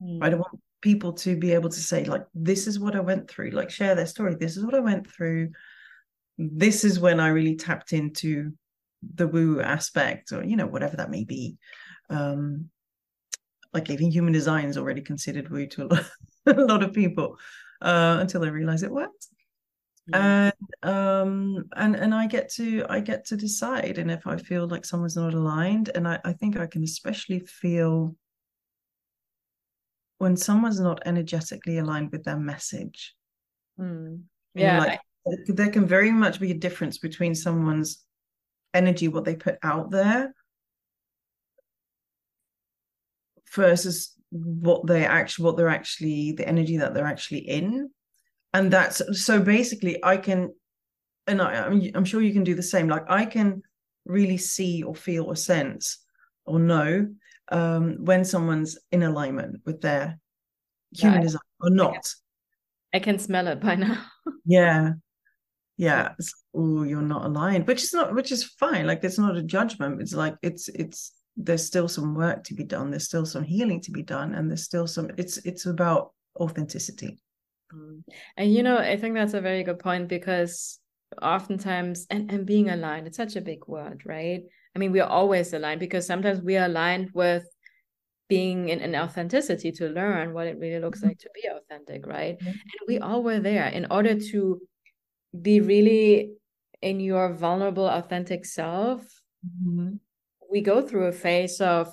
Mm. 0.03 0.21
Right? 0.21 0.33
I 0.33 0.37
want 0.37 0.61
people 0.81 1.13
to 1.15 1.37
be 1.37 1.53
able 1.53 1.69
to 1.69 1.81
say, 1.81 2.05
like, 2.05 2.25
this 2.35 2.67
is 2.67 2.79
what 2.79 2.95
I 2.95 3.01
went 3.01 3.29
through, 3.29 3.51
like 3.51 3.71
share 3.71 3.95
their 3.95 4.07
story. 4.07 4.37
This 4.37 4.57
is 4.57 4.65
what 4.65 4.75
I 4.75 4.81
went 4.81 5.11
through. 5.11 5.51
This 6.37 6.85
is 6.85 7.01
when 7.01 7.19
I 7.19 7.29
really 7.29 7.57
tapped 7.57 7.93
into 7.93 8.53
the 9.15 9.29
woo 9.29 9.61
aspect, 9.61 10.33
or 10.33 10.45
you 10.45 10.57
know, 10.57 10.67
whatever 10.67 10.97
that 10.97 11.11
may 11.11 11.25
be. 11.25 11.59
Um, 12.11 12.71
like 13.73 13.91
even 13.91 14.11
human 14.11 14.33
design 14.33 14.67
is 14.67 14.79
already 14.79 15.01
considered 15.01 15.51
woo 15.51 15.67
to 15.67 15.85
a 15.85 15.87
lot, 15.87 16.05
a 16.47 16.53
lot 16.55 16.83
of 16.83 16.93
people 16.93 17.37
uh, 17.83 18.19
until 18.21 18.41
they 18.41 18.51
realize 18.51 18.83
it 18.83 18.91
works 18.91 19.29
and 20.15 20.53
um 20.85 21.69
and 21.77 21.95
and 21.95 22.15
i 22.15 22.27
get 22.27 22.51
to 22.51 22.85
i 22.89 22.99
get 22.99 23.27
to 23.27 23.37
decide 23.37 23.99
and 23.99 24.11
if 24.11 24.27
i 24.27 24.37
feel 24.37 24.67
like 24.67 24.85
someone's 24.85 25.17
not 25.17 25.35
aligned 25.35 25.91
and 25.95 26.09
i, 26.09 26.19
I 26.25 26.33
think 26.33 26.59
i 26.59 26.67
can 26.67 26.83
especially 26.83 27.41
feel 27.41 28.15
when 30.19 30.37
someone's 30.37 30.81
not 30.81 31.01
energetically 31.07 31.79
aligned 31.79 32.11
with 32.11 32.25
their 32.25 32.37
message. 32.37 33.15
Mm. 33.79 34.23
yeah 34.55 34.79
like, 34.79 35.01
there 35.47 35.71
can 35.71 35.87
very 35.87 36.11
much 36.11 36.41
be 36.41 36.51
a 36.51 36.55
difference 36.55 36.99
between 36.99 37.35
someone's 37.35 38.05
energy 38.75 39.09
what 39.09 39.25
they 39.25 39.37
put 39.37 39.59
out 39.63 39.91
there 39.91 40.35
versus 43.55 44.15
what 44.31 44.87
they 44.87 45.05
actually 45.07 45.45
what 45.45 45.57
they're 45.57 45.69
actually 45.69 46.33
the 46.33 46.47
energy 46.47 46.77
that 46.77 46.95
they're 46.95 47.07
actually 47.07 47.41
in. 47.41 47.91
And 48.55 48.71
that's 48.73 49.03
so 49.13 49.41
basically 49.41 50.03
i 50.03 50.17
can 50.17 50.51
and 51.27 51.43
I, 51.43 51.67
I'm, 51.67 51.83
I'm 51.95 52.05
sure 52.07 52.23
you 52.23 52.33
can 52.33 52.45
do 52.45 52.55
the 52.55 52.63
same. 52.63 52.89
Like 52.89 53.05
i 53.09 53.25
can 53.25 53.63
really 54.07 54.39
see 54.39 54.83
or 54.83 54.95
feel 54.95 55.25
or 55.25 55.37
sense 55.37 55.99
or 56.47 56.59
know 56.59 57.09
um, 57.51 58.05
when 58.05 58.25
someone's 58.25 58.79
in 58.91 59.03
alignment 59.03 59.61
with 59.65 59.81
their 59.81 60.19
human 60.97 61.19
yeah, 61.19 61.23
design 61.23 61.41
or 61.61 61.71
not. 61.71 62.15
I 62.93 62.99
can 62.99 63.19
smell 63.19 63.49
it 63.49 63.61
by 63.61 63.77
now. 63.77 64.05
Yeah. 64.45 64.93
Yeah. 65.77 66.15
Oh 66.55 66.83
you're 66.85 67.03
not 67.03 67.27
aligned 67.27 67.67
which 67.67 67.83
is 67.83 67.93
not 67.93 68.15
which 68.15 68.33
is 68.33 68.45
fine. 68.45 68.87
Like 68.87 69.05
it's 69.05 69.19
not 69.19 69.37
a 69.37 69.43
judgment. 69.43 70.01
It's 70.01 70.15
like 70.15 70.37
it's 70.43 70.69
it's 70.69 71.13
there's 71.39 71.65
still 71.65 71.89
some 71.89 72.15
work 72.15 72.43
to 72.43 72.53
be 72.53 72.65
done 72.65 72.91
there's 72.91 73.05
still 73.05 73.25
some 73.25 73.45
healing 73.45 73.81
to 73.81 73.93
be 73.93 74.03
done 74.03 74.35
and 74.35 74.51
there's 74.51 74.65
still 74.65 74.87
some 74.87 75.09
it's 75.17 75.39
it's 75.39 75.67
about 75.67 76.13
authenticity 76.41 77.19
mm. 77.73 78.03
and 78.37 78.53
you 78.53 78.63
know 78.63 78.77
i 78.77 78.97
think 78.97 79.15
that's 79.15 79.35
a 79.35 79.41
very 79.41 79.63
good 79.63 79.79
point 79.79 80.09
because 80.09 80.81
oftentimes 81.23 82.07
and, 82.11 82.31
and 82.31 82.45
being 82.45 82.69
aligned 82.69 83.07
it's 83.07 83.17
such 83.17 83.37
a 83.37 83.41
big 83.41 83.67
word 83.69 84.03
right 84.05 84.43
i 84.75 84.79
mean 84.79 84.91
we're 84.91 85.05
always 85.05 85.53
aligned 85.53 85.81
because 85.81 86.07
sometimes 86.07 86.41
we 86.43 86.57
are 86.57 86.67
aligned 86.67 87.09
with 87.15 87.45
being 88.29 88.69
in, 88.69 88.81
in 88.81 88.95
authenticity 88.95 89.73
to 89.73 89.89
learn 89.89 90.35
what 90.35 90.47
it 90.47 90.59
really 90.59 90.81
looks 90.81 90.99
mm-hmm. 90.99 91.09
like 91.09 91.19
to 91.19 91.31
be 91.35 91.49
authentic 91.49 92.05
right 92.05 92.39
mm-hmm. 92.39 92.49
and 92.49 92.81
we 92.89 92.99
all 92.99 93.23
were 93.23 93.41
there 93.41 93.69
in 93.69 93.87
order 93.91 94.19
to 94.19 94.61
be 95.41 95.61
really 95.61 96.33
in 96.83 97.01
your 97.01 97.33
vulnerable 97.33 97.89
authentic 97.89 98.45
self 98.45 99.03
mm-hmm. 99.47 99.95
We 100.51 100.61
go 100.61 100.81
through 100.81 101.07
a 101.07 101.13
phase 101.13 101.61
of 101.61 101.93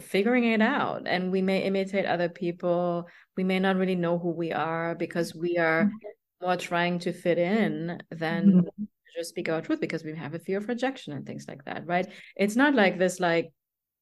figuring 0.00 0.44
it 0.44 0.60
out 0.60 1.06
and 1.06 1.30
we 1.30 1.40
may 1.40 1.62
imitate 1.62 2.04
other 2.04 2.28
people 2.28 3.08
we 3.36 3.44
may 3.44 3.58
not 3.60 3.76
really 3.76 3.94
know 3.94 4.18
who 4.18 4.30
we 4.30 4.52
are 4.52 4.94
because 4.94 5.34
we 5.34 5.56
are 5.56 5.84
mm-hmm. 5.84 6.46
more 6.46 6.56
trying 6.56 6.98
to 6.98 7.12
fit 7.12 7.38
in 7.38 8.00
than 8.10 8.52
mm-hmm. 8.52 8.84
just 9.16 9.30
speak 9.30 9.48
our 9.48 9.62
truth 9.62 9.80
because 9.80 10.02
we 10.02 10.14
have 10.16 10.34
a 10.34 10.38
fear 10.38 10.58
of 10.58 10.68
rejection 10.68 11.12
and 11.12 11.24
things 11.24 11.46
like 11.46 11.64
that 11.64 11.86
right 11.86 12.08
it's 12.34 12.56
not 12.56 12.74
like 12.74 12.98
this 12.98 13.20
like 13.20 13.52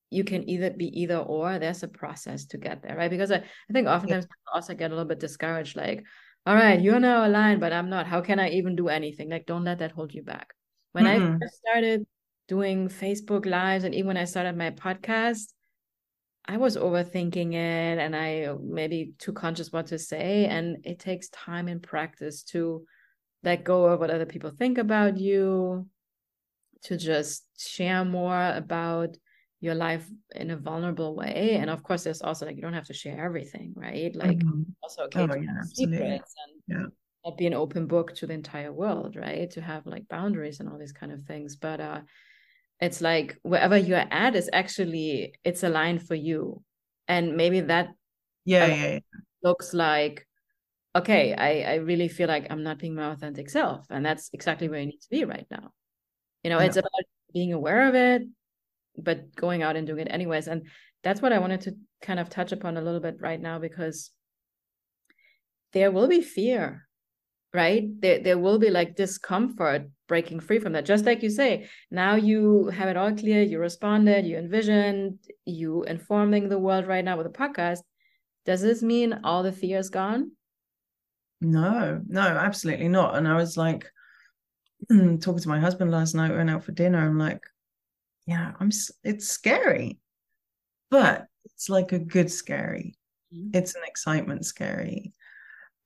you 0.09 0.25
can 0.25 0.49
either 0.49 0.71
be 0.71 0.87
either 0.99 1.19
or 1.19 1.59
there's 1.59 1.83
a 1.83 1.89
process 1.89 2.47
to 2.47 2.57
get 2.57 2.83
there 2.83 2.97
right 2.97 3.11
because 3.11 3.31
i, 3.31 3.37
I 3.37 3.73
think 3.73 3.87
oftentimes 3.87 4.25
yeah. 4.25 4.29
people 4.29 4.55
also 4.55 4.75
get 4.75 4.91
a 4.91 4.95
little 4.95 5.09
bit 5.09 5.21
discouraged 5.21 5.77
like 5.77 6.05
all 6.47 6.55
right 6.55 6.81
you're 6.81 7.01
now 7.01 7.27
aligned 7.27 7.61
but 7.61 7.73
i'm 7.73 7.91
not 7.91 8.07
how 8.07 8.23
can 8.23 8.41
i 8.41 8.49
even 8.49 8.77
do 8.77 8.89
anything 8.89 9.29
like 9.29 9.45
don't 9.45 9.65
let 9.65 9.81
that 9.81 9.93
hold 9.93 10.15
you 10.15 10.23
back 10.23 10.55
when 10.93 11.05
mm-hmm. 11.05 11.35
i 11.35 11.39
first 11.39 11.57
started 11.57 12.07
doing 12.55 12.89
facebook 12.89 13.45
lives 13.47 13.85
and 13.85 13.95
even 13.95 14.09
when 14.09 14.23
i 14.25 14.25
started 14.25 14.57
my 14.57 14.71
podcast 14.71 15.47
I 16.45 16.57
was 16.57 16.77
overthinking 16.77 17.55
it 17.55 17.99
and 17.99 18.17
I 18.17 18.49
maybe 18.61 19.15
too 19.19 19.33
conscious 19.33 19.71
what 19.71 19.87
to 19.89 19.99
say. 19.99 20.47
And 20.47 20.85
it 20.85 20.99
takes 20.99 21.29
time 21.29 21.69
and 21.69 21.83
practice 21.83 22.43
to 22.45 22.85
let 23.45 23.65
go 23.65 23.87
of 23.87 24.01
what 24.01 24.11
other 24.11 24.27
people 24.27 24.51
think 24.51 24.79
about 24.79 25.19
you, 25.19 25.87
to 26.85 26.97
just 26.97 27.45
share 27.57 28.05
more 28.05 28.53
about 28.55 29.17
your 29.61 29.77
life 29.77 30.05
in 30.35 30.51
a 30.51 30.57
vulnerable 30.57 31.15
way. 31.15 31.57
And 31.61 31.71
of 31.71 31.85
course, 31.85 32.03
there's 32.03 32.23
also 32.23 32.47
like 32.47 32.57
you 32.57 32.63
don't 32.63 32.73
have 32.73 32.87
to 32.87 32.95
share 32.95 33.25
everything, 33.25 33.73
right? 33.77 34.15
Like 34.15 34.39
mm-hmm. 34.39 34.63
also 34.83 35.05
okay 35.05 35.29
oh, 35.31 35.37
yeah, 35.37 35.63
secrets 35.63 36.35
and 36.45 36.63
yeah. 36.67 36.87
not 37.25 37.39
be 37.39 37.47
an 37.47 37.55
open 37.55 37.87
book 37.87 38.17
to 38.17 38.27
the 38.27 38.35
entire 38.35 38.73
world, 38.73 39.15
right? 39.15 39.49
To 39.53 39.61
have 39.61 39.87
like 39.87 40.09
boundaries 40.09 40.59
and 40.59 40.69
all 40.69 40.79
these 40.79 40.93
kind 40.93 41.13
of 41.13 41.23
things. 41.23 41.55
But 41.55 41.81
uh 41.81 42.01
it's 42.83 43.01
like 43.01 43.39
wherever 43.43 43.77
you're 43.79 44.09
at 44.11 44.35
is 44.35 44.51
actually 44.53 45.33
it's 45.45 45.63
aligned 45.63 46.05
for 46.05 46.17
you 46.17 46.63
and 47.07 47.37
maybe 47.37 47.61
that 47.61 47.91
yeah, 48.45 48.67
yeah, 48.67 48.87
yeah. 48.95 48.99
looks 49.45 49.73
like 49.73 50.27
okay 50.97 51.33
I, 51.33 51.75
I 51.75 51.75
really 51.77 52.09
feel 52.09 52.27
like 52.27 52.49
i'm 52.51 52.65
not 52.65 52.81
being 52.81 52.97
my 52.97 53.13
authentic 53.13 53.49
self 53.49 53.87
and 53.89 54.05
that's 54.05 54.31
exactly 54.33 54.69
where 54.69 54.81
you 54.81 54.87
need 54.87 55.01
to 55.01 55.11
be 55.11 55.25
right 55.25 55.47
now 55.49 55.71
you 56.43 56.51
know 56.51 56.59
yeah. 56.59 56.67
it's 56.67 56.77
about 56.77 56.91
being 57.33 57.53
aware 57.53 57.89
of 57.89 57.95
it 57.95 58.23
but 58.99 59.35
going 59.37 59.63
out 59.63 59.77
and 59.77 59.87
doing 59.87 60.07
it 60.07 60.13
anyways 60.13 60.49
and 60.49 60.67
that's 61.05 61.23
what 61.23 61.33
i 61.33 61.39
wanted 61.39 61.61
to 61.63 61.77
kind 62.03 62.19
of 62.19 62.29
touch 62.29 62.51
upon 62.51 62.77
a 62.77 62.83
little 62.83 63.01
bit 63.01 63.17
right 63.21 63.41
now 63.41 63.61
because 63.61 64.11
there 65.73 65.93
will 65.93 66.09
be 66.09 66.21
fear 66.21 66.89
right? 67.55 67.85
There 68.01 68.19
there 68.21 68.39
will 68.39 68.59
be 68.59 68.71
like 68.71 68.97
discomfort 68.97 69.89
breaking 70.09 70.41
free 70.41 70.59
from 70.59 70.73
that. 70.73 70.87
Just 70.87 71.05
like 71.05 71.23
you 71.23 71.31
say 71.31 71.69
now 71.91 72.15
you 72.15 72.67
have 72.69 72.89
it 72.89 72.97
all 72.97 73.15
clear 73.15 73.43
you 73.43 73.59
responded 73.59 74.27
you 74.27 74.39
envisioned 74.39 75.19
you 75.45 75.85
informing 75.85 76.49
the 76.49 76.59
world 76.59 76.87
right 76.87 77.05
now 77.05 77.17
with 77.17 77.27
a 77.27 77.31
podcast. 77.31 77.81
Does 78.47 78.61
this 78.61 78.83
mean 78.83 79.21
all 79.25 79.43
the 79.43 79.53
fear 79.53 79.79
is 79.79 79.91
gone? 79.91 80.33
No 81.41 82.01
no 82.07 82.23
absolutely 82.23 82.89
not. 82.89 83.17
And 83.17 83.29
i 83.29 83.37
was 83.37 83.57
like 83.57 83.91
talking 84.89 85.39
to 85.39 85.49
my 85.49 85.61
husband 85.61 85.91
last 85.91 86.15
night 86.15 86.31
we 86.31 86.37
went 86.39 86.51
out 86.51 86.65
for 86.65 86.73
dinner 86.73 86.99
i'm 86.99 87.17
like 87.17 87.41
yeah 88.27 88.53
i'm 88.61 88.71
it's 89.05 89.29
scary. 89.29 89.99
But 90.91 91.27
it's 91.45 91.69
like 91.69 91.93
a 91.93 91.99
good 91.99 92.31
scary. 92.31 92.97
Mm-hmm. 93.35 93.57
it's 93.57 93.75
an 93.75 93.83
excitement 93.87 94.45
scary 94.45 95.15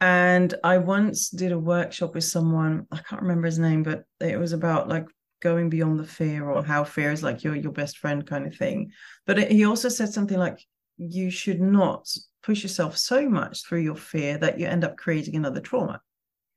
and 0.01 0.55
I 0.63 0.79
once 0.79 1.31
did 1.31 1.53
a 1.53 1.59
workshop 1.59 2.15
with 2.15 2.25
someone, 2.25 2.87
I 2.91 2.99
can't 2.99 3.23
remember 3.23 3.47
his 3.47 3.59
name, 3.59 3.83
but 3.83 4.05
it 4.21 4.39
was 4.39 4.53
about 4.53 4.89
like 4.89 5.07
going 5.41 5.71
beyond 5.71 5.99
the 5.99 6.07
fear 6.07 6.49
or 6.49 6.63
how 6.63 6.85
fear 6.85 7.13
is 7.13 7.23
like 7.23 7.45
your 7.45 7.55
your 7.55 7.73
best 7.73 7.99
friend 7.99 8.27
kind 8.27 8.47
of 8.47 8.55
thing. 8.55 8.91
But 9.27 9.39
it, 9.39 9.51
he 9.51 9.65
also 9.65 9.89
said 9.89 10.13
something 10.13 10.39
like 10.39 10.59
you 10.99 11.31
should 11.31 11.61
not 11.61 12.09
push 12.43 12.63
yourself 12.63 12.97
so 12.97 13.29
much 13.29 13.67
through 13.67 13.81
your 13.81 13.97
fear 13.97 14.39
that 14.39 14.59
you 14.59 14.67
end 14.67 14.85
up 14.85 14.97
creating 14.97 15.37
another 15.37 15.61
trauma. 15.61 16.01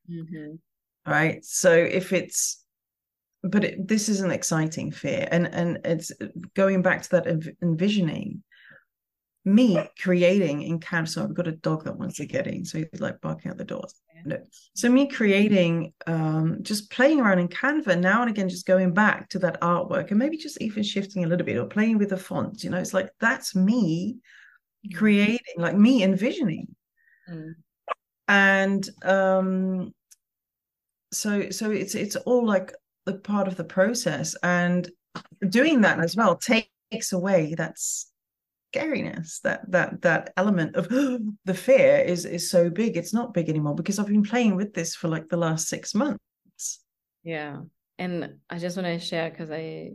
Mm-hmm. 0.10 0.56
Right. 1.10 1.44
So 1.44 1.74
if 1.74 2.14
it's 2.14 2.64
but 3.42 3.64
it, 3.64 3.88
this 3.88 4.10
is 4.10 4.20
an 4.20 4.32
exciting 4.32 4.92
fear 4.92 5.28
and 5.32 5.48
and 5.48 5.80
it's 5.86 6.12
going 6.56 6.82
back 6.82 7.02
to 7.04 7.10
that 7.12 7.26
env- 7.26 7.56
envisioning 7.62 8.44
me 9.54 9.80
creating 10.02 10.62
in 10.64 10.80
Canva. 10.80 11.24
I've 11.24 11.34
got 11.34 11.48
a 11.48 11.54
dog 11.54 11.84
that 11.84 11.98
wants 11.98 12.18
to 12.18 12.26
get 12.26 12.48
in, 12.48 12.66
so 12.66 12.78
he's 12.78 13.02
like 13.02 13.20
barking 13.22 13.52
at 13.52 13.58
the 13.58 13.66
doors. 13.66 13.94
So 14.76 14.90
me 14.90 15.08
creating, 15.08 15.94
um, 16.08 16.58
just 16.62 16.92
playing 16.92 17.20
around 17.20 17.40
in 17.40 17.48
Canva 17.48 18.00
now 18.00 18.22
and 18.22 18.30
again, 18.30 18.50
just 18.50 18.66
going 18.66 18.94
back 18.94 19.30
to 19.30 19.40
that 19.40 19.60
artwork 19.62 20.10
and 20.10 20.20
maybe 20.20 20.38
just 20.38 20.62
even 20.62 20.84
shifting 20.84 21.24
a 21.24 21.28
little 21.28 21.46
bit 21.46 21.58
or 21.58 21.66
playing 21.66 21.98
with 21.98 22.10
the 22.10 22.18
font. 22.18 22.64
You 22.64 22.70
know, 22.70 22.78
it's 22.78 22.94
like 22.94 23.10
that's 23.20 23.56
me 23.56 24.18
mm. 24.86 24.96
creating, 24.96 25.56
like 25.58 25.76
me 25.76 26.04
envisioning. 26.04 26.76
Mm. 27.30 27.54
And 28.28 28.90
um, 29.04 29.94
so 31.12 31.50
so 31.50 31.72
it's 31.72 31.96
it's 31.96 32.16
all 32.16 32.46
like 32.46 32.74
the 33.06 33.16
part 33.16 33.48
of 33.48 33.56
the 33.56 33.64
process, 33.64 34.36
and 34.44 34.90
doing 35.48 35.82
that 35.82 36.00
as 36.00 36.16
well 36.16 36.36
takes 36.36 37.14
away 37.14 37.56
that's 37.56 38.09
scariness 38.74 39.40
that 39.42 39.70
that 39.72 40.02
that 40.02 40.32
element 40.38 40.76
of 40.76 40.88
the 41.46 41.54
fear 41.54 41.98
is 42.00 42.26
is 42.26 42.50
so 42.50 42.70
big 42.70 42.98
it's 42.98 43.14
not 43.14 43.34
big 43.34 43.50
anymore 43.50 43.76
because 43.76 44.00
i've 44.00 44.08
been 44.08 44.24
playing 44.24 44.56
with 44.56 44.74
this 44.74 44.96
for 44.96 45.08
like 45.08 45.28
the 45.30 45.38
last 45.38 45.68
six 45.68 45.96
months. 45.96 46.20
Yeah 47.24 47.58
and 47.98 48.36
i 48.50 48.58
just 48.58 48.78
want 48.78 48.88
to 48.88 49.00
share 49.00 49.30
because 49.30 49.52
i 49.52 49.92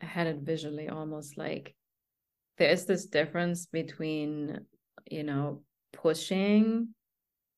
had 0.00 0.26
it 0.26 0.38
visually 0.42 0.88
almost 0.88 1.36
like 1.36 1.74
there 2.58 2.70
is 2.70 2.86
this 2.86 3.06
difference 3.06 3.66
between 3.66 4.60
you 5.10 5.22
know 5.22 5.62
pushing 5.92 6.88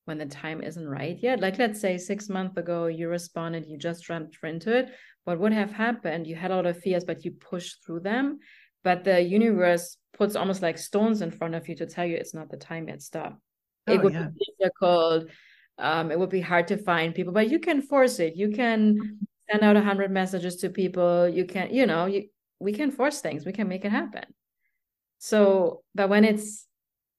when 0.05 0.18
the 0.18 0.27
time 0.27 0.62
isn't 0.62 0.89
right 0.89 1.18
yet. 1.21 1.41
Like 1.41 1.59
let's 1.59 1.81
say 1.81 1.97
six 1.97 2.29
months 2.29 2.57
ago 2.57 2.87
you 2.87 3.09
responded 3.09 3.66
you 3.66 3.77
just 3.79 4.05
jumped 4.05 4.39
into 4.43 4.77
it 4.77 4.91
what 5.25 5.39
would 5.39 5.53
have 5.53 5.71
happened? 5.73 6.27
You 6.27 6.35
had 6.35 6.51
a 6.51 6.57
lot 6.57 6.66
of 6.66 6.79
fears 6.79 7.05
but 7.05 7.25
you 7.25 7.33
pushed 7.33 7.85
through 7.85 8.01
them 8.01 8.39
but 8.83 9.05
the 9.05 9.20
universe 9.20 9.97
puts 10.20 10.37
almost 10.37 10.62
like 10.62 10.78
stones 10.78 11.22
in 11.22 11.31
front 11.31 11.55
of 11.55 11.68
you 11.68 11.74
to 11.76 11.87
tell 11.87 12.05
you 12.05 12.16
it's 12.16 12.35
not 12.35 12.51
the 12.51 12.57
time 12.57 12.89
yet. 12.89 13.03
Stop. 13.03 13.39
Oh, 13.87 13.95
it 13.95 14.03
would 14.03 14.12
yeah. 14.12 14.28
be 14.28 14.47
difficult. 14.59 15.31
Um, 15.78 16.11
it 16.11 16.18
would 16.18 16.28
be 16.28 16.43
hard 16.43 16.68
to 16.68 16.76
find 16.76 17.14
people 17.14 17.33
but 17.33 17.51
you 17.51 17.59
can 17.59 17.81
force 17.81 18.18
it. 18.20 18.37
You 18.37 18.51
can 18.51 19.18
send 19.51 19.62
out 19.62 19.76
a 19.76 19.81
hundred 19.81 20.11
messages 20.11 20.57
to 20.57 20.70
people. 20.70 21.28
You 21.28 21.47
can 21.47 21.72
you 21.72 21.87
know 21.87 22.07
you 22.07 22.28
we 22.59 22.72
can 22.72 22.91
force 22.91 23.20
things. 23.20 23.47
We 23.47 23.53
can 23.53 23.68
make 23.68 23.85
it 23.85 23.93
happen. 23.93 24.24
So 25.18 25.83
but 25.95 26.09
when 26.09 26.24
it's 26.24 26.66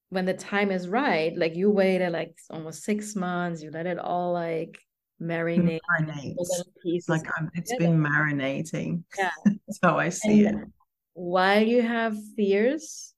when 0.10 0.26
the 0.26 0.34
time 0.34 0.72
is 0.72 0.90
right 0.90 1.36
like 1.38 1.56
you 1.56 1.72
waited 1.72 2.12
like 2.12 2.38
almost 2.50 2.84
six 2.84 3.16
months 3.16 3.64
you 3.64 3.72
let 3.72 3.88
it 3.88 3.98
all 3.98 4.34
like 4.34 4.78
marinate, 5.22 5.80
marinate. 5.90 6.36
like 7.08 7.26
um, 7.40 7.50
it's 7.54 7.74
been 7.78 7.98
marinating. 7.98 9.04
Yeah. 9.18 9.30
That's 9.46 9.80
how 9.82 9.98
i 9.98 10.10
see 10.10 10.46
and, 10.46 10.60
it 10.64 10.68
while 11.14 11.62
you 11.62 11.82
have 11.82 12.16
fears 12.36 13.14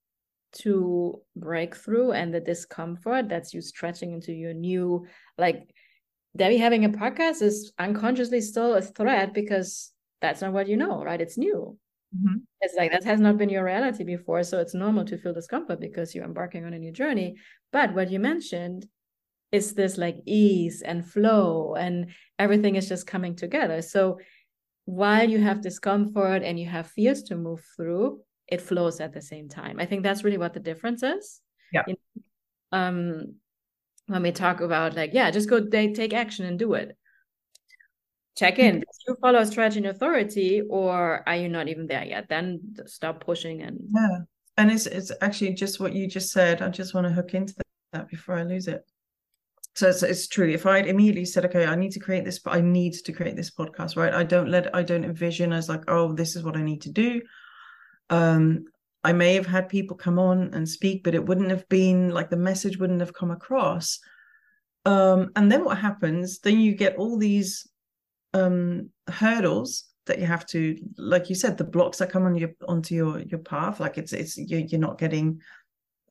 to 0.53 1.19
break 1.35 1.75
through 1.75 2.11
and 2.11 2.33
the 2.33 2.39
discomfort 2.39 3.27
that's 3.27 3.53
you 3.53 3.61
stretching 3.61 4.13
into 4.13 4.31
your 4.31 4.53
new 4.53 5.05
like 5.37 5.73
Debby 6.35 6.57
having 6.57 6.85
a 6.85 6.89
podcast 6.89 7.41
is 7.41 7.73
unconsciously 7.77 8.41
still 8.41 8.73
a 8.73 8.81
threat 8.81 9.33
because 9.33 9.91
that's 10.21 10.41
not 10.41 10.53
what 10.53 10.67
you 10.67 10.77
know, 10.77 11.03
right? 11.03 11.21
It's 11.21 11.37
new. 11.37 11.77
Mm-hmm. 12.15 12.37
It's 12.61 12.75
like 12.75 12.91
that 12.91 13.03
has 13.03 13.19
not 13.19 13.37
been 13.37 13.49
your 13.49 13.63
reality 13.63 14.03
before. 14.03 14.43
So 14.43 14.59
it's 14.59 14.73
normal 14.73 15.05
to 15.05 15.17
feel 15.17 15.33
discomfort 15.33 15.79
because 15.79 16.15
you're 16.15 16.25
embarking 16.25 16.65
on 16.65 16.73
a 16.73 16.79
new 16.79 16.91
journey. 16.91 17.35
But 17.71 17.93
what 17.93 18.09
you 18.09 18.19
mentioned 18.19 18.87
is 19.51 19.75
this 19.75 19.99
like 19.99 20.17
ease 20.25 20.81
and 20.81 21.05
flow 21.05 21.75
and 21.75 22.07
everything 22.39 22.75
is 22.75 22.89
just 22.89 23.05
coming 23.05 23.35
together. 23.35 23.83
So 23.83 24.19
while 24.85 25.29
you 25.29 25.39
have 25.39 25.61
discomfort 25.61 26.43
and 26.43 26.59
you 26.59 26.67
have 26.67 26.87
fears 26.87 27.23
to 27.23 27.35
move 27.35 27.63
through, 27.75 28.19
it 28.47 28.61
flows 28.61 28.99
at 28.99 29.13
the 29.13 29.21
same 29.21 29.47
time. 29.47 29.79
I 29.79 29.85
think 29.85 30.03
that's 30.03 30.23
really 30.23 30.37
what 30.37 30.53
the 30.53 30.59
difference 30.59 31.03
is. 31.03 31.41
Yeah. 31.71 31.83
You 31.87 31.95
know, 32.15 32.77
um, 32.77 33.35
when 34.07 34.23
we 34.23 34.31
talk 34.31 34.59
about 34.61 34.95
like, 34.95 35.11
yeah, 35.13 35.31
just 35.31 35.49
go 35.49 35.59
they 35.59 35.93
take 35.93 36.13
action 36.13 36.45
and 36.45 36.59
do 36.59 36.73
it. 36.73 36.97
Check 38.35 38.59
in. 38.59 38.79
Do 38.79 38.85
you 39.07 39.15
follow 39.21 39.43
strategy 39.43 39.77
and 39.77 39.87
authority, 39.87 40.61
or 40.67 41.23
are 41.27 41.35
you 41.35 41.49
not 41.49 41.67
even 41.67 41.85
there 41.85 42.03
yet? 42.03 42.27
Then 42.29 42.59
stop 42.87 43.23
pushing 43.23 43.61
and 43.61 43.77
yeah. 43.93 44.19
And 44.57 44.71
it's 44.71 44.87
it's 44.87 45.11
actually 45.21 45.53
just 45.53 45.79
what 45.79 45.93
you 45.93 46.07
just 46.07 46.31
said. 46.31 46.61
I 46.61 46.69
just 46.69 46.93
want 46.93 47.07
to 47.07 47.13
hook 47.13 47.33
into 47.33 47.53
that 47.93 48.09
before 48.09 48.35
I 48.35 48.43
lose 48.43 48.67
it 48.67 48.83
so 49.75 49.89
it's, 49.89 50.03
it's 50.03 50.27
true 50.27 50.49
if 50.49 50.65
i 50.65 50.77
had 50.77 50.87
immediately 50.87 51.25
said 51.25 51.45
okay 51.45 51.65
i 51.65 51.75
need 51.75 51.91
to 51.91 51.99
create 51.99 52.25
this 52.25 52.39
i 52.45 52.61
need 52.61 52.93
to 52.93 53.11
create 53.11 53.35
this 53.35 53.51
podcast 53.51 53.95
right 53.95 54.13
i 54.13 54.23
don't 54.23 54.49
let 54.49 54.73
i 54.75 54.83
don't 54.83 55.03
envision 55.03 55.51
as 55.51 55.69
like 55.69 55.83
oh 55.87 56.13
this 56.13 56.35
is 56.35 56.43
what 56.43 56.55
i 56.55 56.61
need 56.61 56.81
to 56.81 56.91
do 56.91 57.21
um 58.09 58.65
I 59.03 59.11
may 59.11 59.33
have 59.35 59.45
had 59.45 59.67
people 59.67 59.97
come 59.97 60.17
on 60.17 60.53
and 60.53 60.67
speak, 60.67 61.03
but 61.03 61.15
it 61.15 61.25
wouldn't 61.25 61.49
have 61.49 61.67
been 61.67 62.09
like 62.09 62.29
the 62.29 62.37
message 62.37 62.77
wouldn't 62.77 63.01
have 63.01 63.13
come 63.13 63.31
across. 63.31 63.99
Um, 64.85 65.31
and 65.35 65.51
then 65.51 65.65
what 65.65 65.77
happens? 65.77 66.39
Then 66.39 66.59
you 66.59 66.73
get 66.73 66.95
all 66.95 67.17
these 67.17 67.67
um, 68.33 68.89
hurdles 69.09 69.85
that 70.05 70.19
you 70.19 70.25
have 70.25 70.45
to, 70.47 70.77
like 70.97 71.29
you 71.29 71.35
said, 71.35 71.57
the 71.57 71.63
blocks 71.63 71.97
that 71.97 72.11
come 72.11 72.23
on 72.23 72.35
your 72.35 72.51
onto 72.67 72.95
your 72.95 73.19
your 73.19 73.39
path. 73.39 73.79
Like 73.79 73.97
it's 73.97 74.13
it's 74.13 74.37
you're, 74.37 74.61
you're 74.61 74.79
not 74.79 74.97
getting 74.97 75.41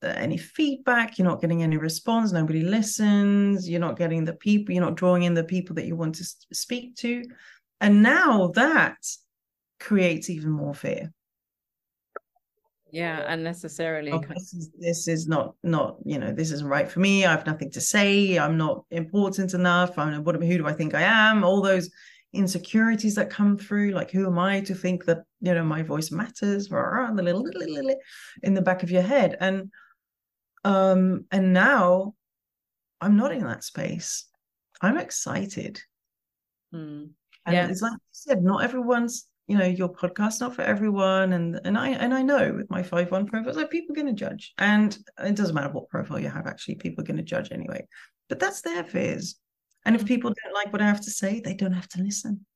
Uh, 0.02 0.08
any 0.16 0.36
feedback, 0.36 1.18
you're 1.18 1.28
not 1.28 1.40
getting 1.40 1.62
any 1.62 1.76
response, 1.76 2.32
nobody 2.32 2.62
listens, 2.62 3.68
you're 3.68 3.80
not 3.80 3.96
getting 3.96 4.24
the 4.24 4.32
people, 4.32 4.74
you're 4.74 4.84
not 4.84 4.96
drawing 4.96 5.22
in 5.22 5.34
the 5.34 5.44
people 5.44 5.74
that 5.76 5.86
you 5.86 5.94
want 5.94 6.14
to 6.16 6.24
speak 6.52 6.96
to, 6.96 7.22
and 7.80 8.02
now 8.02 8.48
that 8.54 8.96
creates 9.78 10.28
even 10.28 10.50
more 10.50 10.74
fear. 10.74 11.12
Yeah 12.90 13.24
unnecessarily. 13.26 14.12
Oh, 14.12 14.18
this, 14.28 14.52
is, 14.52 14.70
this 14.78 15.08
is 15.08 15.26
not 15.26 15.54
not 15.62 15.96
you 16.04 16.18
know 16.18 16.30
this 16.30 16.50
isn't 16.50 16.68
right 16.68 16.90
for 16.90 17.00
me 17.00 17.24
i 17.24 17.30
have 17.30 17.46
nothing 17.46 17.70
to 17.70 17.80
say 17.80 18.38
i'm 18.38 18.58
not 18.58 18.84
important 18.90 19.54
enough 19.54 19.96
i'm 19.98 20.22
what 20.24 20.36
who 20.36 20.58
do 20.58 20.66
i 20.66 20.74
think 20.74 20.94
i 20.94 21.00
am? 21.00 21.42
All 21.42 21.62
those 21.62 21.88
insecurities 22.34 23.14
that 23.14 23.30
come 23.30 23.56
through 23.56 23.92
like 23.92 24.10
who 24.10 24.26
am 24.26 24.38
i 24.38 24.60
to 24.60 24.74
think 24.74 25.04
that 25.06 25.22
you 25.40 25.54
know 25.54 25.64
my 25.64 25.82
voice 25.82 26.10
matters 26.10 26.68
the 26.68 27.22
little, 27.22 27.42
little, 27.42 27.74
little 27.74 27.96
in 28.42 28.54
the 28.54 28.62
back 28.62 28.82
of 28.82 28.90
your 28.90 29.02
head. 29.02 29.36
And 29.40 29.70
um 30.64 31.24
and 31.30 31.52
now 31.52 32.14
i'm 33.00 33.16
not 33.16 33.32
in 33.32 33.44
that 33.44 33.64
space 33.64 34.26
i'm 34.80 34.96
excited 34.96 35.80
mm. 36.74 37.08
and 37.46 37.54
yeah. 37.54 37.66
it's 37.66 37.82
like 37.82 37.92
you 37.92 37.98
said 38.12 38.42
not 38.42 38.62
everyone's 38.62 39.26
you 39.48 39.56
know 39.58 39.66
your 39.66 39.92
podcast 39.92 40.40
not 40.40 40.54
for 40.54 40.62
everyone 40.62 41.32
and 41.32 41.60
and 41.64 41.76
i 41.76 41.90
and 41.90 42.14
i 42.14 42.22
know 42.22 42.52
with 42.54 42.70
my 42.70 42.82
five 42.82 43.10
one 43.10 43.26
profiles 43.26 43.56
like 43.56 43.70
people 43.70 43.92
are 43.92 44.02
going 44.02 44.06
to 44.06 44.12
judge 44.12 44.52
and 44.58 44.98
it 45.24 45.34
doesn't 45.34 45.54
matter 45.54 45.72
what 45.72 45.88
profile 45.88 46.20
you 46.20 46.28
have 46.28 46.46
actually 46.46 46.76
people 46.76 47.02
are 47.02 47.06
going 47.06 47.16
to 47.16 47.22
judge 47.22 47.50
anyway 47.50 47.84
but 48.28 48.38
that's 48.38 48.60
their 48.60 48.84
fears 48.84 49.36
and 49.84 49.96
if 49.96 50.04
mm. 50.04 50.08
people 50.08 50.30
don't 50.30 50.54
like 50.54 50.72
what 50.72 50.82
i 50.82 50.86
have 50.86 51.00
to 51.00 51.10
say 51.10 51.40
they 51.40 51.54
don't 51.54 51.72
have 51.72 51.88
to 51.88 52.00
listen 52.00 52.46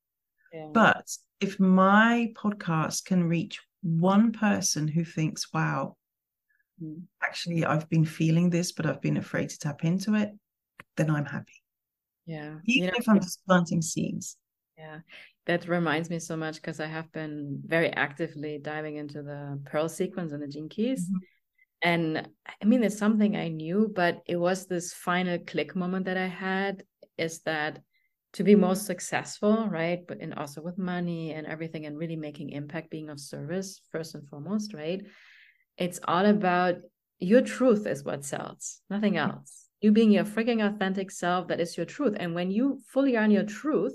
yeah. 0.53 0.69
but 0.73 1.05
if 1.41 1.59
my 1.59 2.31
podcast 2.35 3.03
can 3.03 3.25
reach 3.25 3.59
one 3.81 4.31
person 4.31 4.87
who 4.87 5.03
thinks 5.03 5.53
wow 5.53 5.96
mm. 6.81 7.01
actually 7.23 7.65
i've 7.65 7.89
been 7.89 8.05
feeling 8.05 8.49
this 8.49 8.71
but 8.71 8.85
i've 8.85 9.01
been 9.01 9.17
afraid 9.17 9.49
to 9.49 9.59
tap 9.59 9.83
into 9.83 10.15
it 10.15 10.31
then 10.95 11.09
i'm 11.09 11.25
happy 11.25 11.61
yeah 12.25 12.55
even 12.65 12.85
you 12.85 12.91
know, 12.91 12.97
if 12.97 13.07
i'm 13.09 13.19
just 13.19 13.45
planting 13.45 13.81
seeds 13.81 14.37
yeah 14.77 14.99
that 15.47 15.67
reminds 15.67 16.09
me 16.09 16.19
so 16.19 16.35
much 16.35 16.55
because 16.55 16.79
I 16.81 16.87
have 16.87 17.11
been 17.13 17.61
very 17.65 17.89
actively 17.89 18.59
diving 18.61 18.97
into 18.97 19.23
the 19.23 19.59
Pearl 19.65 19.87
sequence 19.87 20.33
and 20.33 20.43
the 20.43 20.47
gene 20.47 20.67
keys. 20.67 21.05
Mm-hmm. 21.05 21.17
And 21.83 22.29
I 22.61 22.65
mean, 22.65 22.83
it's 22.83 22.97
something 22.97 23.35
I 23.35 23.47
knew, 23.47 23.91
but 23.95 24.21
it 24.25 24.35
was 24.35 24.67
this 24.67 24.93
final 24.93 25.39
click 25.39 25.75
moment 25.75 26.05
that 26.05 26.17
I 26.17 26.27
had 26.27 26.83
is 27.17 27.39
that 27.43 27.79
to 28.33 28.43
be 28.43 28.55
most 28.55 28.85
successful, 28.85 29.67
right? 29.69 30.05
But 30.05 30.19
and 30.19 30.33
also 30.33 30.61
with 30.61 30.77
money 30.77 31.31
and 31.33 31.47
everything 31.47 31.85
and 31.85 31.97
really 31.97 32.17
making 32.17 32.49
impact, 32.49 32.89
being 32.89 33.09
of 33.09 33.19
service 33.19 33.79
first 33.89 34.15
and 34.15 34.27
foremost, 34.27 34.73
right? 34.73 35.01
It's 35.77 35.99
all 36.03 36.25
about 36.25 36.75
your 37.19 37.41
truth 37.41 37.85
is 37.87 38.03
what 38.03 38.25
sells, 38.25 38.81
nothing 38.89 39.13
mm-hmm. 39.13 39.31
else. 39.31 39.65
You 39.81 39.91
being 39.91 40.11
your 40.11 40.23
freaking 40.23 40.65
authentic 40.65 41.11
self, 41.11 41.47
that 41.49 41.59
is 41.59 41.77
your 41.77 41.85
truth. 41.85 42.15
And 42.19 42.33
when 42.33 42.49
you 42.49 42.79
fully 42.91 43.15
are 43.15 43.27
your 43.27 43.43
truth, 43.43 43.93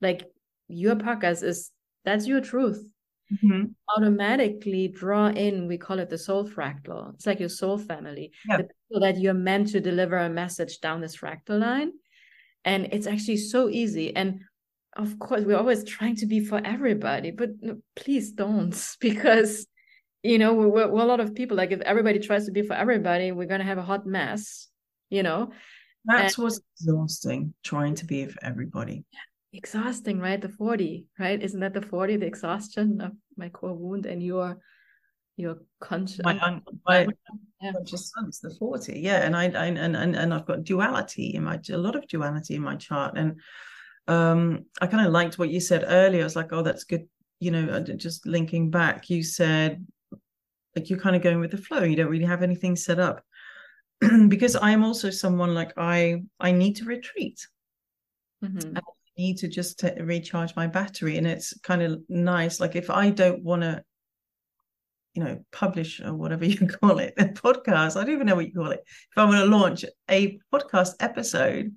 like 0.00 0.24
your 0.68 0.96
podcast 0.96 1.42
is 1.42 1.70
that's 2.04 2.26
your 2.26 2.40
truth 2.40 2.84
mm-hmm. 3.32 3.64
automatically 3.96 4.88
draw 4.88 5.28
in 5.28 5.68
we 5.68 5.78
call 5.78 5.98
it 5.98 6.10
the 6.10 6.18
soul 6.18 6.48
fractal 6.48 7.14
it's 7.14 7.26
like 7.26 7.40
your 7.40 7.48
soul 7.48 7.78
family 7.78 8.32
yeah. 8.48 8.60
so 8.90 8.98
that 8.98 9.18
you're 9.18 9.34
meant 9.34 9.68
to 9.68 9.80
deliver 9.80 10.18
a 10.18 10.28
message 10.28 10.80
down 10.80 11.00
this 11.00 11.16
fractal 11.16 11.60
line 11.60 11.92
and 12.64 12.88
it's 12.92 13.06
actually 13.06 13.36
so 13.36 13.68
easy 13.68 14.14
and 14.14 14.40
of 14.96 15.18
course 15.18 15.42
we're 15.44 15.56
always 15.56 15.84
trying 15.84 16.16
to 16.16 16.26
be 16.26 16.40
for 16.40 16.60
everybody 16.64 17.30
but 17.30 17.50
please 17.96 18.32
don't 18.32 18.96
because 19.00 19.66
you 20.22 20.38
know 20.38 20.54
we're, 20.54 20.68
we're, 20.68 21.02
a 21.02 21.04
lot 21.04 21.20
of 21.20 21.34
people 21.34 21.56
like 21.56 21.72
if 21.72 21.80
everybody 21.80 22.18
tries 22.18 22.46
to 22.46 22.52
be 22.52 22.62
for 22.62 22.74
everybody 22.74 23.32
we're 23.32 23.46
going 23.46 23.60
to 23.60 23.66
have 23.66 23.78
a 23.78 23.82
hot 23.82 24.06
mess 24.06 24.68
you 25.10 25.22
know 25.22 25.50
that's 26.04 26.36
and, 26.36 26.44
what's 26.44 26.60
exhausting 26.80 27.54
trying 27.62 27.94
to 27.94 28.04
be 28.04 28.26
for 28.26 28.38
everybody 28.42 29.04
exhausting, 29.52 30.18
right? 30.18 30.40
The 30.40 30.48
40, 30.48 31.06
right? 31.18 31.42
Isn't 31.42 31.60
that 31.60 31.74
the 31.74 31.82
40, 31.82 32.16
the 32.16 32.26
exhaustion 32.26 33.00
of 33.00 33.12
my 33.36 33.48
core 33.48 33.74
wound 33.74 34.06
and 34.06 34.22
your 34.22 34.58
your 35.38 35.56
conscious 35.80 36.20
my, 36.22 36.38
un- 36.40 36.62
my 36.86 37.08
yeah. 37.62 37.72
conscious 37.72 38.10
sun 38.10 38.28
is 38.28 38.38
the 38.40 38.54
40 38.58 39.00
yeah 39.00 39.24
and 39.24 39.34
I, 39.34 39.44
I 39.44 39.66
and, 39.66 39.96
and 39.96 40.14
and 40.14 40.34
i've 40.34 40.44
got 40.44 40.62
duality 40.62 41.34
in 41.34 41.44
my 41.44 41.58
a 41.70 41.78
lot 41.78 41.96
of 41.96 42.06
duality 42.06 42.54
in 42.54 42.60
my 42.60 42.76
chart 42.76 43.16
and 43.16 43.40
um 44.08 44.66
i 44.82 44.86
kind 44.86 45.06
of 45.06 45.10
liked 45.10 45.38
what 45.38 45.48
you 45.48 45.58
said 45.58 45.84
earlier 45.86 46.20
i 46.20 46.24
was 46.24 46.36
like 46.36 46.52
oh 46.52 46.60
that's 46.62 46.84
good 46.84 47.08
you 47.40 47.50
know 47.50 47.66
uh, 47.72 47.80
just 47.80 48.26
linking 48.26 48.70
back 48.70 49.08
you 49.08 49.22
said 49.22 49.82
like 50.74 50.88
you're 50.88 50.98
kind 50.98 51.16
of 51.16 51.22
going 51.22 51.40
with 51.40 51.50
the 51.50 51.58
flow 51.58 51.82
you 51.82 51.96
don't 51.96 52.10
really 52.10 52.24
have 52.24 52.42
anything 52.42 52.76
set 52.76 52.98
up. 52.98 53.22
Because 54.28 54.56
i 54.56 54.70
am 54.70 54.84
also 54.84 55.10
someone 55.10 55.54
like 55.54 55.72
i 55.76 56.22
i 56.40 56.52
need 56.52 56.76
to 56.76 56.84
retreat. 56.84 57.46
Mm-hmm. 58.44 58.78
Need 59.18 59.38
to 59.38 59.48
just 59.48 59.78
to 59.80 59.94
recharge 60.00 60.56
my 60.56 60.66
battery 60.66 61.18
and 61.18 61.26
it's 61.26 61.58
kind 61.60 61.82
of 61.82 62.00
nice 62.08 62.60
like 62.60 62.76
if 62.76 62.88
i 62.88 63.10
don't 63.10 63.44
want 63.44 63.60
to 63.60 63.84
you 65.14 65.22
know 65.22 65.38
publish 65.52 66.00
or 66.00 66.14
whatever 66.14 66.44
you 66.52 66.66
call 66.66 66.98
it 66.98 67.14
a 67.18 67.24
podcast 67.24 67.96
i 67.96 68.04
don't 68.04 68.14
even 68.14 68.26
know 68.26 68.34
what 68.34 68.46
you 68.46 68.54
call 68.54 68.70
it 68.70 68.82
if 68.86 69.18
i 69.18 69.24
want 69.24 69.36
to 69.36 69.44
launch 69.44 69.84
a 70.10 70.38
podcast 70.52 70.94
episode 71.00 71.74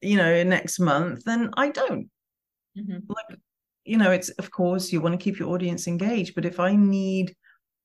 you 0.00 0.16
know 0.16 0.42
next 0.42 0.78
month 0.78 1.24
then 1.24 1.50
i 1.56 1.70
don't. 1.70 2.10
Mm-hmm. 2.76 2.98
like 3.08 3.38
you 3.84 3.96
know 3.96 4.10
it's 4.10 4.30
of 4.30 4.50
course 4.50 4.92
you 4.92 5.00
want 5.00 5.12
to 5.12 5.22
keep 5.22 5.38
your 5.38 5.50
audience 5.50 5.86
engaged 5.86 6.34
but 6.34 6.44
if 6.44 6.58
i 6.58 6.74
need 6.74 7.36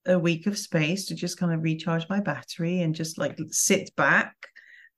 a 0.10 0.18
week 0.18 0.48
of 0.48 0.58
space 0.58 1.06
to 1.06 1.16
just 1.16 1.38
kind 1.38 1.54
of 1.54 1.64
recharge 1.64 2.06
my 2.10 2.20
battery 2.20 2.82
and 2.82 2.96
just 2.96 3.18
like 3.18 3.38
sit 3.52 3.96
back 3.96 4.36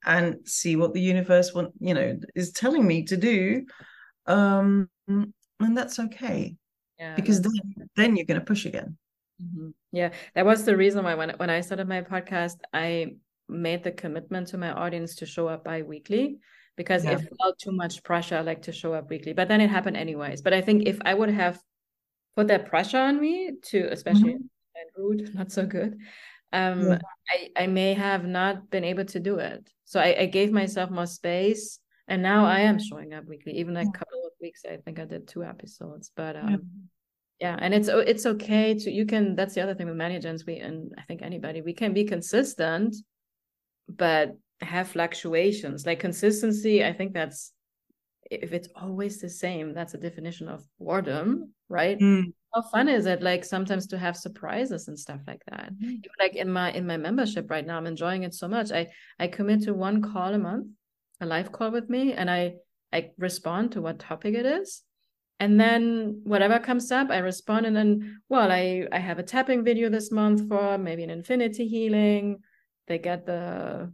and 0.05 0.37
see 0.45 0.75
what 0.75 0.93
the 0.93 1.01
universe 1.01 1.53
want 1.53 1.71
you 1.79 1.93
know 1.93 2.17
is 2.33 2.51
telling 2.51 2.87
me 2.87 3.03
to 3.03 3.17
do 3.17 3.63
um 4.25 4.89
and 5.07 5.77
that's 5.77 5.99
okay 5.99 6.55
yeah 6.97 7.13
because 7.15 7.41
then 7.41 7.51
then 7.95 8.15
you're 8.15 8.25
going 8.25 8.39
to 8.39 8.45
push 8.45 8.65
again 8.65 8.97
mm-hmm. 9.41 9.69
yeah 9.91 10.09
that 10.33 10.45
was 10.45 10.63
the 10.63 10.75
reason 10.75 11.03
why 11.03 11.13
when 11.13 11.29
when 11.37 11.49
i 11.49 11.61
started 11.61 11.87
my 11.87 12.01
podcast 12.01 12.57
i 12.73 13.07
made 13.49 13.83
the 13.83 13.91
commitment 13.91 14.47
to 14.47 14.57
my 14.57 14.71
audience 14.71 15.15
to 15.15 15.25
show 15.25 15.47
up 15.47 15.65
bi-weekly 15.65 16.37
because 16.77 17.03
yeah. 17.03 17.11
it 17.11 17.29
felt 17.37 17.59
too 17.59 17.71
much 17.71 18.01
pressure 18.03 18.41
like 18.41 18.61
to 18.61 18.71
show 18.71 18.93
up 18.93 19.09
weekly 19.09 19.33
but 19.33 19.49
then 19.49 19.59
it 19.59 19.69
happened 19.69 19.97
anyways 19.97 20.41
but 20.41 20.53
i 20.53 20.61
think 20.61 20.87
if 20.87 20.97
i 21.03 21.13
would 21.13 21.29
have 21.29 21.59
put 22.35 22.47
that 22.47 22.65
pressure 22.65 22.97
on 22.97 23.19
me 23.19 23.51
to 23.61 23.91
especially 23.91 24.33
mm-hmm. 24.35 24.45
Rude 24.95 25.33
not 25.35 25.51
so 25.51 25.65
good. 25.65 25.97
Um 26.53 26.89
yeah. 26.89 26.99
I, 27.29 27.63
I 27.63 27.67
may 27.67 27.93
have 27.93 28.25
not 28.25 28.69
been 28.69 28.83
able 28.83 29.05
to 29.05 29.19
do 29.19 29.35
it. 29.37 29.69
So 29.85 29.99
I, 29.99 30.21
I 30.21 30.25
gave 30.25 30.51
myself 30.51 30.89
more 30.89 31.05
space 31.05 31.79
and 32.07 32.21
now 32.21 32.45
i 32.45 32.59
am 32.59 32.77
showing 32.79 33.13
up 33.13 33.25
weekly. 33.25 33.53
Even 33.53 33.73
like 33.73 33.87
a 33.87 33.91
couple 33.91 34.23
of 34.25 34.31
weeks 34.41 34.63
i 34.69 34.75
think 34.77 34.99
i 34.99 35.05
did 35.05 35.27
two 35.27 35.43
episodes 35.43 36.11
but 36.15 36.35
um 36.35 36.63
yeah, 37.39 37.51
yeah 37.51 37.57
and 37.61 37.73
it's 37.73 37.87
it's 37.87 38.25
okay 38.25 38.73
to 38.73 38.91
you 38.91 39.05
can 39.05 39.35
that's 39.35 39.53
the 39.53 39.61
other 39.61 39.75
thing 39.75 39.87
with 39.87 39.95
ManiGens 39.95 40.45
we 40.45 40.57
and 40.57 40.93
i 40.97 41.01
think 41.03 41.21
anybody 41.21 41.61
we 41.61 41.73
can 41.73 41.93
be 41.93 42.03
consistent 42.03 42.95
but 43.87 44.37
have 44.61 44.89
fluctuations. 44.89 45.85
Like 45.85 45.99
consistency 45.99 46.83
i 46.83 46.93
think 46.93 47.13
that's 47.13 47.51
if 48.29 48.53
it's 48.53 48.69
always 48.75 49.19
the 49.19 49.29
same 49.29 49.73
that's 49.73 49.93
a 49.93 49.97
definition 49.97 50.47
of 50.47 50.63
boredom 50.79 51.53
right? 51.69 51.99
Mm 51.99 52.33
how 52.53 52.61
fun 52.61 52.89
is 52.89 53.05
it 53.05 53.21
like 53.21 53.45
sometimes 53.45 53.87
to 53.87 53.97
have 53.97 54.17
surprises 54.17 54.87
and 54.87 54.99
stuff 54.99 55.21
like 55.27 55.41
that? 55.49 55.73
Mm-hmm. 55.73 56.01
like 56.19 56.35
in 56.35 56.51
my 56.51 56.71
in 56.71 56.85
my 56.85 56.97
membership 56.97 57.49
right 57.49 57.65
now 57.65 57.77
i'm 57.77 57.87
enjoying 57.87 58.23
it 58.23 58.33
so 58.33 58.47
much. 58.47 58.71
I 58.71 58.87
i 59.19 59.27
commit 59.27 59.63
to 59.63 59.73
one 59.73 60.01
call 60.01 60.33
a 60.33 60.37
month 60.37 60.67
a 61.21 61.25
live 61.25 61.51
call 61.51 61.71
with 61.71 61.89
me 61.89 62.13
and 62.13 62.29
i 62.29 62.55
i 62.91 63.11
respond 63.17 63.71
to 63.73 63.81
what 63.81 63.99
topic 63.99 64.35
it 64.35 64.45
is. 64.45 64.81
And 65.39 65.59
then 65.59 66.21
whatever 66.23 66.59
comes 66.59 66.91
up 66.91 67.09
i 67.09 67.17
respond 67.19 67.65
and 67.65 67.75
then 67.75 68.21
well 68.29 68.51
i 68.51 68.85
i 68.91 68.99
have 68.99 69.19
a 69.19 69.23
tapping 69.23 69.63
video 69.63 69.89
this 69.89 70.11
month 70.11 70.47
for 70.47 70.77
maybe 70.77 71.03
an 71.03 71.09
infinity 71.09 71.67
healing. 71.67 72.39
They 72.87 72.97
get 72.99 73.25
the 73.25 73.93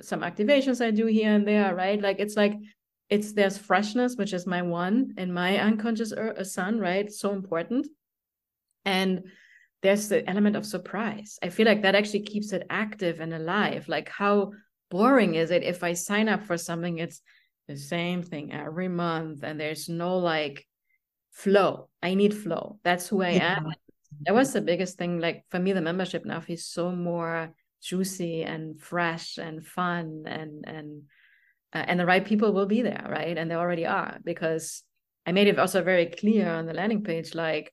some 0.00 0.20
activations 0.20 0.84
i 0.84 0.90
do 0.90 1.06
here 1.06 1.32
and 1.32 1.46
there 1.46 1.74
right? 1.74 2.00
Like 2.00 2.20
it's 2.20 2.36
like 2.36 2.54
it's 3.10 3.32
there's 3.32 3.58
freshness 3.58 4.16
which 4.16 4.32
is 4.32 4.46
my 4.46 4.62
one 4.62 5.14
in 5.16 5.32
my 5.32 5.58
unconscious 5.58 6.12
er, 6.12 6.42
sun 6.44 6.78
right? 6.78 7.12
So 7.12 7.32
important 7.32 7.86
and 8.84 9.22
there's 9.82 10.08
the 10.08 10.28
element 10.28 10.56
of 10.56 10.66
surprise 10.66 11.38
i 11.42 11.48
feel 11.48 11.66
like 11.66 11.82
that 11.82 11.94
actually 11.94 12.22
keeps 12.22 12.52
it 12.52 12.66
active 12.70 13.20
and 13.20 13.32
alive 13.32 13.88
like 13.88 14.08
how 14.08 14.52
boring 14.90 15.34
is 15.34 15.50
it 15.50 15.62
if 15.62 15.82
i 15.82 15.92
sign 15.92 16.28
up 16.28 16.44
for 16.44 16.56
something 16.56 16.98
it's 16.98 17.20
the 17.68 17.76
same 17.76 18.22
thing 18.22 18.52
every 18.52 18.88
month 18.88 19.42
and 19.42 19.60
there's 19.60 19.88
no 19.88 20.18
like 20.18 20.66
flow 21.30 21.88
i 22.02 22.14
need 22.14 22.34
flow 22.34 22.78
that's 22.82 23.08
who 23.08 23.22
i 23.22 23.30
yeah. 23.30 23.58
am 23.58 23.72
that 24.22 24.34
was 24.34 24.52
the 24.52 24.60
biggest 24.60 24.98
thing. 24.98 25.20
Like 25.20 25.44
for 25.50 25.58
me, 25.58 25.72
the 25.72 25.80
membership 25.80 26.24
now 26.24 26.40
feels 26.40 26.64
so 26.64 26.90
more 26.90 27.52
juicy 27.82 28.42
and 28.42 28.80
fresh 28.80 29.38
and 29.38 29.64
fun 29.64 30.24
and 30.26 30.64
and 30.66 31.02
uh, 31.72 31.84
and 31.86 32.00
the 32.00 32.06
right 32.06 32.24
people 32.24 32.52
will 32.52 32.66
be 32.66 32.82
there, 32.82 33.06
right? 33.08 33.36
And 33.36 33.50
they 33.50 33.54
already 33.54 33.86
are 33.86 34.18
because 34.24 34.82
I 35.26 35.32
made 35.32 35.48
it 35.48 35.58
also 35.58 35.82
very 35.82 36.06
clear 36.06 36.50
on 36.50 36.66
the 36.66 36.72
landing 36.72 37.04
page, 37.04 37.34
like 37.34 37.72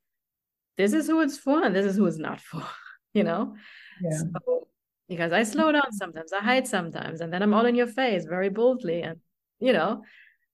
this 0.78 0.93
is 0.93 1.07
who 1.07 1.21
it's 1.21 1.38
for 1.38 1.63
and 1.63 1.76
this 1.76 1.86
is 1.86 1.95
who 1.95 2.05
it's 2.05 2.17
not 2.17 2.41
for, 2.41 2.63
you 3.13 3.23
know. 3.23 3.55
Yeah. 4.01 4.17
So, 4.17 4.67
because 5.07 5.32
I 5.32 5.43
slow 5.43 5.71
down 5.71 5.91
sometimes, 5.91 6.34
I 6.34 6.39
hide 6.39 6.67
sometimes, 6.67 7.21
and 7.21 7.32
then 7.32 7.43
I'm 7.43 7.53
all 7.53 7.65
in 7.65 7.76
your 7.76 7.88
face 7.88 8.26
very 8.26 8.49
boldly, 8.49 9.03
and 9.03 9.19
you 9.59 9.71
know, 9.71 10.03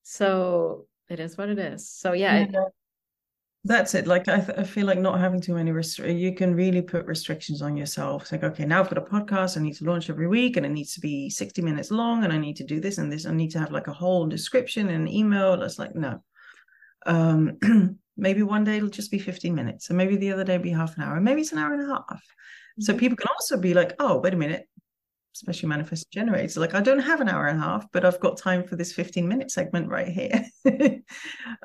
so 0.03 0.88
it 1.09 1.19
is 1.19 1.38
what 1.38 1.49
it 1.49 1.59
is. 1.59 1.89
So 1.89 2.13
yeah, 2.13 2.39
yeah. 2.39 2.43
It, 2.43 2.74
that's 3.63 3.93
it. 3.93 4.07
Like 4.07 4.28
I, 4.28 4.39
th- 4.39 4.57
I, 4.57 4.63
feel 4.63 4.88
like 4.88 4.97
not 4.97 5.19
having 5.19 5.39
too 5.39 5.53
many 5.53 5.72
restrictions. 5.72 6.19
You 6.19 6.34
can 6.34 6.55
really 6.55 6.82
put 6.82 7.05
restrictions 7.05 7.61
on 7.61 7.78
yourself. 7.78 8.24
It's 8.24 8.32
like, 8.32 8.43
okay, 8.43 8.65
now 8.65 8.80
I've 8.80 8.89
got 8.89 8.97
a 8.97 9.01
podcast. 9.01 9.55
I 9.55 9.61
need 9.61 9.76
to 9.76 9.86
launch 9.86 10.09
every 10.09 10.28
week, 10.28 10.57
and 10.57 10.65
it 10.65 10.69
needs 10.69 10.93
to 10.95 10.99
be 10.99 11.30
sixty 11.30 11.61
minutes 11.61 11.91
long, 11.91 12.24
and 12.24 12.34
I 12.34 12.39
need 12.39 12.55
to 12.57 12.63
do 12.63 12.80
this 12.80 12.97
and 12.97 13.11
this. 13.11 13.26
I 13.26 13.34
need 13.34 13.51
to 13.51 13.59
have 13.59 13.72
like 13.72 13.88
a 13.88 13.93
whole 13.93 14.26
description 14.26 14.89
and 14.89 15.07
email. 15.07 15.57
That's 15.57 15.78
like 15.78 15.93
no. 15.95 16.24
Um, 17.05 17.59
maybe 18.18 18.43
one 18.43 18.64
day 18.64 18.78
it'll 18.78 18.89
just 18.89 19.12
be 19.12 19.20
fifteen 19.20 19.55
minutes, 19.55 19.89
and 19.89 19.97
maybe 19.97 20.16
the 20.16 20.32
other 20.32 20.43
day 20.43 20.57
be 20.57 20.72
half 20.72 20.95
an 20.97 21.03
hour, 21.03 21.16
and 21.16 21.26
maybe 21.26 21.41
it's 21.41 21.51
an 21.51 21.57
hour 21.57 21.74
and 21.74 21.84
a 21.84 21.93
half. 21.93 22.24
So 22.80 22.93
mm-hmm. 22.93 22.99
people 22.99 23.18
can 23.18 23.28
also 23.30 23.57
be 23.57 23.74
like, 23.74 23.93
oh, 23.99 24.20
wait 24.20 24.34
a 24.34 24.38
minute, 24.38 24.68
especially 25.36 25.70
manifest 25.70 26.12
generators 26.12 26.57
like 26.57 26.74
i 26.74 26.82
don't 26.82 26.99
have 26.99 27.22
an 27.22 27.30
hour 27.30 27.47
and 27.47 27.57
a 27.57 27.62
half 27.62 27.86
but 27.91 28.03
i've 28.03 28.20
got 28.20 28.38
time 28.38 28.64
for 28.64 28.76
this 28.76 28.91
15 28.93 29.28
minute 29.28 29.49
segment 29.49 29.88
right 29.88 30.07
here 30.07 30.45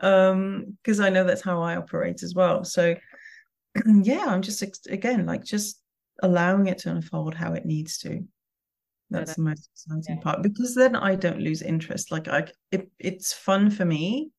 um 0.03 0.77
because 0.83 1.01
i 1.01 1.09
know 1.09 1.25
that's 1.25 1.43
how 1.43 1.61
i 1.63 1.77
operate 1.77 2.23
as 2.23 2.35
well 2.35 2.65
so 2.65 2.95
yeah 4.03 4.25
i'm 4.27 4.43
just 4.43 4.63
again 4.89 5.27
like 5.27 5.45
just 5.45 5.81
allowing 6.23 6.67
it 6.67 6.79
to 6.79 6.91
unfold 6.91 7.35
how 7.35 7.53
it 7.53 7.67
needs 7.67 7.99
to 7.99 8.25
that's 9.11 9.35
the 9.35 9.43
most 9.43 9.69
exciting 9.73 10.17
yeah. 10.17 10.23
part 10.23 10.43
because 10.43 10.75
then 10.75 10.97
i 10.97 11.15
don't 11.15 11.41
lose 11.41 11.63
interest 11.63 12.11
like 12.11 12.29
i 12.29 12.47
it, 12.73 12.91
it's 12.99 13.33
fun 13.33 13.71
for 13.71 13.85
me 13.85 14.31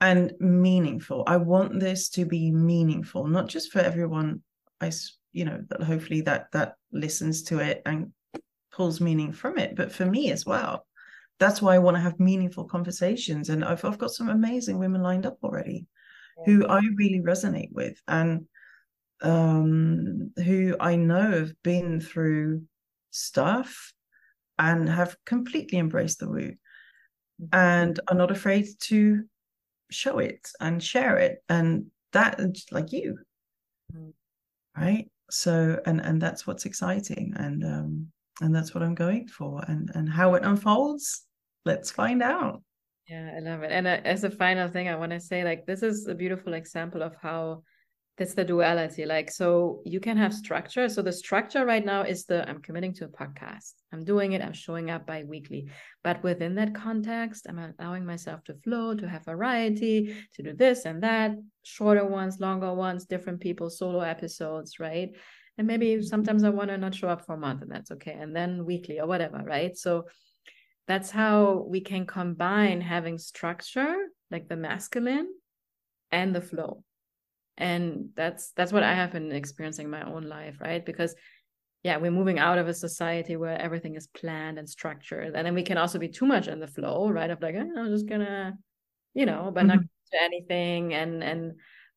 and 0.00 0.32
meaningful 0.40 1.24
i 1.26 1.36
want 1.36 1.80
this 1.80 2.08
to 2.08 2.24
be 2.24 2.50
meaningful 2.50 3.26
not 3.26 3.48
just 3.48 3.72
for 3.72 3.80
everyone 3.80 4.40
i 4.80 4.90
you 5.32 5.44
know 5.44 5.62
that 5.68 5.82
hopefully 5.82 6.20
that 6.20 6.50
that 6.52 6.74
listens 6.92 7.42
to 7.42 7.58
it 7.58 7.82
and 7.84 8.12
pulls 8.78 9.00
meaning 9.00 9.32
from 9.32 9.58
it, 9.58 9.74
but 9.74 9.90
for 9.92 10.06
me 10.06 10.30
as 10.30 10.46
well. 10.46 10.86
That's 11.40 11.60
why 11.60 11.74
I 11.74 11.80
want 11.80 11.96
to 11.96 12.00
have 12.00 12.20
meaningful 12.20 12.64
conversations. 12.64 13.48
And 13.48 13.64
I've, 13.64 13.84
I've 13.84 13.98
got 13.98 14.12
some 14.12 14.28
amazing 14.28 14.78
women 14.78 15.02
lined 15.02 15.26
up 15.26 15.38
already 15.42 15.86
yeah. 16.38 16.44
who 16.46 16.66
I 16.66 16.80
really 16.96 17.20
resonate 17.20 17.72
with 17.72 18.00
and 18.06 18.46
um, 19.20 20.30
who 20.36 20.76
I 20.78 20.94
know 20.94 21.32
have 21.32 21.52
been 21.64 22.00
through 22.00 22.62
stuff 23.10 23.92
and 24.60 24.88
have 24.88 25.16
completely 25.26 25.78
embraced 25.78 26.20
the 26.20 26.28
woo 26.28 26.40
mm-hmm. 26.40 27.46
and 27.52 27.98
are 28.08 28.16
not 28.16 28.30
afraid 28.30 28.66
to 28.82 29.24
show 29.90 30.18
it 30.18 30.48
and 30.60 30.82
share 30.82 31.16
it 31.16 31.42
and 31.48 31.86
that 32.12 32.40
like 32.70 32.92
you. 32.92 33.18
Mm. 33.94 34.12
right? 34.76 35.10
So 35.30 35.80
and 35.86 36.00
and 36.00 36.20
that's 36.20 36.46
what's 36.46 36.64
exciting 36.64 37.34
and 37.36 37.64
um 37.64 38.08
and 38.40 38.54
that's 38.54 38.74
what 38.74 38.82
i'm 38.82 38.94
going 38.94 39.26
for 39.26 39.62
and 39.68 39.90
and 39.94 40.08
how 40.08 40.34
it 40.34 40.44
unfolds 40.44 41.26
let's 41.64 41.90
find 41.90 42.22
out. 42.22 42.62
Yeah 43.08 43.32
i 43.36 43.40
love 43.40 43.62
it. 43.62 43.72
And 43.72 43.86
uh, 43.86 44.00
as 44.04 44.24
a 44.24 44.30
final 44.30 44.68
thing 44.68 44.88
i 44.88 44.96
want 44.96 45.12
to 45.12 45.20
say 45.20 45.44
like 45.44 45.66
this 45.66 45.82
is 45.82 46.06
a 46.06 46.14
beautiful 46.14 46.54
example 46.54 47.02
of 47.02 47.14
how 47.20 47.62
that's 48.18 48.34
the 48.34 48.44
duality 48.44 49.06
like 49.06 49.30
so 49.30 49.80
you 49.84 50.00
can 50.00 50.16
have 50.16 50.34
structure. 50.34 50.88
So 50.88 51.02
the 51.02 51.12
structure 51.12 51.64
right 51.64 51.84
now 51.84 52.02
is 52.02 52.24
the 52.24 52.48
i'm 52.48 52.60
committing 52.60 52.92
to 52.94 53.04
a 53.04 53.08
podcast. 53.08 53.74
I'm 53.92 54.04
doing 54.04 54.32
it. 54.32 54.42
I'm 54.42 54.52
showing 54.52 54.90
up 54.90 55.06
bi-weekly. 55.06 55.68
But 56.02 56.22
within 56.24 56.56
that 56.56 56.74
context 56.74 57.46
i'm 57.48 57.58
allowing 57.58 58.04
myself 58.04 58.42
to 58.44 58.54
flow 58.64 58.94
to 58.94 59.08
have 59.08 59.24
variety 59.24 60.16
to 60.34 60.42
do 60.42 60.52
this 60.52 60.84
and 60.84 61.02
that 61.04 61.32
shorter 61.62 62.04
ones 62.04 62.40
longer 62.40 62.74
ones 62.74 63.04
different 63.04 63.40
people 63.40 63.70
solo 63.70 64.00
episodes 64.00 64.80
right? 64.80 65.10
And 65.56 65.66
maybe 65.66 66.02
sometimes 66.02 66.42
i 66.42 66.48
want 66.50 66.70
to 66.70 66.78
not 66.78 66.94
show 66.94 67.08
up 67.08 67.24
for 67.24 67.34
a 67.34 67.38
month 67.38 67.62
and 67.62 67.70
that's 67.70 67.92
okay. 67.92 68.16
And 68.18 68.34
then 68.34 68.64
weekly 68.64 68.98
or 68.98 69.06
whatever 69.06 69.38
right? 69.44 69.76
So 69.76 70.06
that's 70.88 71.10
how 71.10 71.66
we 71.68 71.82
can 71.82 72.04
combine 72.04 72.80
having 72.80 73.18
structure 73.18 73.96
like 74.30 74.48
the 74.48 74.56
masculine 74.56 75.28
and 76.10 76.34
the 76.34 76.40
flow 76.40 76.82
and 77.58 78.08
that's 78.16 78.52
that's 78.52 78.72
what 78.72 78.82
i 78.82 78.94
have 78.94 79.12
been 79.12 79.30
experiencing 79.30 79.84
in 79.84 79.90
my 79.90 80.02
own 80.02 80.22
life 80.22 80.56
right 80.60 80.86
because 80.86 81.14
yeah 81.82 81.96
we're 81.96 82.10
moving 82.10 82.38
out 82.38 82.58
of 82.58 82.68
a 82.68 82.74
society 82.74 83.36
where 83.36 83.60
everything 83.60 83.94
is 83.94 84.06
planned 84.08 84.58
and 84.58 84.68
structured 84.68 85.34
and 85.34 85.46
then 85.46 85.54
we 85.54 85.62
can 85.62 85.76
also 85.76 85.98
be 85.98 86.08
too 86.08 86.26
much 86.26 86.48
in 86.48 86.60
the 86.60 86.66
flow 86.66 87.10
right 87.10 87.30
of 87.30 87.42
like 87.42 87.54
oh, 87.56 87.80
i'm 87.80 87.90
just 87.90 88.08
gonna 88.08 88.56
you 89.14 89.26
know 89.26 89.50
but 89.52 89.60
mm-hmm. 89.60 89.76
not 89.76 89.80
to 90.10 90.22
anything 90.22 90.94
and 90.94 91.22
and 91.22 91.52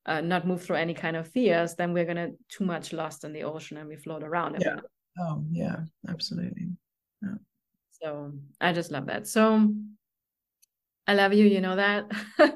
uh, 0.05 0.21
not 0.21 0.47
move 0.47 0.63
through 0.63 0.77
any 0.77 0.93
kind 0.93 1.15
of 1.15 1.27
fears, 1.27 1.75
then 1.75 1.93
we're 1.93 2.05
gonna 2.05 2.29
too 2.49 2.65
much 2.65 2.93
lost 2.93 3.23
in 3.23 3.33
the 3.33 3.43
ocean 3.43 3.77
and 3.77 3.87
we 3.87 3.95
float 3.95 4.23
around. 4.23 4.57
Yeah. 4.59 4.79
Oh 5.19 5.43
yeah, 5.51 5.77
absolutely. 6.07 6.69
Yeah. 7.21 7.35
So 8.01 8.33
I 8.59 8.73
just 8.73 8.91
love 8.91 9.05
that. 9.07 9.27
So 9.27 9.71
I 11.07 11.13
love 11.15 11.33
you, 11.33 11.45
you 11.45 11.61
know 11.61 11.75
that. 11.75 12.11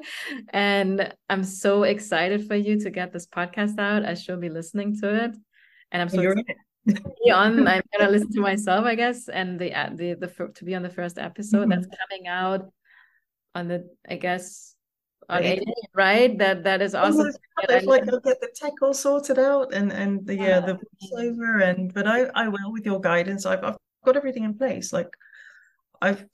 and 0.50 1.12
I'm 1.28 1.44
so 1.44 1.82
excited 1.82 2.46
for 2.46 2.54
you 2.54 2.78
to 2.80 2.90
get 2.90 3.12
this 3.12 3.26
podcast 3.26 3.78
out. 3.78 4.04
I 4.04 4.14
should 4.14 4.40
be 4.40 4.48
listening 4.48 4.98
to 5.00 5.24
it. 5.24 5.36
And 5.90 6.02
I'm 6.02 6.08
so 6.08 6.20
You're 6.20 6.32
excited 6.32 7.04
to 7.04 7.12
be 7.24 7.30
on. 7.30 7.66
I'm 7.66 7.82
gonna 7.98 8.10
listen 8.10 8.32
to 8.32 8.40
myself, 8.40 8.84
I 8.84 8.94
guess, 8.94 9.28
and 9.28 9.58
the 9.58 9.74
uh, 9.74 9.90
the 9.94 10.14
the 10.14 10.28
to 10.54 10.64
be 10.64 10.74
on 10.74 10.82
the 10.82 10.90
first 10.90 11.18
episode 11.18 11.68
mm-hmm. 11.68 11.70
that's 11.70 11.88
coming 12.08 12.28
out 12.28 12.70
on 13.54 13.68
the 13.68 13.88
I 14.08 14.16
guess 14.16 14.76
okay 15.28 15.60
right 15.94 16.38
that 16.38 16.62
that 16.62 16.80
is 16.80 16.94
awesome 16.94 17.32
like 17.84 18.08
i'll 18.08 18.20
get 18.20 18.40
the 18.40 18.48
tech 18.54 18.72
all 18.80 18.94
sorted 18.94 19.38
out 19.38 19.72
and 19.74 19.92
and 19.92 20.24
the 20.24 20.36
yeah 20.36 20.60
the 20.60 20.78
voiceover 21.12 21.68
and 21.68 21.92
but 21.92 22.06
i 22.06 22.26
i 22.34 22.46
will 22.46 22.72
with 22.72 22.86
your 22.86 23.00
guidance 23.00 23.44
i've, 23.44 23.64
I've 23.64 23.76
got 24.04 24.16
everything 24.16 24.44
in 24.44 24.56
place 24.56 24.92
like 24.92 25.08
i've 26.00 26.24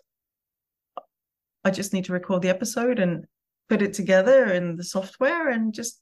i 1.64 1.70
just 1.70 1.92
need 1.92 2.04
to 2.04 2.12
record 2.12 2.42
the 2.42 2.48
episode 2.48 2.98
and 2.98 3.24
put 3.68 3.82
it 3.82 3.92
together 3.92 4.52
in 4.52 4.76
the 4.76 4.84
software 4.84 5.48
and 5.48 5.72
just 5.74 6.00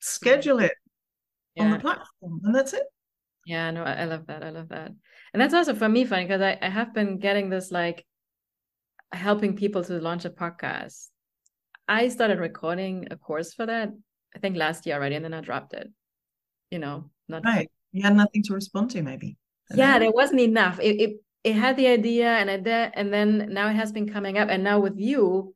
schedule 0.00 0.58
it 0.60 0.72
yeah. 1.54 1.64
on 1.64 1.70
the 1.70 1.78
platform 1.78 2.40
and 2.44 2.54
that's 2.54 2.72
it 2.72 2.84
yeah 3.46 3.70
no 3.70 3.82
I, 3.82 4.04
love 4.04 4.26
that 4.26 4.44
i 4.44 4.50
love 4.50 4.68
that 4.68 4.92
and 5.32 5.40
that's 5.40 5.54
also 5.54 5.74
for 5.74 5.88
me 5.88 6.04
funny 6.04 6.24
because 6.24 6.42
I, 6.42 6.58
I 6.60 6.68
have 6.68 6.94
been 6.94 7.18
getting 7.18 7.48
this 7.48 7.70
like 7.72 8.04
helping 9.12 9.56
people 9.56 9.82
to 9.84 9.94
launch 9.94 10.24
a 10.24 10.30
podcast 10.30 11.08
I 11.88 12.08
started 12.08 12.38
recording 12.38 13.08
a 13.10 13.16
course 13.16 13.54
for 13.54 13.64
that, 13.64 13.90
I 14.36 14.38
think 14.38 14.56
last 14.56 14.84
year 14.84 14.96
already, 14.96 15.14
and 15.14 15.24
then 15.24 15.32
I 15.32 15.40
dropped 15.40 15.72
it. 15.72 15.90
You 16.70 16.78
know, 16.78 17.10
not 17.28 17.44
right. 17.44 17.70
You 17.92 18.02
had 18.02 18.14
nothing 18.14 18.42
to 18.44 18.54
respond 18.54 18.90
to, 18.90 19.02
maybe. 19.02 19.38
Yeah, 19.74 19.98
there 19.98 20.10
wasn't 20.10 20.40
enough. 20.40 20.78
It, 20.80 21.00
it 21.00 21.16
it 21.48 21.56
had 21.56 21.76
the 21.76 21.86
idea 21.88 22.28
and 22.28 22.50
I 22.50 22.56
did, 22.56 22.92
and 22.94 23.12
then 23.12 23.48
now 23.50 23.68
it 23.68 23.76
has 23.76 23.92
been 23.92 24.08
coming 24.08 24.38
up, 24.38 24.48
and 24.48 24.62
now 24.62 24.80
with 24.80 24.98
you, 24.98 25.54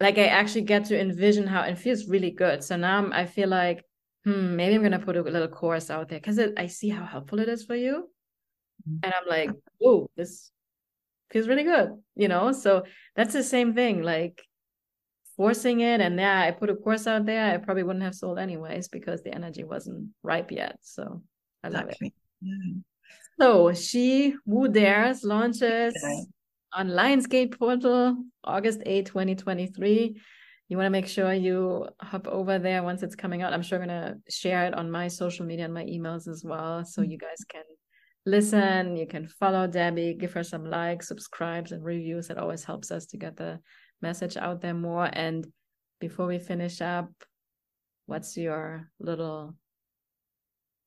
like 0.00 0.18
I 0.18 0.26
actually 0.26 0.62
get 0.62 0.86
to 0.86 1.00
envision 1.00 1.46
how 1.46 1.62
it 1.62 1.78
feels 1.78 2.08
really 2.08 2.30
good. 2.30 2.62
So 2.64 2.76
now 2.76 2.98
I'm, 2.98 3.12
I 3.12 3.26
feel 3.26 3.48
like, 3.48 3.84
hmm, 4.24 4.56
maybe 4.56 4.74
I'm 4.74 4.82
gonna 4.82 4.98
put 4.98 5.16
a 5.16 5.22
little 5.22 5.48
course 5.48 5.90
out 5.90 6.08
there 6.08 6.20
because 6.20 6.38
I 6.56 6.66
see 6.66 6.88
how 6.88 7.04
helpful 7.04 7.40
it 7.40 7.48
is 7.48 7.64
for 7.64 7.76
you, 7.76 8.08
mm-hmm. 8.88 8.98
and 9.02 9.14
I'm 9.14 9.28
like, 9.28 9.50
oh, 9.82 10.08
this 10.16 10.50
feels 11.30 11.48
really 11.48 11.64
good, 11.64 11.90
you 12.16 12.28
know. 12.28 12.52
So 12.52 12.84
that's 13.14 13.34
the 13.34 13.42
same 13.42 13.74
thing, 13.74 14.02
like 14.02 14.42
forcing 15.36 15.78
it 15.78 16.00
and 16.00 16.18
yeah 16.18 16.40
i 16.40 16.50
put 16.50 16.68
a 16.68 16.74
course 16.74 17.06
out 17.06 17.24
there 17.24 17.54
i 17.54 17.56
probably 17.56 17.84
wouldn't 17.84 18.02
have 18.02 18.14
sold 18.14 18.40
anyways 18.40 18.88
because 18.88 19.22
the 19.22 19.32
energy 19.32 19.62
wasn't 19.62 20.08
ripe 20.24 20.50
yet 20.50 20.76
so 20.80 21.22
i 21.62 21.68
love 21.68 21.84
exactly. 21.84 22.08
it 22.08 22.12
yeah. 22.40 22.80
So 23.38 23.72
she 23.72 24.34
woo 24.46 24.68
dares 24.68 25.22
launches 25.24 25.94
okay. 25.96 26.26
on 26.72 26.88
lionsgate 26.88 27.58
portal 27.58 28.16
august 28.44 28.80
8 28.84 29.06
2023 29.06 30.20
you 30.68 30.76
want 30.76 30.86
to 30.86 30.90
make 30.90 31.06
sure 31.06 31.32
you 31.32 31.86
hop 32.00 32.26
over 32.26 32.58
there 32.58 32.82
once 32.82 33.02
it's 33.02 33.14
coming 33.14 33.42
out 33.42 33.52
i'm 33.52 33.62
sure 33.62 33.80
i'm 33.80 33.88
going 33.88 34.00
to 34.00 34.32
share 34.32 34.66
it 34.66 34.74
on 34.74 34.90
my 34.90 35.08
social 35.08 35.44
media 35.44 35.64
and 35.64 35.74
my 35.74 35.84
emails 35.84 36.28
as 36.28 36.42
well 36.44 36.84
so 36.84 37.02
you 37.02 37.18
guys 37.18 37.44
can 37.48 37.62
listen 38.26 38.96
you 38.96 39.06
can 39.06 39.26
follow 39.26 39.66
debby 39.66 40.14
give 40.18 40.32
her 40.32 40.44
some 40.44 40.64
likes 40.64 41.08
subscribes 41.08 41.72
and 41.72 41.84
reviews 41.84 42.30
it 42.30 42.38
always 42.38 42.64
helps 42.64 42.90
us 42.90 43.06
to 43.06 43.16
get 43.16 43.36
the 43.36 43.58
message 44.00 44.36
out 44.36 44.60
there 44.60 44.74
more. 44.74 45.08
And 45.12 45.46
before 46.00 46.26
we 46.26 46.38
finish 46.38 46.80
up, 46.80 47.10
what's 48.06 48.36
your 48.36 48.88
little 48.98 49.54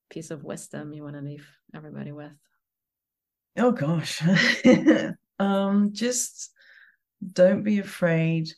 piece 0.10 0.32
of 0.32 0.44
wisdom 0.44 0.92
you 0.92 1.04
want 1.04 1.16
to 1.16 1.22
leave 1.22 1.48
everybody 1.76 2.12
with? 2.12 2.32
Oh 3.58 3.72
gosh. 3.72 4.22
um 5.40 5.92
just 5.94 6.52
don't 7.34 7.64
be 7.64 7.80
afraid 7.80 8.50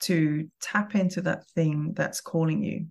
to 0.00 0.48
tap 0.60 0.94
into 0.94 1.22
that 1.22 1.46
thing 1.48 1.92
that's 1.94 2.20
calling 2.20 2.62
you. 2.62 2.86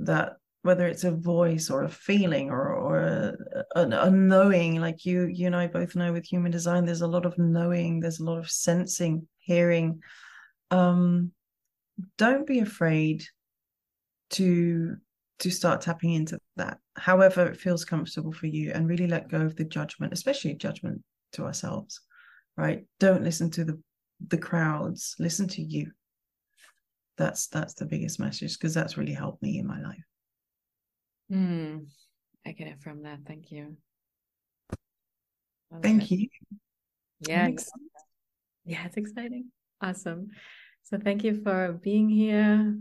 That 0.00 0.36
whether 0.66 0.88
it's 0.88 1.04
a 1.04 1.12
voice 1.12 1.70
or 1.70 1.84
a 1.84 1.88
feeling 1.88 2.50
or 2.50 2.74
or 2.74 2.98
a, 2.98 3.36
a, 3.76 3.88
a, 3.88 4.10
knowing 4.10 4.80
like 4.80 5.06
you 5.06 5.26
you 5.26 5.46
and 5.46 5.54
i 5.54 5.64
both 5.64 5.94
know 5.94 6.12
with 6.12 6.24
human 6.24 6.50
design 6.50 6.84
there's 6.84 7.02
a 7.02 7.06
lot 7.06 7.24
of 7.24 7.38
knowing 7.38 8.00
there's 8.00 8.18
a 8.18 8.24
lot 8.24 8.36
of 8.36 8.50
sensing 8.50 9.28
hearing 9.38 10.00
um 10.72 11.30
don't 12.18 12.48
be 12.48 12.58
afraid 12.58 13.22
to 14.30 14.96
to 15.38 15.50
start 15.50 15.80
tapping 15.80 16.14
into 16.14 16.38
that 16.56 16.78
however 16.96 17.46
it 17.46 17.60
feels 17.60 17.84
comfortable 17.84 18.32
for 18.32 18.46
you 18.46 18.72
and 18.72 18.88
really 18.88 19.06
let 19.06 19.28
go 19.28 19.40
of 19.40 19.54
the 19.56 19.64
judgment 19.64 20.12
especially 20.12 20.54
judgment 20.54 21.02
to 21.32 21.44
ourselves 21.44 22.00
right? 22.56 22.84
Don't 22.98 23.22
listen 23.22 23.50
to 23.52 23.64
the 23.64 23.80
the 24.28 24.38
crowds. 24.38 25.14
Listen 25.18 25.46
to 25.48 25.62
you. 25.62 25.92
That's 27.18 27.48
that's 27.48 27.74
the 27.74 27.86
biggest 27.86 28.18
message 28.18 28.58
because 28.58 28.74
that's 28.74 28.96
really 28.96 29.12
helped 29.12 29.42
me 29.42 29.58
in 29.58 29.66
my 29.66 29.80
life. 29.80 30.04
Mm, 31.32 31.86
i 32.46 32.52
get 32.52 32.68
it 32.68 32.80
from 32.80 33.02
that. 33.02 33.20
Thank 33.26 33.50
you. 33.50 33.76
Thank 35.82 36.10
it. 36.10 36.10
you. 36.10 36.28
Yeah 37.20 37.48
yeah 38.64 38.84
it's 38.86 38.96
exciting. 38.96 39.50
Awesome. 39.80 40.28
So 40.84 40.98
thank 40.98 41.24
you 41.24 41.42
for 41.42 41.78
being 41.82 42.08
here 42.08 42.78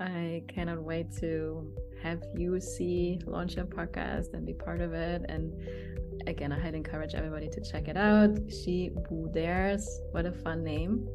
I 0.00 0.42
cannot 0.48 0.82
wait 0.82 1.14
to 1.20 1.72
have 2.02 2.22
you 2.36 2.60
see 2.60 3.20
launch 3.26 3.56
your 3.56 3.64
podcast 3.64 4.34
and 4.34 4.44
be 4.46 4.52
part 4.52 4.80
of 4.80 4.92
it. 4.92 5.22
And 5.28 5.52
again, 6.26 6.52
I 6.52 6.58
highly 6.58 6.78
encourage 6.78 7.14
everybody 7.14 7.48
to 7.48 7.60
check 7.60 7.88
it 7.88 7.96
out. 7.96 8.38
She 8.50 8.90
Woo 9.10 9.30
Dares. 9.32 10.00
What 10.12 10.26
a 10.26 10.32
fun 10.32 10.62
name. 10.62 11.08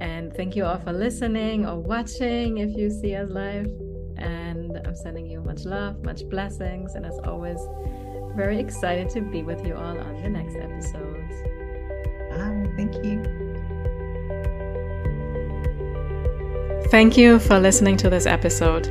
And 0.00 0.34
thank 0.34 0.56
you 0.56 0.64
all 0.64 0.78
for 0.78 0.92
listening 0.92 1.66
or 1.66 1.78
watching 1.78 2.58
if 2.58 2.76
you 2.76 2.90
see 2.90 3.14
us 3.14 3.30
live. 3.30 3.66
And 4.16 4.80
I'm 4.84 4.94
sending 4.94 5.26
you 5.26 5.40
much 5.40 5.64
love, 5.64 6.04
much 6.04 6.28
blessings. 6.28 6.94
And 6.94 7.06
as 7.06 7.18
always, 7.24 7.58
very 8.36 8.58
excited 8.58 9.08
to 9.10 9.20
be 9.20 9.42
with 9.42 9.64
you 9.66 9.74
all 9.74 9.98
on 9.98 10.22
the 10.22 10.28
next 10.28 10.56
episodes. 10.56 11.34
Bye. 12.30 12.66
Thank 12.76 13.04
you. 13.04 13.43
Thank 16.90 17.16
you 17.16 17.38
for 17.38 17.58
listening 17.58 17.96
to 17.98 18.10
this 18.10 18.26
episode. 18.26 18.86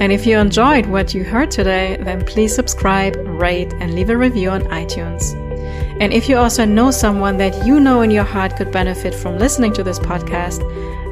And 0.00 0.12
if 0.12 0.26
you 0.26 0.38
enjoyed 0.38 0.86
what 0.86 1.12
you 1.14 1.24
heard 1.24 1.50
today, 1.50 1.98
then 2.00 2.24
please 2.24 2.54
subscribe, 2.54 3.16
rate, 3.26 3.72
and 3.74 3.94
leave 3.94 4.08
a 4.08 4.16
review 4.16 4.50
on 4.50 4.62
iTunes. 4.64 5.34
And 6.00 6.12
if 6.12 6.28
you 6.28 6.38
also 6.38 6.64
know 6.64 6.90
someone 6.90 7.36
that 7.36 7.66
you 7.66 7.78
know 7.78 8.00
in 8.00 8.10
your 8.10 8.24
heart 8.24 8.56
could 8.56 8.72
benefit 8.72 9.14
from 9.14 9.38
listening 9.38 9.72
to 9.74 9.82
this 9.82 9.98
podcast, 9.98 10.60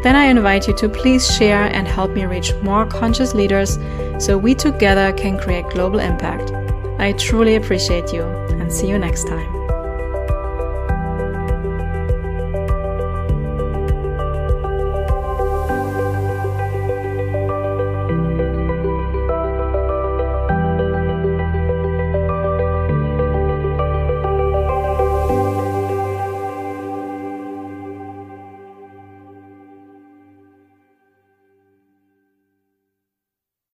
then 0.02 0.16
I 0.16 0.26
invite 0.26 0.68
you 0.68 0.76
to 0.76 0.88
please 0.88 1.30
share 1.36 1.64
and 1.64 1.86
help 1.86 2.12
me 2.12 2.24
reach 2.24 2.54
more 2.62 2.86
conscious 2.86 3.34
leaders 3.34 3.78
so 4.18 4.38
we 4.38 4.54
together 4.54 5.12
can 5.12 5.38
create 5.38 5.66
global 5.70 5.98
impact. 5.98 6.52
I 6.98 7.12
truly 7.12 7.56
appreciate 7.56 8.12
you 8.12 8.22
and 8.22 8.72
see 8.72 8.88
you 8.88 8.98
next 8.98 9.26
time. 9.26 9.57